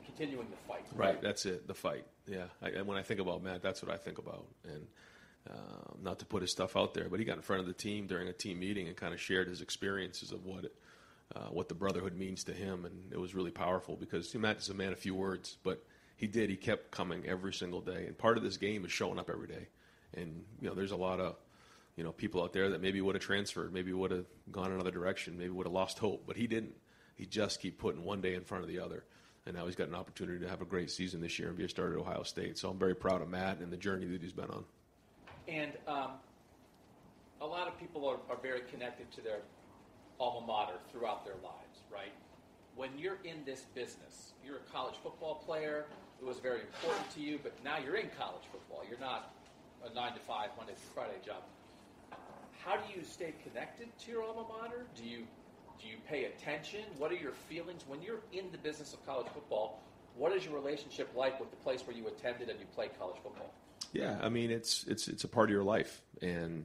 continuing 0.05 0.47
the 0.51 0.57
fight? 0.69 0.85
Right, 0.95 1.21
that's 1.21 1.47
it, 1.47 1.67
the 1.67 1.75
fight. 1.75 2.05
Yeah, 2.27 2.47
I, 2.62 2.69
and 2.69 2.87
when 2.87 2.99
I 2.99 3.03
think 3.03 3.21
about 3.21 3.43
Matt, 3.43 3.62
that's 3.62 3.83
what 3.83 3.93
I 3.93 3.97
think 3.97 4.19
about. 4.19 4.47
And 4.64 4.87
um, 5.51 5.99
not 6.03 6.19
to 6.21 6.25
put 6.25 6.43
his 6.43 6.51
stuff 6.51 6.77
out 6.77 6.95
there, 6.95 7.09
but 7.09 7.19
he 7.19 7.25
got 7.25 7.37
in 7.37 7.43
front 7.43 7.61
of 7.61 7.67
the 7.67 7.75
team 7.75 8.07
during 8.07 8.29
a 8.29 8.33
team 8.33 8.61
meeting 8.61 8.88
and 8.88 8.97
kind 8.97 9.12
of 9.12 9.21
shared 9.21 9.49
his 9.49 9.61
experiences 9.61 10.33
of 10.33 10.47
what 10.47 10.64
it, 10.64 10.75
uh, 11.35 11.49
what 11.51 11.69
the 11.69 11.75
brotherhood 11.75 12.17
means 12.17 12.45
to 12.45 12.53
him, 12.53 12.85
and 12.85 13.12
it 13.12 13.19
was 13.19 13.35
really 13.35 13.51
powerful 13.51 13.97
because 13.97 14.31
see, 14.31 14.38
Matt 14.38 14.59
is 14.59 14.69
a 14.69 14.75
man 14.75 14.93
of 14.93 14.99
few 14.99 15.14
words, 15.14 15.59
but 15.62 15.85
he 16.17 16.27
did. 16.27 16.49
He 16.49 16.57
kept 16.57 16.90
coming 16.90 17.27
every 17.27 17.53
single 17.53 17.81
day, 17.81 18.07
and 18.07 18.17
part 18.17 18.37
of 18.37 18.43
this 18.43 18.57
game 18.57 18.85
is 18.85 18.93
showing 18.93 19.19
up 19.19 19.29
every 19.29 19.49
day. 19.49 19.69
And 20.14 20.45
you 20.61 20.69
know, 20.69 20.75
there's 20.75 20.93
a 20.93 20.97
lot 20.97 21.21
of 21.21 21.37
you 21.97 22.05
know 22.05 22.12
people 22.12 22.43
out 22.43 22.53
there 22.53 22.71
that 22.71 22.81
maybe 22.81 23.01
would 23.01 23.14
have 23.14 23.25
transferred, 23.25 23.73
maybe 23.73 23.93
would 23.93 24.11
have 24.11 24.27
gone 24.51 24.73
another 24.73 24.90
direction, 24.90 25.37
maybe 25.37 25.51
would 25.51 25.67
have 25.67 25.73
lost 25.73 25.99
hope, 25.99 26.25
but 26.27 26.37
he 26.37 26.47
didn't. 26.47 26.75
He 27.17 27.27
just 27.27 27.61
keep 27.61 27.79
putting 27.79 28.05
one 28.05 28.21
day 28.21 28.35
in 28.35 28.45
front 28.45 28.64
of 28.64 28.69
the 28.69 28.81
other, 28.81 29.05
and 29.47 29.57
now 29.57 29.67
he's 29.67 29.77
got 29.77 29.89
an 29.89 29.95
opportunity 29.95 30.39
to 30.41 30.49
have 30.49 30.63
a 30.63 30.65
great 30.65 30.91
season 30.91 31.21
this 31.21 31.39
year 31.39 31.49
and 31.49 31.57
be 31.57 31.65
a 31.65 31.69
starter 31.69 31.95
at 31.95 32.01
Ohio 32.01 32.23
State. 32.23 32.57
So 32.57 32.71
I'm 32.71 32.79
very 32.79 32.95
proud 32.95 33.21
of 33.21 33.29
Matt 33.29 33.59
and 33.59 33.71
the 33.71 33.77
journey 33.77 34.07
that 34.07 34.23
he's 34.23 34.33
been 34.33 34.51
on. 34.51 34.65
And 35.47 35.73
um, 35.87 36.13
a 37.41 37.47
lot 37.47 37.69
of 37.69 37.79
people 37.79 38.09
are, 38.09 38.19
are 38.31 38.41
very 38.43 38.63
connected 38.71 39.11
to 39.13 39.21
their 39.21 39.41
alma 40.19 40.47
mater 40.47 40.75
throughout 40.91 41.25
their 41.25 41.35
lives, 41.43 41.81
right? 41.93 42.13
When 42.75 42.91
you're 42.97 43.19
in 43.25 43.45
this 43.45 43.67
business, 43.75 44.33
you're 44.45 44.57
a 44.57 44.73
college 44.73 44.95
football 45.03 45.37
player. 45.47 45.85
It 46.21 46.25
was 46.27 46.39
very 46.39 46.61
important 46.61 47.11
to 47.11 47.21
you, 47.21 47.39
but 47.43 47.53
now 47.63 47.77
you're 47.79 47.97
in 47.97 48.09
college 48.19 48.45
football. 48.51 48.83
You're 48.89 48.99
not 48.99 49.35
a 49.85 49.93
nine 49.95 50.15
to 50.15 50.21
five 50.21 50.51
Monday 50.57 50.73
through 50.73 51.03
Friday 51.03 51.19
job. 51.25 51.43
How 52.65 52.77
do 52.77 52.99
you 52.99 53.05
stay 53.05 53.35
connected 53.47 53.89
to 53.99 54.11
your 54.11 54.23
alma 54.23 54.47
mater? 54.49 54.87
Do 54.97 55.05
you 55.05 55.27
do 55.81 55.89
you 55.89 55.97
pay 56.09 56.25
attention? 56.25 56.81
What 56.99 57.11
are 57.11 57.17
your 57.17 57.33
feelings 57.49 57.85
when 57.87 58.03
you're 58.03 58.21
in 58.33 58.51
the 58.53 58.59
business 58.59 58.93
of 58.93 59.05
college 59.07 59.27
football? 59.33 59.83
What 60.17 60.33
is 60.33 60.45
your 60.45 60.55
relationship 60.55 61.11
like 61.17 61.41
with 61.41 61.51
the 61.51 61.57
place 61.57 61.87
where 61.87 61.97
you 61.97 62.07
attended 62.07 62.49
and 62.49 62.59
you 62.61 62.67
played 62.75 62.97
college 62.99 63.17
football? 63.23 63.53
Yeah, 63.93 64.19
I 64.23 64.29
mean 64.29 64.51
it's 64.51 64.85
it's 64.85 65.09
it's 65.09 65.25
a 65.25 65.29
part 65.29 65.49
of 65.49 65.53
your 65.53 65.65
life, 65.65 66.03
and 66.21 66.65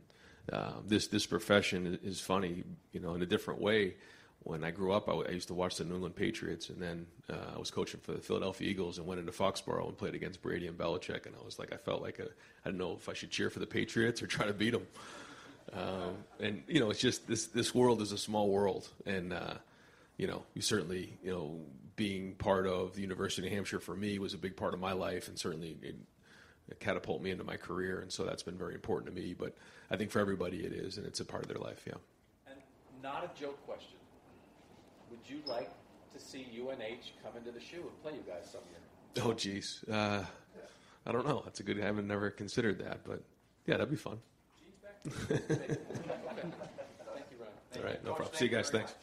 uh, 0.51 0.73
this 0.85 1.07
this 1.07 1.25
profession 1.25 1.99
is 2.03 2.19
funny, 2.19 2.63
you 2.91 2.99
know, 2.99 3.13
in 3.13 3.21
a 3.21 3.25
different 3.25 3.61
way. 3.61 3.95
When 4.43 4.63
I 4.63 4.71
grew 4.71 4.93
up, 4.93 5.09
I, 5.09 5.13
I 5.13 5.31
used 5.31 5.49
to 5.49 5.53
watch 5.53 5.75
the 5.75 5.83
New 5.83 5.95
England 5.95 6.15
Patriots, 6.15 6.69
and 6.69 6.81
then 6.81 7.07
uh, 7.29 7.55
I 7.55 7.59
was 7.59 7.71
coaching 7.71 7.99
for 7.99 8.13
the 8.13 8.21
Philadelphia 8.21 8.69
Eagles, 8.69 8.97
and 8.97 9.05
went 9.05 9.19
into 9.19 9.33
Foxborough 9.33 9.87
and 9.89 9.97
played 9.97 10.15
against 10.15 10.41
Brady 10.41 10.67
and 10.67 10.77
Belichick, 10.77 11.25
and 11.25 11.35
I 11.39 11.43
was 11.43 11.59
like, 11.59 11.73
I 11.73 11.77
felt 11.77 12.01
like 12.01 12.19
a, 12.19 12.23
I 12.23 12.69
didn't 12.69 12.77
know 12.77 12.93
if 12.93 13.09
I 13.09 13.13
should 13.13 13.31
cheer 13.31 13.49
for 13.49 13.59
the 13.59 13.67
Patriots 13.67 14.23
or 14.23 14.27
try 14.27 14.45
to 14.45 14.53
beat 14.53 14.71
them. 14.71 14.87
Um, 15.73 16.17
and 16.39 16.63
you 16.67 16.79
know, 16.79 16.89
it's 16.89 16.99
just 16.99 17.27
this 17.27 17.47
this 17.47 17.75
world 17.75 18.01
is 18.01 18.11
a 18.11 18.17
small 18.17 18.49
world, 18.49 18.89
and 19.05 19.33
uh, 19.33 19.55
you 20.17 20.27
know, 20.27 20.43
you 20.53 20.61
certainly 20.61 21.17
you 21.23 21.31
know 21.31 21.59
being 21.95 22.33
part 22.35 22.65
of 22.65 22.95
the 22.95 23.01
University 23.01 23.41
of 23.45 23.49
New 23.49 23.55
Hampshire 23.55 23.79
for 23.79 23.95
me 23.95 24.19
was 24.19 24.33
a 24.33 24.37
big 24.37 24.55
part 24.55 24.73
of 24.73 24.79
my 24.79 24.93
life, 24.93 25.27
and 25.27 25.37
certainly 25.37 25.77
it, 25.81 25.95
it 26.69 26.79
catapulted 26.79 27.23
me 27.23 27.31
into 27.31 27.43
my 27.43 27.57
career, 27.57 27.99
and 27.99 28.11
so 28.11 28.23
that's 28.23 28.43
been 28.43 28.57
very 28.57 28.73
important 28.73 29.13
to 29.13 29.21
me. 29.21 29.33
But 29.33 29.55
I 29.91 29.97
think 29.97 30.11
for 30.11 30.19
everybody 30.19 30.65
it 30.65 30.71
is, 30.71 30.97
and 30.97 31.05
it's 31.05 31.19
a 31.19 31.25
part 31.25 31.43
of 31.43 31.49
their 31.49 31.61
life. 31.61 31.83
Yeah. 31.85 31.93
And 32.47 32.59
not 33.03 33.23
a 33.23 33.39
joke 33.39 33.63
question. 33.65 33.97
Would 35.09 35.19
you 35.27 35.41
like 35.45 35.69
to 36.13 36.19
see 36.19 36.47
UNH 36.59 37.11
come 37.23 37.33
into 37.37 37.51
the 37.51 37.59
shoe 37.59 37.81
and 37.81 38.01
play 38.01 38.13
you 38.13 38.23
guys 38.27 38.49
some 38.51 38.61
year? 38.69 39.25
Oh, 39.25 39.33
geez. 39.33 39.83
Uh, 39.91 40.23
I 41.05 41.11
don't 41.11 41.27
know. 41.27 41.41
That's 41.43 41.59
a 41.59 41.63
good. 41.63 41.79
I 41.81 41.85
haven't 41.85 42.07
never 42.07 42.29
considered 42.29 42.79
that, 42.79 43.03
but 43.03 43.23
yeah, 43.65 43.77
that'd 43.77 43.89
be 43.89 43.95
fun. 43.95 44.19
All 47.77 47.83
right, 47.83 48.03
no 48.03 48.13
problem. 48.13 48.35
See 48.35 48.45
you 48.45 48.51
guys. 48.51 48.69
Thanks. 48.69 48.93